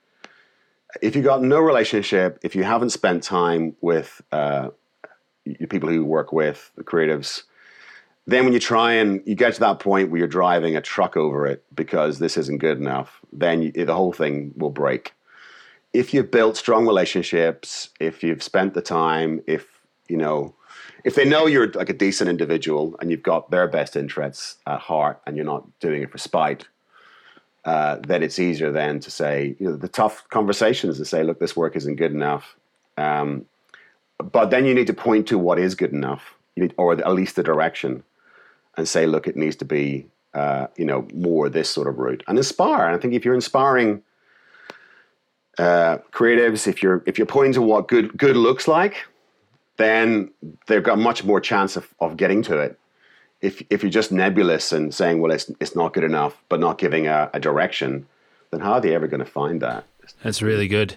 If 1.02 1.16
you 1.16 1.22
got 1.22 1.42
no 1.44 1.60
relationship, 1.60 2.40
if 2.44 2.56
you 2.56 2.64
haven't 2.64 2.92
spent 2.92 3.24
time 3.24 3.76
with 3.82 4.22
uh, 4.32 4.70
people 5.70 5.90
who 5.90 5.96
you 5.96 6.06
work 6.06 6.32
with, 6.32 6.72
the 6.76 6.84
creatives, 6.84 7.44
then 8.28 8.44
when 8.44 8.54
you 8.54 8.60
try 8.60 8.92
and 8.92 9.24
you 9.26 9.36
get 9.36 9.54
to 9.54 9.60
that 9.62 9.80
point 9.80 10.12
where 10.12 10.20
you're 10.20 10.28
driving 10.28 10.76
a 10.76 10.82
truck 10.82 11.16
over 11.16 11.48
it 11.48 11.64
because 11.74 12.20
this 12.20 12.36
isn't 12.36 12.58
good 12.58 12.78
enough, 12.78 13.22
then 13.32 13.62
you, 13.62 13.72
the 13.72 13.96
whole 13.96 14.12
thing 14.12 14.54
will 14.58 14.70
break. 14.70 15.14
If 15.94 16.14
you've 16.14 16.30
built 16.30 16.58
strong 16.58 16.86
relationships, 16.86 17.90
if 18.02 18.24
you've 18.24 18.44
spent 18.44 18.74
the 18.74 18.82
time, 18.82 19.42
if 19.48 19.66
you 20.10 20.18
know, 20.18 20.54
if 21.06 21.16
they 21.16 21.24
know 21.24 21.48
you're 21.48 21.72
like 21.72 21.90
a 21.90 21.94
decent 21.94 22.30
individual 22.30 22.98
and 23.00 23.10
you've 23.10 23.24
got 23.24 23.50
their 23.50 23.68
best 23.68 23.96
interests 23.96 24.58
at 24.68 24.82
heart 24.82 25.22
and 25.26 25.38
you're 25.38 25.46
not 25.46 25.66
doing 25.80 26.04
it 26.04 26.12
for 26.12 26.18
spite, 26.18 26.68
uh, 27.64 27.98
then 28.06 28.24
it's 28.24 28.40
easier 28.40 28.72
then 28.72 29.00
to 29.00 29.10
say, 29.10 29.56
you 29.58 29.70
know, 29.70 29.78
the 29.78 29.88
tough 29.88 30.28
conversations 30.30 30.98
to 30.98 31.06
say, 31.06 31.24
look, 31.24 31.40
this 31.40 31.56
work 31.56 31.78
isn't 31.78 31.96
good 31.96 32.12
enough. 32.12 32.58
Um, 32.98 33.46
but 34.18 34.50
then 34.50 34.66
you 34.66 34.74
need 34.74 34.88
to 34.88 34.94
point 34.94 35.28
to 35.28 35.38
what 35.38 35.60
is 35.60 35.76
good 35.76 35.94
enough, 35.94 36.36
need, 36.58 36.74
or 36.78 36.92
at 36.94 37.14
least 37.14 37.38
the 37.38 37.44
direction 37.44 38.04
and 38.78 38.88
say, 38.88 39.06
look, 39.06 39.28
it 39.28 39.36
needs 39.36 39.56
to 39.58 39.66
be, 39.66 40.08
uh, 40.34 40.68
you 40.78 40.86
know, 40.86 41.08
more 41.14 41.50
this 41.50 41.70
sort 41.70 41.88
of 41.88 41.98
route 41.98 42.24
and 42.28 42.38
inspire. 42.38 42.86
And 42.86 42.96
I 42.96 43.00
think 43.00 43.14
if 43.14 43.26
you're 43.26 43.34
inspiring 43.34 44.04
uh, 45.58 45.98
creatives, 46.12 46.68
if 46.68 46.84
you're 46.84 47.04
if 47.06 47.18
you're 47.18 47.28
pointing 47.28 47.54
to 47.54 47.62
what 47.62 47.88
good 47.88 48.16
good 48.18 48.38
looks 48.38 48.68
like, 48.68 49.06
then 49.78 50.32
they've 50.68 50.84
got 50.84 51.00
much 51.00 51.24
more 51.24 51.42
chance 51.42 51.76
of, 51.76 51.94
of 52.00 52.16
getting 52.16 52.44
to 52.44 52.58
it. 52.60 52.80
If 53.42 53.64
if 53.70 53.82
you're 53.82 53.92
just 53.92 54.12
nebulous 54.12 54.72
and 54.72 54.94
saying, 54.94 55.20
well, 55.20 55.32
it's 55.32 55.52
it's 55.60 55.76
not 55.76 55.94
good 55.94 56.04
enough, 56.04 56.42
but 56.50 56.60
not 56.60 56.78
giving 56.78 57.08
a, 57.08 57.30
a 57.34 57.40
direction, 57.40 58.06
then 58.52 58.62
how 58.62 58.74
are 58.74 58.82
they 58.82 58.94
ever 58.94 59.08
going 59.08 59.20
to 59.20 59.26
find 59.26 59.62
that? 59.62 59.86
That's 60.24 60.42
really 60.42 60.68
good. 60.68 60.96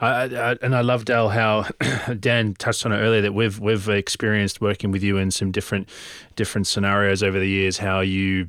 I, 0.00 0.24
I, 0.24 0.56
and 0.62 0.74
I 0.74 0.80
love 0.80 1.04
Dal 1.04 1.28
how 1.28 1.66
Dan 2.18 2.54
touched 2.54 2.86
on 2.86 2.92
it 2.92 2.98
earlier 2.98 3.20
that 3.22 3.34
we've 3.34 3.58
we've 3.58 3.88
experienced 3.88 4.60
working 4.60 4.90
with 4.90 5.02
you 5.02 5.18
in 5.18 5.30
some 5.30 5.50
different 5.50 5.88
different 6.36 6.66
scenarios 6.66 7.22
over 7.22 7.38
the 7.38 7.48
years. 7.48 7.78
How 7.78 8.00
you 8.00 8.48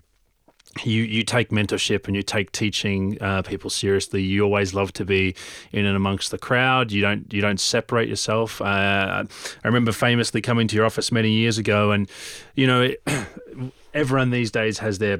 you 0.83 1.03
you 1.03 1.23
take 1.23 1.49
mentorship 1.49 2.07
and 2.07 2.15
you 2.15 2.23
take 2.23 2.51
teaching 2.53 3.21
uh, 3.21 3.41
people 3.41 3.69
seriously. 3.69 4.21
You 4.21 4.43
always 4.43 4.73
love 4.73 4.93
to 4.93 5.05
be 5.05 5.35
in 5.73 5.85
and 5.85 5.97
amongst 5.97 6.31
the 6.31 6.37
crowd. 6.37 6.91
You 6.91 7.01
don't 7.01 7.31
you 7.33 7.41
don't 7.41 7.59
separate 7.59 8.07
yourself. 8.07 8.61
Uh, 8.61 9.25
I 9.25 9.67
remember 9.67 9.91
famously 9.91 10.41
coming 10.41 10.67
to 10.69 10.75
your 10.75 10.85
office 10.85 11.11
many 11.11 11.31
years 11.31 11.57
ago, 11.57 11.91
and 11.91 12.09
you 12.55 12.67
know 12.67 12.89
everyone 13.93 14.29
these 14.29 14.51
days 14.51 14.79
has 14.79 14.99
their 14.99 15.19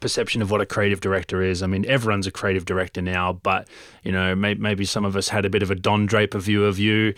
perception 0.00 0.42
of 0.42 0.50
what 0.50 0.60
a 0.60 0.66
creative 0.66 1.00
director 1.00 1.42
is. 1.42 1.62
I 1.62 1.66
mean, 1.66 1.84
everyone's 1.86 2.26
a 2.26 2.30
creative 2.30 2.64
director 2.64 3.02
now, 3.02 3.32
but 3.32 3.68
you 4.02 4.12
know, 4.12 4.34
may, 4.34 4.54
maybe 4.54 4.84
some 4.84 5.04
of 5.04 5.16
us 5.16 5.28
had 5.28 5.44
a 5.44 5.50
bit 5.50 5.62
of 5.62 5.70
a 5.70 5.74
Don 5.74 6.06
Draper 6.06 6.38
view 6.38 6.64
of 6.64 6.78
you 6.78 7.14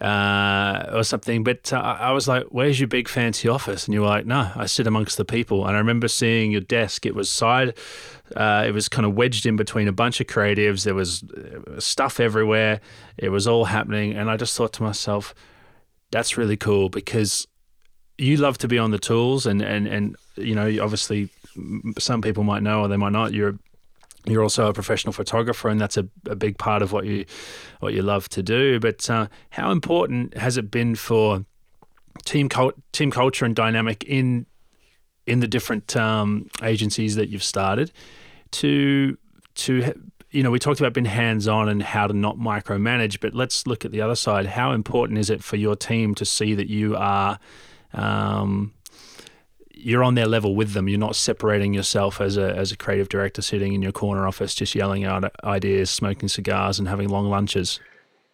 uh, 0.00 0.90
or 0.92 1.04
something. 1.04 1.44
But 1.44 1.72
uh, 1.72 1.78
I 1.78 2.12
was 2.12 2.28
like, 2.28 2.44
"Where's 2.50 2.80
your 2.80 2.88
big 2.88 3.08
fancy 3.08 3.48
office?" 3.48 3.86
And 3.86 3.94
you 3.94 4.00
were 4.00 4.06
like, 4.06 4.26
"No, 4.26 4.50
I 4.54 4.66
sit 4.66 4.86
amongst 4.86 5.16
the 5.16 5.24
people." 5.24 5.66
And 5.66 5.76
I 5.76 5.78
remember 5.78 6.08
seeing 6.08 6.52
your 6.52 6.60
desk. 6.60 7.06
It 7.06 7.14
was 7.14 7.30
side. 7.30 7.74
Uh, 8.34 8.64
it 8.66 8.72
was 8.72 8.88
kind 8.88 9.04
of 9.04 9.14
wedged 9.14 9.46
in 9.46 9.56
between 9.56 9.88
a 9.88 9.92
bunch 9.92 10.20
of 10.20 10.26
creatives. 10.26 10.84
There 10.84 10.94
was 10.94 11.24
uh, 11.24 11.80
stuff 11.80 12.20
everywhere. 12.20 12.80
It 13.16 13.30
was 13.30 13.46
all 13.46 13.66
happening, 13.66 14.14
and 14.14 14.30
I 14.30 14.36
just 14.36 14.56
thought 14.56 14.72
to 14.74 14.82
myself, 14.82 15.34
"That's 16.10 16.36
really 16.38 16.56
cool," 16.56 16.88
because 16.88 17.46
you 18.20 18.36
love 18.36 18.58
to 18.58 18.68
be 18.68 18.78
on 18.78 18.90
the 18.90 18.98
tools 18.98 19.46
and 19.46 19.62
and 19.62 19.86
and 19.86 20.16
you 20.36 20.54
know 20.54 20.82
obviously 20.82 21.30
some 21.98 22.22
people 22.22 22.44
might 22.44 22.62
know 22.62 22.82
or 22.82 22.88
they 22.88 22.96
might 22.96 23.12
not. 23.12 23.32
You're 23.32 23.58
you're 24.26 24.42
also 24.42 24.68
a 24.68 24.74
professional 24.74 25.12
photographer, 25.12 25.68
and 25.68 25.80
that's 25.80 25.96
a, 25.96 26.06
a 26.26 26.36
big 26.36 26.58
part 26.58 26.82
of 26.82 26.92
what 26.92 27.06
you 27.06 27.24
what 27.80 27.94
you 27.94 28.02
love 28.02 28.28
to 28.30 28.42
do. 28.42 28.78
But 28.78 29.08
uh, 29.08 29.28
how 29.50 29.70
important 29.70 30.36
has 30.36 30.56
it 30.56 30.70
been 30.70 30.94
for 30.94 31.44
team 32.24 32.48
cult- 32.48 32.78
team 32.92 33.10
culture 33.10 33.44
and 33.44 33.56
dynamic 33.56 34.04
in 34.04 34.46
in 35.26 35.40
the 35.40 35.48
different 35.48 35.96
um, 35.96 36.48
agencies 36.62 37.16
that 37.16 37.28
you've 37.28 37.42
started 37.42 37.92
to 38.50 39.16
to 39.54 39.94
you 40.30 40.42
know 40.42 40.50
we 40.50 40.58
talked 40.58 40.80
about 40.80 40.92
being 40.92 41.06
hands 41.06 41.48
on 41.48 41.68
and 41.68 41.82
how 41.82 42.06
to 42.06 42.12
not 42.12 42.36
micromanage, 42.36 43.20
but 43.20 43.34
let's 43.34 43.66
look 43.66 43.86
at 43.86 43.90
the 43.90 44.02
other 44.02 44.16
side. 44.16 44.44
How 44.44 44.72
important 44.72 45.18
is 45.18 45.30
it 45.30 45.42
for 45.42 45.56
your 45.56 45.76
team 45.76 46.14
to 46.16 46.26
see 46.26 46.54
that 46.54 46.68
you 46.68 46.94
are 46.96 47.38
um, 47.92 48.74
you're 49.72 50.04
on 50.04 50.14
their 50.14 50.26
level 50.26 50.54
with 50.54 50.72
them. 50.72 50.88
You're 50.88 50.98
not 50.98 51.16
separating 51.16 51.74
yourself 51.74 52.20
as 52.20 52.36
a 52.36 52.54
as 52.56 52.72
a 52.72 52.76
creative 52.76 53.08
director 53.08 53.42
sitting 53.42 53.72
in 53.72 53.82
your 53.82 53.92
corner 53.92 54.26
office 54.26 54.54
just 54.54 54.74
yelling 54.74 55.04
out 55.04 55.30
ideas, 55.44 55.90
smoking 55.90 56.28
cigars, 56.28 56.78
and 56.78 56.88
having 56.88 57.08
long 57.08 57.28
lunches. 57.28 57.80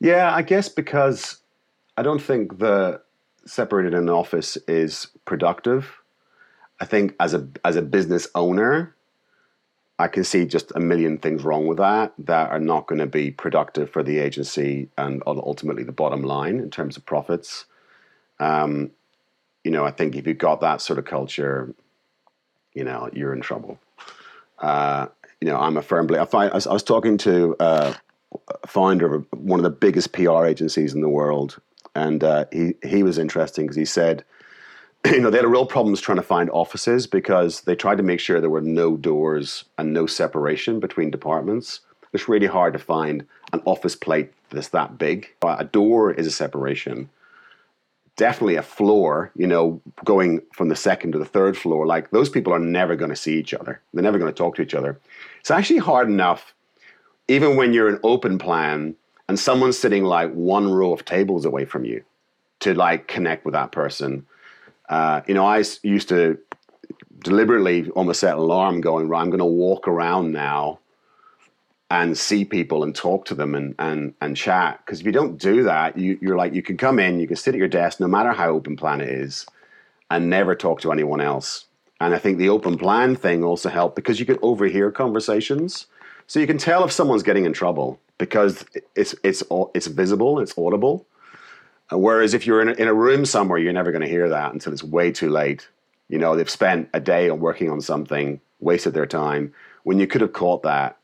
Yeah, 0.01 0.35
I 0.35 0.43
guess 0.43 0.69
because 0.69 1.39
I 1.97 2.03
don't 2.03 2.21
think 2.21 2.59
the 2.59 3.01
separated 3.47 3.95
in 3.95 4.01
an 4.01 4.11
office 4.11 4.57
is 4.69 5.07
productive. 5.25 5.91
I 6.81 6.85
think 6.85 7.15
as 7.21 7.33
a 7.33 7.49
as 7.65 7.77
a 7.77 7.83
business 7.83 8.29
owner, 8.35 8.95
I 9.99 10.09
can 10.09 10.25
see 10.25 10.45
just 10.45 10.73
a 10.75 10.81
million 10.81 11.17
things 11.19 11.43
wrong 11.43 11.67
with 11.67 11.79
that 11.79 12.13
that 12.19 12.51
are 12.51 12.61
not 12.61 12.87
going 12.87 12.99
to 12.99 13.07
be 13.07 13.31
productive 13.31 13.91
for 13.91 14.03
the 14.03 14.19
agency 14.19 14.89
and 14.99 15.23
ultimately 15.27 15.85
the 15.85 15.93
bottom 15.93 16.23
line 16.23 16.59
in 16.59 16.71
terms 16.71 16.97
of 16.97 17.07
profits. 17.07 17.65
Um, 18.39 18.91
you 19.67 19.73
know, 19.73 19.85
I 19.85 19.91
think 19.91 20.15
if 20.15 20.29
you've 20.29 20.39
got 20.39 20.61
that 20.61 20.81
sort 20.81 21.01
of 21.01 21.07
culture, 21.07 21.75
you 22.73 22.85
know, 22.85 23.11
you're 23.13 23.33
in 23.33 23.41
trouble. 23.41 23.81
Uh, 24.61 25.09
you 25.41 25.49
know, 25.49 25.59
I'm 25.59 25.77
a 25.77 25.83
firm 25.83 26.07
believer. 26.07 26.29
I, 26.35 26.47
I, 26.47 26.73
was 26.73 26.85
talking 26.85 27.19
to 27.19 27.57
uh, 27.59 27.93
a 28.63 28.67
founder 28.69 29.13
of 29.13 29.27
one 29.33 29.59
of 29.59 29.65
the 29.65 29.71
biggest 29.71 30.13
PR 30.13 30.45
agencies 30.45 30.95
in 30.95 31.01
the 31.01 31.09
world, 31.09 31.61
and 31.97 32.23
uh, 32.23 32.45
he 32.53 32.75
he 32.85 33.03
was 33.03 33.19
interesting 33.19 33.65
because 33.67 33.77
he 33.77 33.85
said, 33.85 34.25
you 35.05 35.21
know, 35.21 35.31
they 35.31 35.39
had 35.39 35.45
a 35.45 35.49
real 35.49 35.67
problems 35.67 36.01
trying 36.01 36.19
to 36.19 36.23
find 36.23 36.49
offices 36.51 37.09
because 37.09 37.63
they 37.63 37.75
tried 37.75 37.97
to 37.97 38.05
make 38.05 38.21
sure 38.21 38.41
there 38.41 38.49
were 38.49 38.61
no 38.61 38.97
doors 38.97 39.65
and 39.79 39.93
no 39.93 40.07
separation 40.07 40.79
between 40.79 41.11
departments. 41.11 41.81
It's 42.13 42.29
really 42.29 42.47
hard 42.47 42.73
to 42.75 42.79
find 42.79 43.27
an 43.53 43.63
office 43.65 43.97
plate 43.97 44.33
that's 44.51 44.69
that 44.69 44.97
big. 44.97 45.35
A 45.43 45.65
door 45.65 46.13
is 46.13 46.29
a 46.29 46.31
separation 46.31 47.11
definitely 48.17 48.57
a 48.57 48.63
floor, 48.63 49.31
you 49.37 49.47
know, 49.47 49.81
going 50.05 50.41
from 50.53 50.69
the 50.69 50.77
second 50.77 51.13
to 51.13 51.19
the 51.19 51.25
third 51.25 51.57
floor, 51.57 51.87
like 51.87 52.11
those 52.11 52.29
people 52.29 52.53
are 52.53 52.59
never 52.59 52.97
going 52.97 53.11
to 53.11 53.17
see 53.17 53.39
each 53.39 53.55
other. 53.55 53.81
They're 53.93 54.03
never 54.03 54.19
going 54.19 54.33
to 54.33 54.37
talk 54.37 54.57
to 54.57 54.63
each 54.63 54.75
other. 54.75 54.99
It's 55.41 55.51
actually 55.51 55.79
hard 55.79 56.09
enough, 56.09 56.55
even 57.29 57.57
when 57.57 57.73
you're 57.73 57.89
an 57.89 58.01
open 58.03 58.39
plan 58.39 58.97
and 59.29 59.39
someone's 59.39 59.79
sitting 59.79 60.05
like 60.05 60.33
one 60.33 60.73
row 60.73 60.93
of 60.93 61.05
tables 61.05 61.45
away 61.45 61.65
from 61.65 61.85
you 61.85 62.03
to 62.61 62.75
like 62.75 63.07
connect 63.07 63.45
with 63.45 63.53
that 63.53 63.71
person. 63.71 64.27
Uh, 64.89 65.21
you 65.27 65.35
know, 65.35 65.47
I 65.47 65.63
used 65.83 66.09
to 66.09 66.39
deliberately 67.19 67.91
almost 67.91 68.21
set 68.21 68.35
an 68.35 68.39
alarm 68.39 68.81
going, 68.81 69.09
right, 69.09 69.21
I'm 69.21 69.31
going 69.31 69.39
to 69.39 69.45
walk 69.45 69.89
around 69.89 70.33
now 70.33 70.79
and 71.91 72.19
see 72.19 72.45
people 72.45 72.83
and 72.83 72.95
talk 72.95 73.25
to 73.27 73.35
them 73.35 73.55
and 73.55 73.75
and 73.79 74.15
and 74.21 74.37
chat. 74.37 74.81
Because 74.85 75.01
if 75.01 75.07
you 75.07 75.13
don't 75.13 75.39
do 75.39 75.63
that, 75.65 75.97
you 75.97 76.19
you're 76.21 76.37
like 76.37 76.55
you 76.55 76.63
can 76.63 76.77
come 76.77 76.99
in, 76.99 77.21
you 77.21 77.27
can 77.27 77.37
sit 77.37 77.55
at 77.55 77.59
your 77.59 77.69
desk, 77.69 78.01
no 78.01 78.09
matter 78.09 78.33
how 78.33 78.51
open 78.51 78.77
plan 78.77 79.01
it 79.01 79.09
is, 79.09 79.47
and 80.11 80.29
never 80.29 80.55
talk 80.55 80.81
to 80.81 80.93
anyone 80.93 81.21
else. 81.21 81.67
And 82.01 82.15
I 82.15 82.19
think 82.19 82.39
the 82.39 82.51
open 82.51 82.77
plan 82.77 83.17
thing 83.17 83.43
also 83.43 83.71
helped 83.71 83.97
because 83.97 84.21
you 84.21 84.27
can 84.27 84.39
overhear 84.43 84.91
conversations, 84.91 85.87
so 86.27 86.41
you 86.41 86.47
can 86.47 86.59
tell 86.59 86.85
if 86.85 86.93
someone's 86.93 87.23
getting 87.23 87.45
in 87.45 87.53
trouble 87.53 88.01
because 88.19 88.65
it's 88.95 89.15
it's 89.23 89.43
it's 89.75 89.87
visible, 89.87 90.41
it's 90.41 90.57
audible. 90.59 91.07
Uh, 91.93 91.99
whereas 91.99 92.35
if 92.35 92.49
you're 92.49 92.61
in 92.61 92.69
a, 92.69 92.73
in 92.73 92.89
a 92.89 92.95
room 92.95 93.25
somewhere, 93.25 93.61
you're 93.61 93.73
never 93.73 93.93
going 93.93 94.03
to 94.03 94.09
hear 94.09 94.29
that 94.29 94.53
until 94.53 94.73
it's 94.73 94.83
way 94.83 95.13
too 95.13 95.31
late. 95.31 95.69
You 96.09 96.19
know, 96.19 96.35
they've 96.35 96.51
spent 96.51 96.89
a 96.93 96.99
day 96.99 97.29
on 97.29 97.39
working 97.39 97.71
on 97.71 97.81
something, 97.81 98.41
wasted 98.59 98.93
their 98.93 99.07
time 99.07 99.55
when 99.85 100.01
you 100.01 100.09
could 100.09 100.21
have 100.21 100.33
caught 100.33 100.65
that 100.65 100.99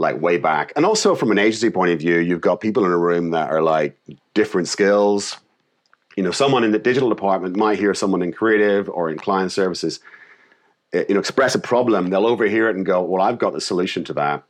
like 0.00 0.18
way 0.18 0.38
back. 0.38 0.72
And 0.76 0.86
also 0.86 1.14
from 1.14 1.30
an 1.30 1.38
agency 1.38 1.68
point 1.68 1.92
of 1.92 1.98
view, 1.98 2.18
you've 2.18 2.40
got 2.40 2.62
people 2.62 2.86
in 2.86 2.90
a 2.90 2.96
room 2.96 3.32
that 3.32 3.50
are 3.50 3.60
like 3.60 3.98
different 4.32 4.66
skills. 4.66 5.36
You 6.16 6.22
know, 6.22 6.30
someone 6.30 6.64
in 6.64 6.72
the 6.72 6.78
digital 6.78 7.10
department 7.10 7.54
might 7.54 7.78
hear 7.78 7.92
someone 7.92 8.22
in 8.22 8.32
creative 8.32 8.88
or 8.88 9.10
in 9.10 9.18
client 9.18 9.52
services, 9.52 10.00
eh, 10.94 11.04
you 11.06 11.14
know, 11.14 11.20
express 11.20 11.54
a 11.54 11.58
problem. 11.58 12.08
They'll 12.08 12.26
overhear 12.26 12.70
it 12.70 12.76
and 12.76 12.86
go, 12.86 13.02
"Well, 13.02 13.20
I've 13.22 13.38
got 13.38 13.52
the 13.52 13.60
solution 13.60 14.02
to 14.04 14.14
that. 14.14 14.42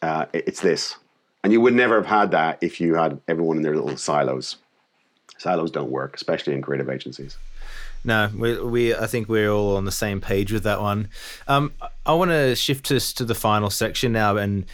Uh, 0.00 0.24
it's 0.32 0.62
this." 0.62 0.96
And 1.42 1.52
you 1.52 1.60
would 1.60 1.74
never 1.74 1.96
have 1.96 2.06
had 2.06 2.30
that 2.30 2.58
if 2.62 2.80
you 2.80 2.94
had 2.94 3.20
everyone 3.28 3.58
in 3.58 3.62
their 3.62 3.76
little 3.76 3.98
silos. 3.98 4.56
Silos 5.36 5.70
don't 5.70 5.90
work, 5.90 6.16
especially 6.16 6.54
in 6.54 6.62
creative 6.62 6.88
agencies. 6.88 7.36
No, 8.04 8.30
we, 8.36 8.60
we 8.60 8.94
I 8.94 9.06
think 9.06 9.28
we're 9.28 9.50
all 9.50 9.76
on 9.76 9.86
the 9.86 9.92
same 9.92 10.20
page 10.20 10.52
with 10.52 10.62
that 10.64 10.80
one. 10.80 11.08
Um, 11.48 11.72
I 12.04 12.12
want 12.12 12.30
to 12.30 12.54
shift 12.54 12.90
us 12.90 13.12
to 13.14 13.24
the 13.24 13.34
final 13.34 13.70
section 13.70 14.12
now, 14.12 14.36
and 14.36 14.66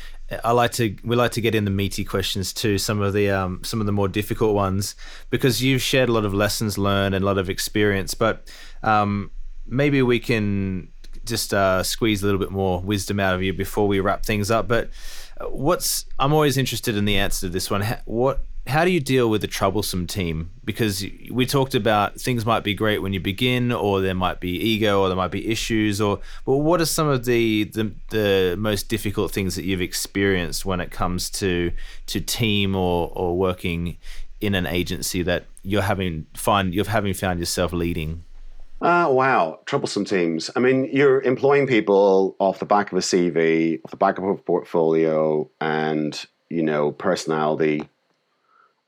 I 0.45 0.51
like 0.51 0.73
to 0.73 0.97
we 1.05 1.15
like 1.15 1.31
to 1.33 1.41
get 1.41 1.55
in 1.55 1.65
the 1.65 1.71
meaty 1.71 2.05
questions 2.05 2.53
too, 2.53 2.77
some 2.77 3.01
of 3.01 3.13
the 3.13 3.31
um, 3.31 3.63
some 3.63 3.81
of 3.81 3.87
the 3.87 3.93
more 3.93 4.09
difficult 4.09 4.55
ones, 4.55 4.97
because 5.31 5.63
you've 5.63 5.83
shared 5.83 6.09
a 6.09 6.13
lot 6.13 6.25
of 6.25 6.35
lessons 6.35 6.77
learned 6.77 7.15
and 7.15 7.23
a 7.23 7.27
lot 7.27 7.39
of 7.39 7.49
experience. 7.49 8.15
But 8.15 8.49
um, 8.83 9.31
maybe 9.67 10.03
we 10.03 10.19
can 10.19 10.89
just 11.25 11.55
uh, 11.55 11.83
squeeze 11.83 12.23
a 12.23 12.27
little 12.27 12.41
bit 12.41 12.51
more 12.51 12.81
wisdom 12.81 13.21
out 13.21 13.35
of 13.35 13.43
you 13.43 13.53
before 13.53 13.87
we 13.87 14.01
wrap 14.01 14.25
things 14.25 14.51
up. 14.51 14.67
But 14.67 14.91
uh, 15.41 15.47
what's 15.47 16.05
I'm 16.19 16.33
always 16.33 16.57
interested 16.57 16.97
in 16.97 17.05
the 17.05 17.17
answer 17.17 17.47
to 17.47 17.49
this 17.49 17.71
one. 17.71 17.83
What 18.07 18.45
how 18.71 18.85
do 18.85 18.91
you 18.91 19.01
deal 19.01 19.29
with 19.29 19.43
a 19.43 19.49
troublesome 19.49 20.07
team? 20.07 20.51
Because 20.65 21.05
we 21.31 21.45
talked 21.45 21.75
about 21.75 22.21
things 22.21 22.47
might 22.47 22.65
be 22.65 22.73
great 22.73 23.03
when 23.03 23.13
you 23.13 23.19
begin, 23.21 23.73
or 23.73 24.01
there 24.01 24.15
might 24.15 24.41
be 24.41 24.51
ego, 24.51 25.01
or 25.01 25.09
there 25.09 25.17
might 25.17 25.33
be 25.33 25.49
issues, 25.49 26.01
or 26.01 26.21
but 26.47 26.57
what 26.57 26.81
are 26.81 26.87
some 26.87 27.09
of 27.09 27.25
the, 27.25 27.65
the 27.65 27.93
the 28.11 28.57
most 28.59 28.89
difficult 28.89 29.33
things 29.33 29.57
that 29.57 29.65
you've 29.65 29.81
experienced 29.81 30.65
when 30.65 30.81
it 30.81 30.91
comes 30.91 31.29
to 31.31 31.73
to 32.07 32.21
team 32.21 32.77
or 32.77 33.11
or 33.15 33.37
working 33.37 33.99
in 34.41 34.55
an 34.55 34.67
agency 34.67 35.23
that 35.23 35.45
you're 35.63 35.83
having 35.83 36.27
find 36.35 36.73
you're 36.73 36.85
having 36.85 37.13
found 37.13 37.41
yourself 37.41 37.73
leading? 37.73 38.25
Uh, 38.81 39.09
wow, 39.11 39.59
troublesome 39.67 40.07
teams. 40.07 40.49
I 40.57 40.61
mean, 40.61 40.89
you're 40.91 41.21
employing 41.23 41.67
people 41.67 42.35
off 42.39 42.61
the 42.61 42.65
back 42.65 42.91
of 42.93 42.97
a 42.97 43.03
CV, 43.03 43.79
off 43.85 43.91
the 43.91 43.97
back 43.99 44.17
of 44.17 44.25
a 44.25 44.37
portfolio, 44.37 45.51
and 45.61 46.25
you 46.49 46.63
know, 46.63 46.93
personality 46.93 47.89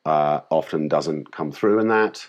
uh, 0.05 0.41
often 0.51 0.89
doesn't 0.89 1.33
come 1.33 1.53
through 1.53 1.81
in 1.81 1.89
that. 1.89 2.27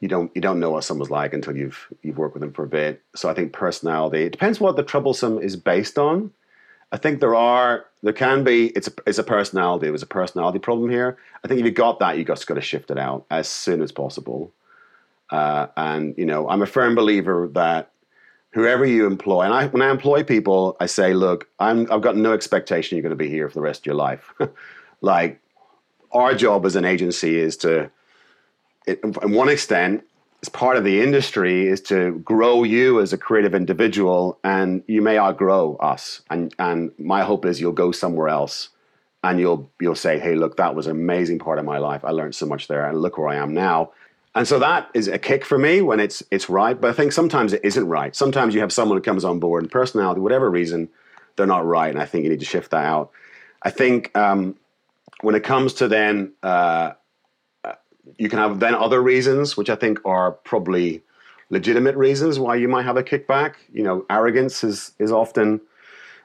You 0.00 0.08
don't 0.08 0.30
you 0.34 0.40
don't 0.40 0.60
know 0.60 0.70
what 0.70 0.84
someone's 0.84 1.10
like 1.10 1.32
until 1.32 1.56
you've 1.56 1.88
you've 2.02 2.18
worked 2.18 2.34
with 2.34 2.42
them 2.42 2.52
for 2.52 2.64
a 2.64 2.68
bit. 2.68 3.02
So 3.16 3.28
I 3.28 3.34
think 3.34 3.52
personality. 3.52 4.24
It 4.24 4.32
depends 4.32 4.60
what 4.60 4.76
the 4.76 4.82
troublesome 4.82 5.38
is 5.38 5.56
based 5.56 5.98
on. 5.98 6.32
I 6.92 6.96
think 6.96 7.20
there 7.20 7.34
are 7.34 7.86
there 8.02 8.12
can 8.12 8.44
be 8.44 8.68
it's 8.68 8.88
a 8.88 8.92
it's 9.06 9.18
a 9.18 9.24
personality. 9.24 9.88
It 9.88 9.92
was 9.92 10.02
a 10.02 10.06
personality 10.06 10.58
problem 10.58 10.90
here. 10.90 11.18
I 11.44 11.48
think 11.48 11.60
if 11.60 11.66
you 11.66 11.72
got 11.72 11.98
that, 11.98 12.16
you 12.16 12.24
just 12.24 12.46
got 12.46 12.54
to 12.54 12.60
shift 12.60 12.90
it 12.90 12.98
out 12.98 13.26
as 13.30 13.48
soon 13.48 13.82
as 13.82 13.90
possible. 13.90 14.52
Uh, 15.30 15.66
and 15.76 16.14
you 16.16 16.24
know, 16.24 16.48
I'm 16.48 16.62
a 16.62 16.66
firm 16.66 16.94
believer 16.94 17.48
that 17.52 17.90
whoever 18.52 18.86
you 18.86 19.06
employ, 19.06 19.42
and 19.42 19.52
I 19.52 19.66
when 19.66 19.82
I 19.82 19.90
employ 19.90 20.22
people, 20.22 20.76
I 20.80 20.86
say, 20.86 21.12
look, 21.12 21.48
I'm 21.58 21.90
I've 21.92 22.02
got 22.02 22.16
no 22.16 22.32
expectation 22.32 22.96
you're 22.96 23.02
going 23.02 23.10
to 23.10 23.16
be 23.16 23.28
here 23.28 23.48
for 23.48 23.54
the 23.54 23.60
rest 23.60 23.82
of 23.82 23.86
your 23.86 23.94
life. 23.96 24.32
like 25.00 25.40
our 26.12 26.34
job 26.34 26.64
as 26.66 26.76
an 26.76 26.84
agency 26.84 27.38
is 27.38 27.56
to, 27.58 27.90
in 28.86 29.32
one 29.32 29.48
extent, 29.48 30.04
as 30.42 30.48
part 30.48 30.76
of 30.76 30.84
the 30.84 31.00
industry, 31.02 31.66
is 31.66 31.80
to 31.82 32.18
grow 32.20 32.62
you 32.62 33.00
as 33.00 33.12
a 33.12 33.18
creative 33.18 33.54
individual, 33.54 34.38
and 34.44 34.82
you 34.86 35.02
may 35.02 35.18
outgrow 35.18 35.76
us. 35.76 36.22
And 36.30 36.54
and 36.58 36.92
my 36.98 37.24
hope 37.24 37.44
is 37.44 37.60
you'll 37.60 37.72
go 37.72 37.90
somewhere 37.90 38.28
else, 38.28 38.68
and 39.24 39.40
you'll 39.40 39.70
you'll 39.80 39.96
say, 39.96 40.18
hey, 40.18 40.36
look, 40.36 40.56
that 40.56 40.74
was 40.74 40.86
an 40.86 40.92
amazing 40.92 41.40
part 41.40 41.58
of 41.58 41.64
my 41.64 41.78
life. 41.78 42.04
I 42.04 42.10
learned 42.10 42.34
so 42.36 42.46
much 42.46 42.68
there, 42.68 42.86
and 42.86 43.02
look 43.02 43.18
where 43.18 43.28
I 43.28 43.36
am 43.36 43.52
now. 43.52 43.90
And 44.34 44.46
so 44.46 44.60
that 44.60 44.88
is 44.94 45.08
a 45.08 45.18
kick 45.18 45.44
for 45.44 45.58
me 45.58 45.82
when 45.82 45.98
it's 45.98 46.22
it's 46.30 46.48
right. 46.48 46.80
But 46.80 46.90
I 46.90 46.92
think 46.92 47.10
sometimes 47.10 47.52
it 47.52 47.64
isn't 47.64 47.88
right. 47.88 48.14
Sometimes 48.14 48.54
you 48.54 48.60
have 48.60 48.72
someone 48.72 48.96
who 48.96 49.02
comes 49.02 49.24
on 49.24 49.40
board 49.40 49.64
and 49.64 49.72
personality, 49.72 50.20
whatever 50.20 50.48
reason, 50.48 50.88
they're 51.34 51.46
not 51.46 51.66
right, 51.66 51.90
and 51.90 52.00
I 52.00 52.06
think 52.06 52.24
you 52.24 52.30
need 52.30 52.40
to 52.40 52.46
shift 52.46 52.70
that 52.70 52.84
out. 52.84 53.10
I 53.62 53.70
think 53.70 54.16
um, 54.16 54.54
when 55.22 55.34
it 55.34 55.42
comes 55.42 55.74
to 55.74 55.88
then, 55.88 56.32
uh, 56.42 56.92
you 58.16 58.28
can 58.28 58.38
have 58.38 58.60
then 58.60 58.74
other 58.74 59.02
reasons, 59.02 59.56
which 59.56 59.68
I 59.68 59.76
think 59.76 59.98
are 60.04 60.32
probably 60.32 61.02
legitimate 61.50 61.96
reasons 61.96 62.38
why 62.38 62.56
you 62.56 62.68
might 62.68 62.84
have 62.84 62.96
a 62.96 63.02
kickback. 63.02 63.54
You 63.72 63.82
know, 63.82 64.06
arrogance 64.08 64.64
is 64.64 64.92
is 64.98 65.12
often 65.12 65.60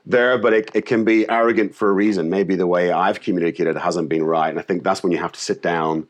there, 0.06 0.38
but 0.38 0.54
it, 0.54 0.72
it 0.74 0.86
can 0.86 1.04
be 1.04 1.28
arrogant 1.30 1.76
for 1.76 1.90
a 1.90 1.94
reason. 1.94 2.30
Maybe 2.30 2.56
the 2.56 2.68
way 2.68 2.92
I've 2.92 3.22
communicated 3.22 3.76
hasn't 3.78 4.10
been 4.10 4.24
right, 4.24 4.50
and 4.50 4.60
I 4.60 4.62
think 4.62 4.84
that's 4.84 5.04
when 5.04 5.12
you 5.12 5.18
have 5.18 5.32
to 5.34 5.40
sit 5.40 5.62
down. 5.62 6.08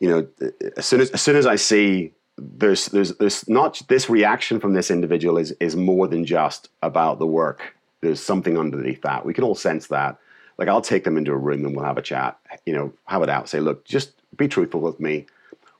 You 0.00 0.08
know, 0.08 0.50
as 0.76 0.86
soon 0.86 1.00
as 1.00 1.10
as 1.10 1.22
soon 1.22 1.36
as 1.36 1.46
I 1.46 1.56
see 1.56 2.12
there's 2.38 2.86
there's 2.86 3.14
there's 3.16 3.48
not 3.48 3.82
this 3.88 4.08
reaction 4.08 4.60
from 4.60 4.72
this 4.72 4.90
individual 4.90 5.38
is 5.38 5.52
is 5.60 5.76
more 5.76 6.08
than 6.08 6.24
just 6.24 6.68
about 6.82 7.18
the 7.18 7.26
work. 7.26 7.74
There's 8.00 8.22
something 8.22 8.58
underneath 8.58 9.02
that. 9.02 9.26
We 9.26 9.34
can 9.34 9.44
all 9.44 9.54
sense 9.54 9.88
that 9.88 10.18
like 10.60 10.68
I'll 10.68 10.82
take 10.82 11.04
them 11.04 11.16
into 11.16 11.32
a 11.32 11.36
room 11.36 11.64
and 11.64 11.74
we'll 11.74 11.86
have 11.86 11.96
a 11.96 12.02
chat. 12.02 12.38
You 12.66 12.74
know, 12.74 12.92
have 13.06 13.22
it 13.22 13.30
out. 13.30 13.48
Say, 13.48 13.60
look, 13.60 13.84
just 13.86 14.12
be 14.36 14.46
truthful 14.46 14.80
with 14.80 15.00
me. 15.00 15.26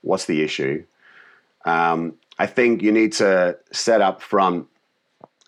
What's 0.01 0.25
the 0.25 0.41
issue? 0.41 0.83
Um, 1.65 2.15
I 2.39 2.47
think 2.47 2.81
you 2.81 2.91
need 2.91 3.13
to 3.13 3.57
set 3.71 4.01
up 4.01 4.21
front 4.21 4.65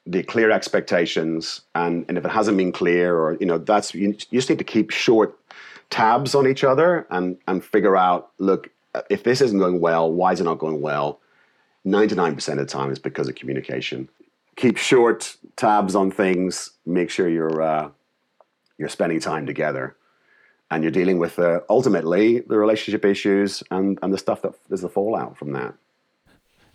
the 0.05 0.21
clear 0.21 0.51
expectations, 0.51 1.61
and 1.73 2.05
and 2.07 2.17
if 2.17 2.25
it 2.25 2.31
hasn't 2.31 2.57
been 2.57 2.71
clear, 2.71 3.17
or 3.17 3.36
you 3.39 3.47
know, 3.47 3.57
that's 3.57 3.95
you, 3.95 4.09
you 4.09 4.39
just 4.39 4.49
need 4.49 4.59
to 4.59 4.63
keep 4.63 4.91
short 4.91 5.36
tabs 5.89 6.36
on 6.36 6.47
each 6.47 6.63
other 6.63 7.07
and 7.09 7.38
and 7.47 7.65
figure 7.65 7.97
out. 7.97 8.29
Look, 8.38 8.69
if 9.09 9.23
this 9.23 9.41
isn't 9.41 9.57
going 9.57 9.79
well, 9.79 10.11
why 10.11 10.34
is 10.34 10.41
it 10.41 10.43
not 10.43 10.59
going 10.59 10.81
well? 10.81 11.19
99% 11.88 12.47
of 12.47 12.57
the 12.57 12.65
time 12.65 12.91
is 12.91 12.99
because 12.99 13.27
of 13.27 13.36
communication. 13.36 14.07
Keep 14.55 14.77
short 14.77 15.36
tabs 15.55 15.95
on 15.95 16.11
things. 16.11 16.71
Make 16.86 17.09
sure 17.09 17.27
you're 17.27 17.61
uh, 17.61 17.89
you're 18.84 18.89
spending 18.89 19.21
time 19.21 19.45
together 19.45 19.95
and 20.69 20.84
you're 20.84 20.91
dealing 20.91 21.19
with 21.19 21.39
uh, 21.39 21.61
ultimately 21.69 22.39
the 22.41 22.57
relationship 22.57 23.05
issues 23.05 23.63
and, 23.71 23.97
and 24.01 24.13
the 24.13 24.17
stuff 24.17 24.41
that 24.41 24.53
is 24.69 24.81
the 24.81 24.89
fallout 24.89 25.38
from 25.38 25.53
that. 25.53 25.73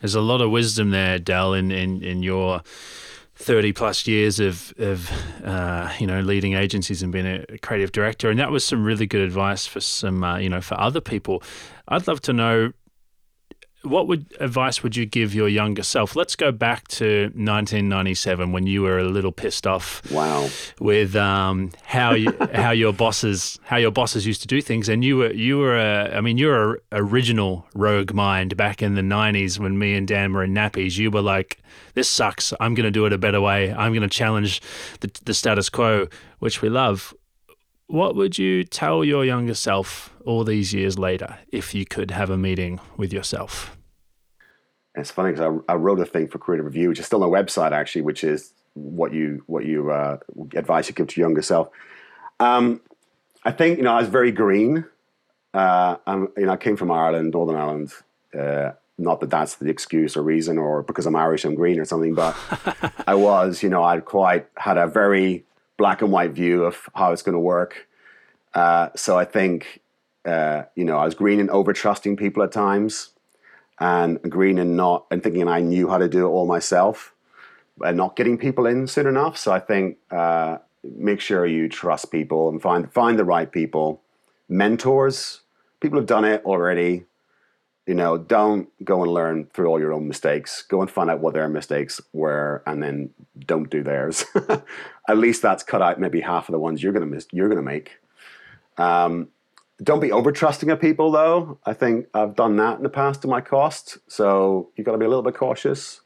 There's 0.00 0.14
a 0.14 0.22
lot 0.22 0.40
of 0.40 0.50
wisdom 0.50 0.90
there, 0.90 1.18
Dal, 1.18 1.52
in, 1.52 1.70
in, 1.70 2.02
in 2.02 2.22
your 2.22 2.62
30 3.34 3.72
plus 3.74 4.06
years 4.06 4.40
of, 4.40 4.72
of 4.78 5.10
uh, 5.44 5.92
you 5.98 6.06
know, 6.06 6.20
leading 6.20 6.54
agencies 6.54 7.02
and 7.02 7.12
being 7.12 7.26
a 7.26 7.58
creative 7.58 7.92
director. 7.92 8.30
And 8.30 8.38
that 8.38 8.50
was 8.50 8.64
some 8.64 8.84
really 8.84 9.06
good 9.06 9.20
advice 9.20 9.66
for 9.66 9.80
some, 9.80 10.24
uh, 10.24 10.38
you 10.38 10.48
know, 10.48 10.62
for 10.62 10.80
other 10.80 11.02
people. 11.02 11.42
I'd 11.88 12.06
love 12.06 12.22
to 12.22 12.32
know 12.32 12.72
what 13.82 14.08
would 14.08 14.26
advice 14.40 14.82
would 14.82 14.96
you 14.96 15.06
give 15.06 15.34
your 15.34 15.48
younger 15.48 15.82
self? 15.82 16.16
Let's 16.16 16.36
go 16.36 16.50
back 16.52 16.88
to 16.88 17.24
1997 17.34 18.52
when 18.52 18.66
you 18.66 18.82
were 18.82 18.98
a 18.98 19.04
little 19.04 19.32
pissed 19.32 19.66
off. 19.66 20.02
Wow. 20.10 20.48
With 20.80 21.14
um, 21.16 21.72
how 21.84 22.14
you, 22.14 22.36
how 22.54 22.70
your 22.70 22.92
bosses 22.92 23.58
how 23.64 23.76
your 23.76 23.90
bosses 23.90 24.26
used 24.26 24.42
to 24.42 24.48
do 24.48 24.60
things, 24.60 24.88
and 24.88 25.04
you 25.04 25.18
were 25.18 25.32
you 25.32 25.58
were 25.58 25.78
a 25.78 26.16
I 26.16 26.20
mean 26.20 26.38
you're 26.38 26.74
a 26.74 26.78
original 26.92 27.66
rogue 27.74 28.12
mind 28.12 28.56
back 28.56 28.82
in 28.82 28.94
the 28.94 29.02
90s 29.02 29.58
when 29.58 29.78
me 29.78 29.94
and 29.94 30.06
Dan 30.06 30.32
were 30.32 30.44
in 30.44 30.54
nappies. 30.54 30.98
You 30.98 31.10
were 31.10 31.22
like, 31.22 31.62
this 31.94 32.08
sucks. 32.08 32.52
I'm 32.60 32.74
going 32.74 32.84
to 32.84 32.90
do 32.90 33.06
it 33.06 33.12
a 33.12 33.18
better 33.18 33.40
way. 33.40 33.72
I'm 33.72 33.92
going 33.92 34.02
to 34.02 34.08
challenge 34.08 34.60
the, 35.00 35.10
the 35.24 35.34
status 35.34 35.68
quo, 35.68 36.08
which 36.38 36.62
we 36.62 36.68
love. 36.68 37.14
What 37.88 38.14
would 38.14 38.38
you 38.38 38.64
tell 38.64 39.04
your 39.04 39.24
younger 39.24 39.54
self 39.54 40.14
all 40.24 40.44
these 40.44 40.72
years 40.72 40.98
later 40.98 41.38
if 41.50 41.74
you 41.74 41.84
could 41.84 42.10
have 42.10 42.30
a 42.30 42.36
meeting 42.36 42.80
with 42.96 43.12
yourself? 43.12 43.76
it's 44.98 45.10
funny 45.10 45.32
because 45.32 45.62
I, 45.68 45.72
I, 45.72 45.76
wrote 45.76 46.00
a 46.00 46.04
thing 46.04 46.28
for 46.28 46.38
Creative 46.38 46.66
Review, 46.66 46.88
which 46.88 46.98
is 46.98 47.06
still 47.06 47.22
on 47.22 47.30
the 47.30 47.36
website 47.36 47.72
actually, 47.72 48.02
which 48.02 48.24
is 48.24 48.52
what 48.74 49.12
you 49.12 49.42
what 49.46 49.64
you 49.64 49.90
uh, 49.90 50.18
advice 50.54 50.88
you 50.88 50.94
give 50.94 51.08
to 51.08 51.20
your 51.20 51.28
younger 51.28 51.42
self. 51.42 51.68
Um, 52.40 52.80
I 53.44 53.52
think 53.52 53.78
you 53.78 53.84
know 53.84 53.92
I 53.92 54.00
was 54.00 54.08
very 54.08 54.32
green. 54.32 54.84
Uh, 55.54 55.96
I'm, 56.06 56.28
you 56.36 56.46
know, 56.46 56.52
I 56.52 56.56
came 56.56 56.76
from 56.76 56.90
Ireland, 56.90 57.32
Northern 57.32 57.56
Ireland. 57.56 57.92
Uh, 58.38 58.72
not 58.98 59.20
that 59.20 59.30
that's 59.30 59.56
the 59.56 59.70
excuse 59.70 60.16
or 60.16 60.22
reason, 60.22 60.58
or 60.58 60.82
because 60.82 61.06
I'm 61.06 61.16
Irish, 61.16 61.44
I'm 61.44 61.54
green 61.54 61.78
or 61.78 61.84
something. 61.84 62.14
But 62.14 62.36
I 63.06 63.14
was, 63.14 63.62
you 63.62 63.68
know, 63.68 63.82
I 63.82 64.00
quite 64.00 64.48
had 64.56 64.76
a 64.76 64.86
very 64.86 65.44
black 65.78 66.02
and 66.02 66.12
white 66.12 66.32
view 66.32 66.64
of 66.64 66.88
how 66.94 67.12
it's 67.12 67.22
going 67.22 67.34
to 67.34 67.40
work. 67.40 67.88
Uh, 68.52 68.90
so 68.94 69.18
I 69.18 69.24
think, 69.24 69.80
uh, 70.26 70.64
you 70.74 70.84
know, 70.84 70.98
I 70.98 71.06
was 71.06 71.14
green 71.14 71.40
and 71.40 71.48
over 71.48 71.72
trusting 71.72 72.16
people 72.16 72.42
at 72.42 72.52
times, 72.52 73.10
and 73.80 74.20
green 74.28 74.58
and 74.58 74.76
not 74.76 75.06
and 75.10 75.22
thinking 75.22 75.48
I 75.48 75.60
knew 75.60 75.88
how 75.88 75.98
to 75.98 76.08
do 76.08 76.26
it 76.26 76.30
all 76.30 76.46
myself, 76.46 77.14
and 77.80 77.96
not 77.96 78.16
getting 78.16 78.36
people 78.36 78.66
in 78.66 78.86
soon 78.86 79.06
enough. 79.06 79.38
So 79.38 79.52
I 79.52 79.60
think 79.60 79.96
uh, 80.10 80.58
make 80.82 81.20
sure 81.20 81.46
you 81.46 81.68
trust 81.68 82.10
people 82.10 82.48
and 82.48 82.60
find 82.60 82.92
find 82.92 83.18
the 83.18 83.24
right 83.24 83.50
people, 83.50 84.02
mentors, 84.48 85.40
people 85.80 85.98
who've 85.98 86.08
done 86.08 86.24
it 86.24 86.44
already. 86.44 87.04
You 87.88 87.94
know, 87.94 88.18
don't 88.18 88.68
go 88.84 89.02
and 89.02 89.10
learn 89.10 89.46
through 89.46 89.66
all 89.68 89.80
your 89.80 89.94
own 89.94 90.06
mistakes. 90.06 90.60
Go 90.60 90.82
and 90.82 90.90
find 90.90 91.08
out 91.08 91.20
what 91.20 91.32
their 91.32 91.48
mistakes 91.48 92.02
were, 92.12 92.62
and 92.66 92.82
then 92.82 93.08
don't 93.46 93.70
do 93.70 93.82
theirs. 93.82 94.26
At 95.08 95.16
least 95.16 95.40
that's 95.40 95.62
cut 95.62 95.80
out 95.80 95.98
maybe 95.98 96.20
half 96.20 96.50
of 96.50 96.52
the 96.52 96.58
ones 96.58 96.82
you're 96.82 96.92
gonna 96.92 97.06
miss. 97.06 97.26
You're 97.32 97.48
gonna 97.48 97.62
make. 97.62 97.92
Um, 98.76 99.28
don't 99.82 100.00
be 100.00 100.12
over 100.12 100.32
trusting 100.32 100.70
of 100.70 100.78
people, 100.82 101.10
though. 101.10 101.60
I 101.64 101.72
think 101.72 102.08
I've 102.12 102.36
done 102.36 102.56
that 102.56 102.76
in 102.76 102.82
the 102.82 102.90
past 102.90 103.22
to 103.22 103.28
my 103.28 103.40
cost. 103.40 103.96
So 104.06 104.68
you've 104.76 104.84
got 104.84 104.92
to 104.92 104.98
be 104.98 105.06
a 105.06 105.08
little 105.08 105.22
bit 105.22 105.34
cautious. 105.34 106.02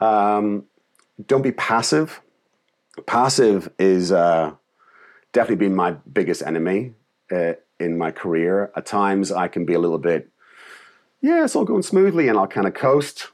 Um, 0.00 0.64
don't 1.26 1.42
be 1.42 1.52
passive. 1.52 2.20
Passive 3.06 3.70
is 3.78 4.12
uh, 4.12 4.52
definitely 5.32 5.66
been 5.66 5.74
my 5.74 5.92
biggest 6.12 6.42
enemy 6.42 6.92
uh, 7.32 7.54
in 7.78 7.96
my 7.96 8.10
career. 8.10 8.70
At 8.76 8.84
times, 8.84 9.32
I 9.32 9.48
can 9.48 9.64
be 9.64 9.72
a 9.72 9.78
little 9.78 9.98
bit 9.98 10.28
yeah, 11.20 11.44
it's 11.44 11.54
all 11.54 11.64
going 11.64 11.82
smoothly, 11.82 12.28
and 12.28 12.38
I'll 12.38 12.46
kind 12.46 12.66
of 12.66 12.74
coast. 12.74 13.28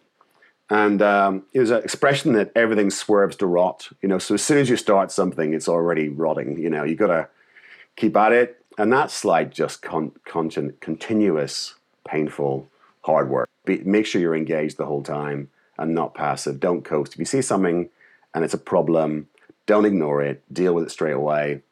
And 0.69 1.01
um, 1.01 1.45
it 1.53 1.61
was 1.61 1.71
an 1.71 1.83
expression 1.83 2.33
that 2.33 2.51
everything 2.57 2.91
swerves 2.91 3.37
to 3.37 3.47
rot. 3.47 3.89
You 4.03 4.09
know, 4.09 4.19
so 4.19 4.35
as 4.35 4.43
soon 4.43 4.59
as 4.59 4.69
you 4.69 4.77
start 4.77 5.13
something, 5.13 5.55
it's 5.55 5.69
already 5.69 6.09
rotting. 6.09 6.59
You 6.59 6.71
know, 6.71 6.83
you 6.83 6.97
got 6.97 7.09
to 7.09 7.29
keep 7.95 8.17
at 8.17 8.33
it, 8.33 8.65
and 8.77 8.93
that's 8.93 9.25
like 9.25 9.53
just 9.53 9.83
con- 9.83 10.13
con- 10.25 10.75
continuous, 10.81 11.75
painful, 12.07 12.69
hard 13.03 13.31
work. 13.31 13.49
Be, 13.65 13.79
make 13.79 14.07
sure 14.07 14.21
you're 14.21 14.37
engaged 14.37 14.77
the 14.77 14.87
whole 14.87 15.03
time 15.03 15.49
and 15.79 15.95
not 15.95 16.15
passive. 16.15 16.59
Don't 16.59 16.85
coast. 16.85 17.13
If 17.13 17.19
you 17.19 17.25
see 17.25 17.43
something 17.43 17.89
and 18.35 18.45
it's 18.45 18.55
a 18.55 18.59
problem, 18.59 19.29
don't 19.67 19.85
ignore 19.85 20.23
it. 20.23 20.43
Deal 20.53 20.75
with 20.75 20.85
it 20.85 20.91
straight 20.91 21.15
away. 21.15 21.63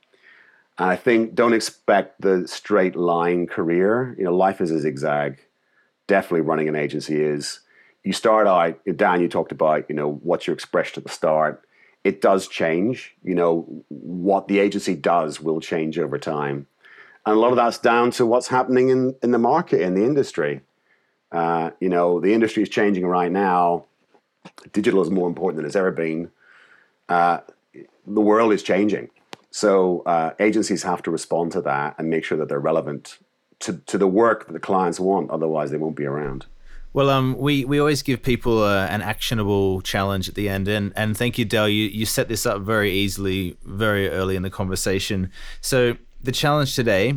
And 0.78 0.90
I 0.90 0.96
think 0.96 1.34
don't 1.34 1.52
expect 1.52 2.20
the 2.20 2.46
straight 2.48 2.96
line 2.96 3.46
career. 3.46 4.14
You 4.18 4.24
know, 4.24 4.36
life 4.36 4.60
is 4.60 4.70
a 4.70 4.80
zigzag. 4.80 5.40
Definitely 6.06 6.42
running 6.42 6.68
an 6.68 6.76
agency 6.76 7.20
is. 7.22 7.60
You 8.02 8.12
start 8.12 8.46
out, 8.46 8.78
Dan, 8.96 9.22
you 9.22 9.28
talked 9.28 9.52
about, 9.52 9.88
you 9.88 9.96
know, 9.96 10.20
what's 10.22 10.46
your 10.46 10.52
expression 10.52 11.00
at 11.00 11.04
the 11.04 11.12
start. 11.12 11.66
It 12.04 12.20
does 12.20 12.48
change. 12.48 13.14
You 13.22 13.34
know, 13.34 13.84
what 13.88 14.46
the 14.46 14.58
agency 14.58 14.94
does 14.94 15.40
will 15.40 15.60
change 15.60 15.98
over 15.98 16.18
time. 16.18 16.66
And 17.24 17.34
a 17.34 17.38
lot 17.38 17.50
of 17.50 17.56
that's 17.56 17.78
down 17.78 18.10
to 18.12 18.26
what's 18.26 18.48
happening 18.48 18.90
in, 18.90 19.14
in 19.22 19.30
the 19.30 19.38
market, 19.38 19.80
in 19.80 19.94
the 19.94 20.04
industry. 20.04 20.60
Uh, 21.32 21.70
you 21.80 21.88
know, 21.88 22.20
the 22.20 22.34
industry 22.34 22.62
is 22.62 22.68
changing 22.68 23.06
right 23.06 23.32
now. 23.32 23.86
Digital 24.72 25.00
is 25.00 25.10
more 25.10 25.26
important 25.26 25.56
than 25.56 25.64
it's 25.64 25.76
ever 25.76 25.90
been. 25.90 26.30
Uh, 27.08 27.38
the 28.06 28.20
world 28.20 28.52
is 28.52 28.62
changing. 28.62 29.08
So 29.50 30.02
uh, 30.04 30.32
agencies 30.38 30.82
have 30.82 31.02
to 31.04 31.10
respond 31.10 31.52
to 31.52 31.62
that 31.62 31.94
and 31.96 32.10
make 32.10 32.24
sure 32.24 32.36
that 32.38 32.48
they're 32.48 32.60
relevant 32.60 33.18
to, 33.60 33.74
to 33.86 33.98
the 33.98 34.06
work 34.06 34.46
that 34.46 34.52
the 34.52 34.60
clients 34.60 35.00
want. 35.00 35.30
Otherwise, 35.30 35.70
they 35.70 35.76
won't 35.76 35.96
be 35.96 36.04
around. 36.04 36.46
Well, 36.92 37.10
um, 37.10 37.36
we, 37.36 37.64
we 37.64 37.80
always 37.80 38.02
give 38.02 38.22
people 38.22 38.62
uh, 38.62 38.86
an 38.86 39.02
actionable 39.02 39.80
challenge 39.80 40.28
at 40.28 40.36
the 40.36 40.48
end, 40.48 40.68
and 40.68 40.92
and 40.94 41.16
thank 41.16 41.38
you, 41.38 41.44
Dell. 41.44 41.68
You 41.68 41.88
you 41.88 42.06
set 42.06 42.28
this 42.28 42.46
up 42.46 42.62
very 42.62 42.92
easily, 42.92 43.56
very 43.64 44.08
early 44.08 44.36
in 44.36 44.42
the 44.42 44.50
conversation. 44.50 45.32
So 45.60 45.96
the 46.22 46.30
challenge 46.30 46.76
today, 46.76 47.14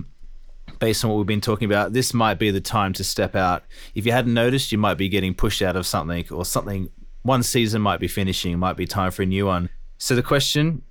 based 0.80 1.06
on 1.06 1.12
what 1.12 1.18
we've 1.18 1.28
been 1.28 1.42
talking 1.42 1.68
about, 1.68 1.94
this 1.94 2.12
might 2.12 2.40
be 2.40 2.50
the 2.50 2.60
time 2.60 2.92
to 2.94 3.04
step 3.04 3.36
out. 3.36 3.66
If 3.94 4.08
you 4.08 4.12
hadn't 4.12 4.34
noticed, 4.34 4.72
you 4.72 4.80
might 4.80 4.98
be 4.98 5.10
getting 5.10 5.36
pushed 5.36 5.62
out 5.62 5.76
of 5.76 5.86
something, 5.86 6.26
or 6.32 6.44
something. 6.44 6.90
One 7.22 7.44
season 7.44 7.82
might 7.82 8.00
be 8.00 8.08
finishing, 8.08 8.58
might 8.58 8.78
be 8.78 8.88
time 8.88 9.12
for 9.12 9.22
a 9.22 9.28
new 9.28 9.46
one. 9.46 9.70
So 10.00 10.16
the 10.16 10.24
question 10.24 10.82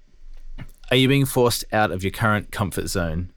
are 0.92 0.97
you 0.97 1.09
being 1.09 1.26
forced 1.26 1.64
out 1.72 1.90
of 1.90 2.05
your 2.05 2.12
current 2.12 2.53
comfort 2.53 2.86
zone? 2.86 3.32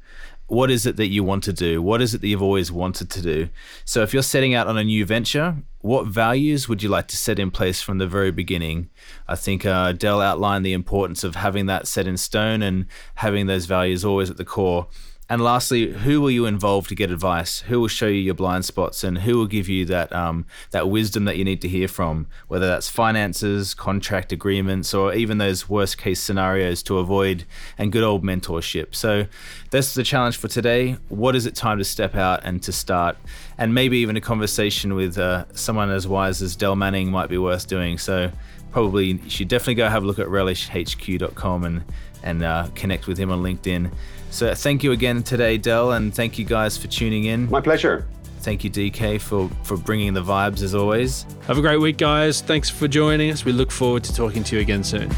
What 0.49 0.71
is 0.71 0.85
it 0.85 0.97
that 0.97 1.07
you 1.07 1.23
want 1.23 1.43
to 1.45 1.53
do? 1.53 1.81
What 1.81 2.01
is 2.01 2.13
it 2.13 2.21
that 2.21 2.27
you've 2.27 2.41
always 2.41 2.71
wanted 2.71 3.09
to 3.11 3.21
do? 3.21 3.49
So, 3.85 4.01
if 4.01 4.13
you're 4.13 4.23
setting 4.23 4.53
out 4.55 4.67
on 4.67 4.77
a 4.77 4.83
new 4.83 5.05
venture, 5.05 5.57
what 5.81 6.07
values 6.07 6.67
would 6.67 6.83
you 6.83 6.89
like 6.89 7.07
to 7.09 7.17
set 7.17 7.39
in 7.39 7.51
place 7.51 7.81
from 7.81 7.99
the 7.99 8.07
very 8.07 8.31
beginning? 8.31 8.89
I 9.27 9.35
think 9.35 9.65
uh, 9.65 9.93
Dell 9.93 10.21
outlined 10.21 10.65
the 10.65 10.73
importance 10.73 11.23
of 11.23 11.35
having 11.35 11.67
that 11.67 11.87
set 11.87 12.07
in 12.07 12.17
stone 12.17 12.61
and 12.61 12.87
having 13.15 13.45
those 13.45 13.65
values 13.65 14.03
always 14.03 14.29
at 14.29 14.37
the 14.37 14.45
core. 14.45 14.87
And 15.31 15.43
lastly, 15.43 15.91
who 15.91 16.21
will 16.21 16.31
you 16.31 16.47
involve 16.47 16.87
to 16.87 16.95
get 16.95 17.11
advice? 17.11 17.59
Who 17.61 17.79
will 17.79 17.87
show 17.87 18.07
you 18.07 18.19
your 18.19 18.33
blind 18.33 18.65
spots, 18.65 19.03
and 19.03 19.19
who 19.19 19.37
will 19.37 19.45
give 19.45 19.69
you 19.69 19.85
that 19.85 20.11
um, 20.11 20.47
that 20.71 20.89
wisdom 20.89 21.25
that 21.25 21.37
you 21.37 21.43
need 21.43 21.61
to 21.61 21.67
hear 21.67 21.87
from? 21.87 22.25
Whether 22.47 22.67
that's 22.67 22.89
finances, 22.89 23.75
contract 23.75 24.31
agreements, 24.31 24.91
or 24.91 25.13
even 25.13 25.37
those 25.37 25.69
worst 25.69 25.99
case 25.99 26.19
scenarios 26.19 26.81
to 26.83 26.97
avoid, 26.97 27.45
and 27.77 27.91
good 27.91 28.03
old 28.03 28.23
mentorship. 28.23 28.95
So 28.95 29.27
that's 29.69 29.93
the 29.93 30.03
challenge 30.03 30.37
for 30.37 30.47
today. 30.47 30.97
What 31.09 31.35
is 31.35 31.45
it 31.45 31.53
time 31.53 31.77
to 31.77 31.85
step 31.85 32.15
out 32.15 32.41
and 32.43 32.63
to 32.63 32.71
start? 32.71 33.15
And 33.55 33.75
maybe 33.75 33.99
even 33.99 34.17
a 34.17 34.21
conversation 34.21 34.95
with 34.95 35.19
uh, 35.19 35.45
someone 35.53 35.91
as 35.91 36.07
wise 36.07 36.41
as 36.41 36.55
Dell 36.55 36.75
Manning 36.75 37.11
might 37.11 37.29
be 37.29 37.37
worth 37.37 37.67
doing. 37.67 37.99
So 37.99 38.31
probably 38.71 39.05
you 39.11 39.29
should 39.29 39.47
definitely 39.47 39.75
go 39.75 39.89
have 39.89 40.03
a 40.03 40.07
look 40.07 40.17
at 40.17 40.27
relishhq.com 40.27 41.65
and 41.65 41.83
and 42.21 42.43
uh, 42.43 42.67
connect 42.75 43.07
with 43.07 43.17
him 43.17 43.31
on 43.31 43.41
LinkedIn. 43.41 43.91
So 44.31 44.53
thank 44.53 44.83
you 44.83 44.91
again 44.91 45.23
today, 45.23 45.57
Dell, 45.57 45.93
and 45.93 46.13
thank 46.13 46.37
you 46.37 46.45
guys 46.45 46.77
for 46.77 46.87
tuning 46.87 47.25
in. 47.25 47.49
My 47.49 47.61
pleasure. 47.61 48.07
Thank 48.41 48.63
you, 48.63 48.69
DK, 48.69 49.19
for, 49.19 49.49
for 49.63 49.75
bringing 49.75 50.13
the 50.13 50.23
vibes 50.23 50.61
as 50.61 50.73
always. 50.73 51.25
Have 51.45 51.57
a 51.57 51.61
great 51.61 51.77
week, 51.77 51.97
guys. 51.97 52.41
Thanks 52.41 52.69
for 52.69 52.87
joining 52.87 53.31
us. 53.31 53.43
We 53.43 53.51
look 53.51 53.69
forward 53.69 54.03
to 54.05 54.13
talking 54.13 54.43
to 54.45 54.55
you 54.55 54.61
again 54.61 54.83
soon. 54.83 55.09